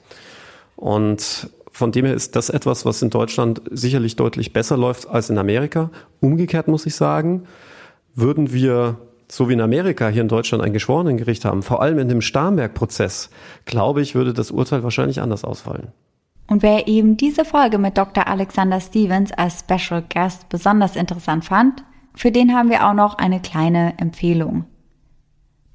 Und 0.76 1.50
von 1.72 1.92
dem 1.92 2.06
her 2.06 2.14
ist 2.14 2.36
das 2.36 2.50
etwas, 2.50 2.86
was 2.86 3.02
in 3.02 3.10
Deutschland 3.10 3.62
sicherlich 3.72 4.16
deutlich 4.16 4.54
besser 4.54 4.78
läuft 4.78 5.08
als 5.10 5.30
in 5.30 5.38
Amerika. 5.38 5.90
Umgekehrt 6.20 6.68
muss 6.68 6.86
ich 6.86 6.96
sagen, 6.96 7.48
würden 8.16 8.54
wir 8.54 8.98
so 9.28 9.50
wie 9.50 9.54
in 9.54 9.62
Amerika 9.62 10.10
hier 10.10 10.22
in 10.22 10.28
Deutschland 10.28 10.64
ein 10.64 10.74
Geschworenengericht 10.74 11.46
haben, 11.46 11.64
vor 11.64 11.82
allem 11.82 11.98
in 11.98 12.10
dem 12.10 12.22
Starnberg-Prozess, 12.22 13.30
glaube 13.66 14.02
ich, 14.02 14.16
würde 14.16 14.34
das 14.34 14.52
Urteil 14.52 14.84
wahrscheinlich 14.84 15.22
anders 15.22 15.44
ausfallen. 15.44 15.88
Und 16.48 16.62
wer 16.62 16.88
eben 16.88 17.18
diese 17.18 17.46
Folge 17.46 17.78
mit 17.78 17.98
Dr. 17.98 18.28
Alexander 18.28 18.80
Stevens 18.80 19.32
als 19.32 19.62
Special 19.62 20.04
Guest 20.08 20.50
besonders 20.50 20.96
interessant 20.96 21.46
fand, 21.46 21.84
für 22.16 22.32
den 22.32 22.54
haben 22.54 22.70
wir 22.70 22.88
auch 22.88 22.94
noch 22.94 23.18
eine 23.18 23.42
kleine 23.42 23.98
Empfehlung. 23.98 24.66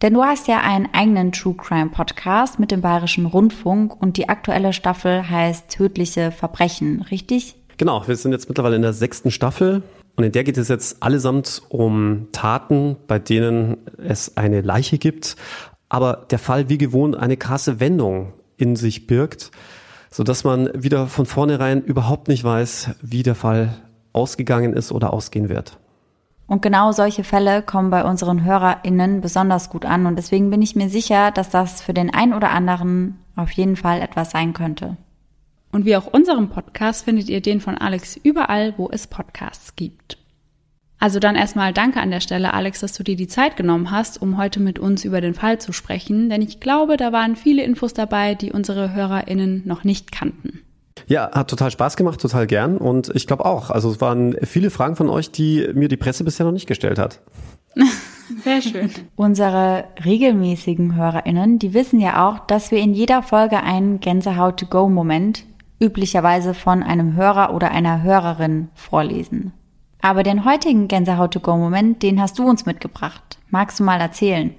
Denn 0.02 0.14
du 0.14 0.22
hast 0.22 0.46
ja 0.46 0.60
einen 0.60 0.88
eigenen 0.92 1.32
True 1.32 1.56
Crime 1.56 1.90
Podcast 1.90 2.60
mit 2.60 2.70
dem 2.70 2.82
Bayerischen 2.82 3.26
Rundfunk 3.26 4.00
und 4.00 4.16
die 4.16 4.28
aktuelle 4.28 4.72
Staffel 4.72 5.28
heißt 5.28 5.68
Tödliche 5.70 6.30
Verbrechen, 6.30 7.02
richtig? 7.10 7.56
Genau, 7.78 8.06
wir 8.06 8.14
sind 8.14 8.30
jetzt 8.30 8.48
mittlerweile 8.48 8.76
in 8.76 8.82
der 8.82 8.92
sechsten 8.92 9.32
Staffel. 9.32 9.82
Und 10.18 10.24
in 10.24 10.32
der 10.32 10.42
geht 10.42 10.58
es 10.58 10.66
jetzt 10.66 11.00
allesamt 11.00 11.62
um 11.68 12.26
Taten, 12.32 12.96
bei 13.06 13.20
denen 13.20 13.76
es 13.98 14.36
eine 14.36 14.62
Leiche 14.62 14.98
gibt, 14.98 15.36
aber 15.88 16.26
der 16.30 16.40
Fall 16.40 16.68
wie 16.68 16.76
gewohnt 16.76 17.16
eine 17.16 17.36
krasse 17.36 17.78
Wendung 17.78 18.32
in 18.56 18.74
sich 18.74 19.06
birgt, 19.06 19.52
so 20.10 20.24
dass 20.24 20.42
man 20.42 20.70
wieder 20.74 21.06
von 21.06 21.24
vornherein 21.24 21.84
überhaupt 21.84 22.26
nicht 22.26 22.42
weiß, 22.42 22.96
wie 23.00 23.22
der 23.22 23.36
Fall 23.36 23.76
ausgegangen 24.12 24.72
ist 24.72 24.90
oder 24.90 25.12
ausgehen 25.12 25.48
wird. 25.48 25.78
Und 26.48 26.62
genau 26.62 26.90
solche 26.90 27.22
Fälle 27.22 27.62
kommen 27.62 27.90
bei 27.90 28.02
unseren 28.02 28.42
HörerInnen 28.44 29.20
besonders 29.20 29.70
gut 29.70 29.84
an 29.84 30.04
und 30.06 30.16
deswegen 30.16 30.50
bin 30.50 30.62
ich 30.62 30.74
mir 30.74 30.88
sicher, 30.88 31.30
dass 31.30 31.48
das 31.48 31.80
für 31.80 31.94
den 31.94 32.12
einen 32.12 32.34
oder 32.34 32.50
anderen 32.50 33.20
auf 33.36 33.52
jeden 33.52 33.76
Fall 33.76 34.00
etwas 34.00 34.32
sein 34.32 34.52
könnte. 34.52 34.96
Und 35.70 35.84
wie 35.84 35.96
auch 35.96 36.06
unseren 36.06 36.48
Podcast 36.48 37.04
findet 37.04 37.28
ihr 37.28 37.40
den 37.40 37.60
von 37.60 37.76
Alex 37.76 38.16
überall, 38.16 38.74
wo 38.76 38.88
es 38.90 39.06
Podcasts 39.06 39.76
gibt. 39.76 40.18
Also 41.00 41.20
dann 41.20 41.36
erstmal 41.36 41.72
danke 41.72 42.00
an 42.00 42.10
der 42.10 42.20
Stelle, 42.20 42.54
Alex, 42.54 42.80
dass 42.80 42.92
du 42.92 43.04
dir 43.04 43.14
die 43.14 43.28
Zeit 43.28 43.56
genommen 43.56 43.90
hast, 43.90 44.20
um 44.20 44.36
heute 44.36 44.58
mit 44.58 44.78
uns 44.78 45.04
über 45.04 45.20
den 45.20 45.34
Fall 45.34 45.60
zu 45.60 45.72
sprechen, 45.72 46.28
denn 46.28 46.42
ich 46.42 46.58
glaube, 46.58 46.96
da 46.96 47.12
waren 47.12 47.36
viele 47.36 47.62
Infos 47.62 47.94
dabei, 47.94 48.34
die 48.34 48.52
unsere 48.52 48.94
HörerInnen 48.94 49.62
noch 49.64 49.84
nicht 49.84 50.10
kannten. 50.10 50.60
Ja, 51.06 51.30
hat 51.30 51.48
total 51.48 51.70
Spaß 51.70 51.96
gemacht, 51.96 52.20
total 52.20 52.48
gern 52.48 52.76
und 52.76 53.12
ich 53.14 53.28
glaube 53.28 53.44
auch. 53.44 53.70
Also 53.70 53.90
es 53.90 54.00
waren 54.00 54.36
viele 54.42 54.70
Fragen 54.70 54.96
von 54.96 55.08
euch, 55.08 55.30
die 55.30 55.68
mir 55.72 55.88
die 55.88 55.96
Presse 55.96 56.24
bisher 56.24 56.44
noch 56.44 56.52
nicht 56.52 56.66
gestellt 56.66 56.98
hat. 56.98 57.20
Sehr 58.44 58.60
schön. 58.60 58.90
Unsere 59.14 59.84
regelmäßigen 60.04 60.96
HörerInnen, 60.96 61.58
die 61.60 61.72
wissen 61.74 62.00
ja 62.00 62.28
auch, 62.28 62.40
dass 62.40 62.72
wir 62.72 62.78
in 62.78 62.92
jeder 62.92 63.22
Folge 63.22 63.62
einen 63.62 64.00
Gänsehaut-to-go-Moment 64.00 65.44
üblicherweise 65.80 66.54
von 66.54 66.82
einem 66.82 67.14
Hörer 67.14 67.54
oder 67.54 67.70
einer 67.70 68.02
Hörerin 68.02 68.68
vorlesen. 68.74 69.52
Aber 70.00 70.22
den 70.22 70.44
heutigen 70.44 70.88
Gänsehaut-to-go-Moment, 70.88 72.02
den 72.02 72.20
hast 72.20 72.38
du 72.38 72.48
uns 72.48 72.66
mitgebracht. 72.66 73.38
Magst 73.50 73.80
du 73.80 73.84
mal 73.84 74.00
erzählen? 74.00 74.54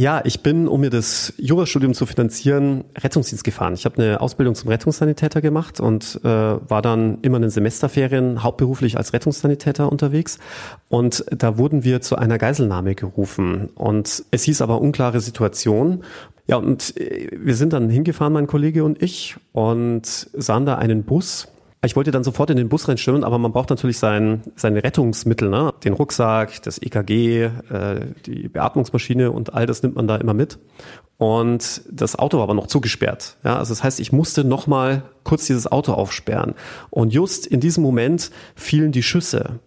Ja, 0.00 0.22
ich 0.24 0.40
bin, 0.40 0.66
um 0.66 0.80
mir 0.80 0.88
das 0.88 1.34
Jurastudium 1.36 1.92
zu 1.92 2.06
finanzieren, 2.06 2.84
Rettungsdienst 2.96 3.44
gefahren. 3.44 3.74
Ich 3.74 3.84
habe 3.84 4.02
eine 4.02 4.22
Ausbildung 4.22 4.54
zum 4.54 4.70
Rettungssanitäter 4.70 5.42
gemacht 5.42 5.78
und 5.78 6.18
äh, 6.24 6.26
war 6.26 6.80
dann 6.80 7.18
immer 7.20 7.36
in 7.36 7.42
den 7.42 7.50
Semesterferien 7.50 8.42
hauptberuflich 8.42 8.96
als 8.96 9.12
Rettungssanitäter 9.12 9.92
unterwegs. 9.92 10.38
Und 10.88 11.26
da 11.30 11.58
wurden 11.58 11.84
wir 11.84 12.00
zu 12.00 12.16
einer 12.16 12.38
Geiselnahme 12.38 12.94
gerufen. 12.94 13.68
Und 13.74 14.24
es 14.30 14.44
hieß 14.44 14.62
aber 14.62 14.80
unklare 14.80 15.20
Situation. 15.20 16.02
Ja, 16.46 16.56
und 16.56 16.96
äh, 16.96 17.28
wir 17.38 17.54
sind 17.54 17.74
dann 17.74 17.90
hingefahren, 17.90 18.32
mein 18.32 18.46
Kollege 18.46 18.84
und 18.84 19.02
ich, 19.02 19.36
und 19.52 20.06
sahen 20.06 20.64
da 20.64 20.76
einen 20.76 21.02
Bus 21.02 21.46
ich 21.82 21.96
wollte 21.96 22.10
dann 22.10 22.24
sofort 22.24 22.50
in 22.50 22.58
den 22.58 22.68
Bus 22.68 22.88
reinstürmen, 22.88 23.24
aber 23.24 23.38
man 23.38 23.52
braucht 23.52 23.70
natürlich 23.70 23.98
sein, 23.98 24.42
seine 24.54 24.84
Rettungsmittel, 24.84 25.48
ne? 25.48 25.72
den 25.82 25.94
Rucksack, 25.94 26.62
das 26.62 26.80
EKG, 26.80 27.44
äh, 27.44 27.50
die 28.26 28.48
Beatmungsmaschine 28.48 29.30
und 29.30 29.54
all 29.54 29.64
das 29.64 29.82
nimmt 29.82 29.96
man 29.96 30.06
da 30.06 30.16
immer 30.16 30.34
mit. 30.34 30.58
Und 31.16 31.82
das 31.90 32.16
Auto 32.16 32.38
war 32.38 32.44
aber 32.44 32.54
noch 32.54 32.66
zugesperrt. 32.66 33.36
Ja, 33.44 33.58
also 33.58 33.72
das 33.72 33.82
heißt, 33.82 34.00
ich 34.00 34.12
musste 34.12 34.44
noch 34.44 34.66
mal 34.66 35.02
kurz 35.24 35.46
dieses 35.46 35.70
Auto 35.70 35.92
aufsperren. 35.92 36.54
Und 36.90 37.12
just 37.12 37.46
in 37.46 37.60
diesem 37.60 37.82
Moment 37.82 38.30
fielen 38.54 38.92
die 38.92 39.02
Schüsse. 39.02 39.58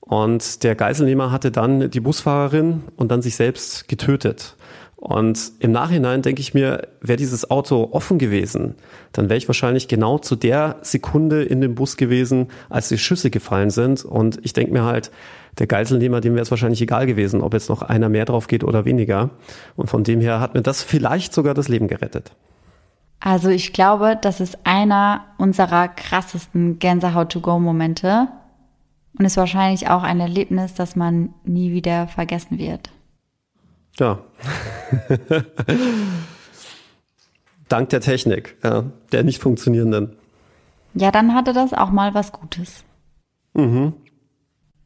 Und 0.00 0.64
der 0.64 0.74
Geiselnehmer 0.74 1.30
hatte 1.30 1.50
dann 1.50 1.90
die 1.90 2.00
Busfahrerin 2.00 2.82
und 2.96 3.10
dann 3.10 3.22
sich 3.22 3.36
selbst 3.36 3.88
getötet. 3.88 4.56
Und 5.02 5.54
im 5.58 5.72
Nachhinein 5.72 6.22
denke 6.22 6.40
ich 6.40 6.54
mir, 6.54 6.86
wäre 7.00 7.16
dieses 7.16 7.50
Auto 7.50 7.88
offen 7.90 8.18
gewesen, 8.18 8.76
dann 9.10 9.28
wäre 9.28 9.36
ich 9.36 9.48
wahrscheinlich 9.48 9.88
genau 9.88 10.18
zu 10.18 10.36
der 10.36 10.76
Sekunde 10.82 11.42
in 11.42 11.60
dem 11.60 11.74
Bus 11.74 11.96
gewesen, 11.96 12.46
als 12.70 12.88
die 12.88 12.98
Schüsse 12.98 13.28
gefallen 13.28 13.70
sind. 13.70 14.04
Und 14.04 14.38
ich 14.44 14.52
denke 14.52 14.72
mir 14.72 14.84
halt, 14.84 15.10
der 15.58 15.66
Geiselnehmer, 15.66 16.20
dem 16.20 16.34
wäre 16.34 16.44
es 16.44 16.52
wahrscheinlich 16.52 16.80
egal 16.80 17.06
gewesen, 17.06 17.40
ob 17.40 17.52
jetzt 17.52 17.68
noch 17.68 17.82
einer 17.82 18.08
mehr 18.08 18.26
drauf 18.26 18.46
geht 18.46 18.62
oder 18.62 18.84
weniger. 18.84 19.30
Und 19.74 19.90
von 19.90 20.04
dem 20.04 20.20
her 20.20 20.38
hat 20.38 20.54
mir 20.54 20.62
das 20.62 20.84
vielleicht 20.84 21.34
sogar 21.34 21.54
das 21.54 21.66
Leben 21.66 21.88
gerettet. 21.88 22.36
Also 23.18 23.48
ich 23.48 23.72
glaube, 23.72 24.16
das 24.22 24.38
ist 24.38 24.58
einer 24.62 25.24
unserer 25.36 25.88
krassesten 25.88 26.78
Gänsehaut-to-go-Momente 26.78 28.28
und 29.18 29.24
ist 29.24 29.36
wahrscheinlich 29.36 29.88
auch 29.88 30.04
ein 30.04 30.20
Erlebnis, 30.20 30.74
das 30.74 30.94
man 30.94 31.34
nie 31.42 31.72
wieder 31.72 32.06
vergessen 32.06 32.58
wird. 32.58 32.90
Ja. 33.98 34.18
Dank 37.68 37.88
der 37.90 38.00
Technik, 38.00 38.56
ja, 38.62 38.84
der 39.12 39.22
nicht 39.24 39.40
funktionierenden. 39.42 40.16
Ja, 40.94 41.10
dann 41.10 41.34
hatte 41.34 41.52
das 41.52 41.72
auch 41.72 41.90
mal 41.90 42.14
was 42.14 42.32
Gutes. 42.32 42.84
Mhm. 43.54 43.92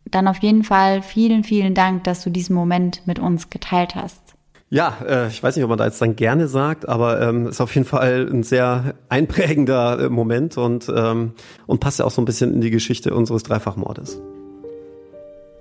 dann 0.07 0.27
auf 0.29 0.39
jeden 0.39 0.65
Fall 0.65 1.03
vielen, 1.03 1.45
vielen 1.45 1.75
Dank, 1.75 2.05
dass 2.05 2.23
du 2.25 2.31
diesen 2.31 2.55
Moment 2.55 3.07
mit 3.07 3.19
uns 3.21 3.51
geteilt 3.51 3.95
hast. 3.95 4.35
Ja, 4.71 4.97
äh, 5.07 5.29
ich 5.29 5.41
weiß 5.43 5.55
nicht, 5.55 5.65
ob 5.65 5.69
man 5.69 5.79
da 5.79 5.85
jetzt 5.85 6.03
dann 6.03 6.17
gerne 6.17 6.49
sagt, 6.49 6.89
aber 6.89 7.21
ähm, 7.21 7.47
ist 7.47 7.61
auf 7.61 7.73
jeden 7.75 7.87
Fall 7.87 8.29
ein 8.29 8.43
sehr 8.43 8.95
einprägender 9.09 10.01
äh, 10.01 10.09
Moment 10.09 10.59
und, 10.59 10.93
ähm, 10.95 11.35
und 11.67 11.79
passt 11.79 12.01
ja 12.01 12.05
auch 12.05 12.11
so 12.11 12.21
ein 12.21 12.25
bisschen 12.25 12.53
in 12.53 12.61
die 12.61 12.71
Geschichte 12.71 13.15
unseres 13.15 13.45
Dreifachmordes. 13.45 14.21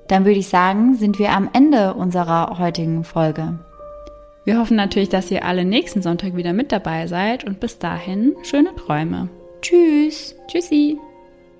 Dann 0.07 0.25
würde 0.25 0.39
ich 0.39 0.47
sagen, 0.47 0.95
sind 0.95 1.19
wir 1.19 1.31
am 1.31 1.49
Ende 1.53 1.93
unserer 1.93 2.59
heutigen 2.59 3.03
Folge. 3.03 3.59
Wir 4.43 4.59
hoffen 4.59 4.77
natürlich, 4.77 5.09
dass 5.09 5.31
ihr 5.31 5.43
alle 5.43 5.65
nächsten 5.65 6.03
Sonntag 6.03 6.35
wieder 6.35 6.53
mit 6.53 6.71
dabei 6.71 7.07
seid 7.07 7.43
und 7.45 7.59
bis 7.59 7.79
dahin 7.79 8.35
schöne 8.43 8.75
Träume. 8.75 9.29
Tschüss. 9.61 10.35
Tschüssi. 10.47 10.99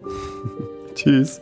Tschüss. 0.95 1.41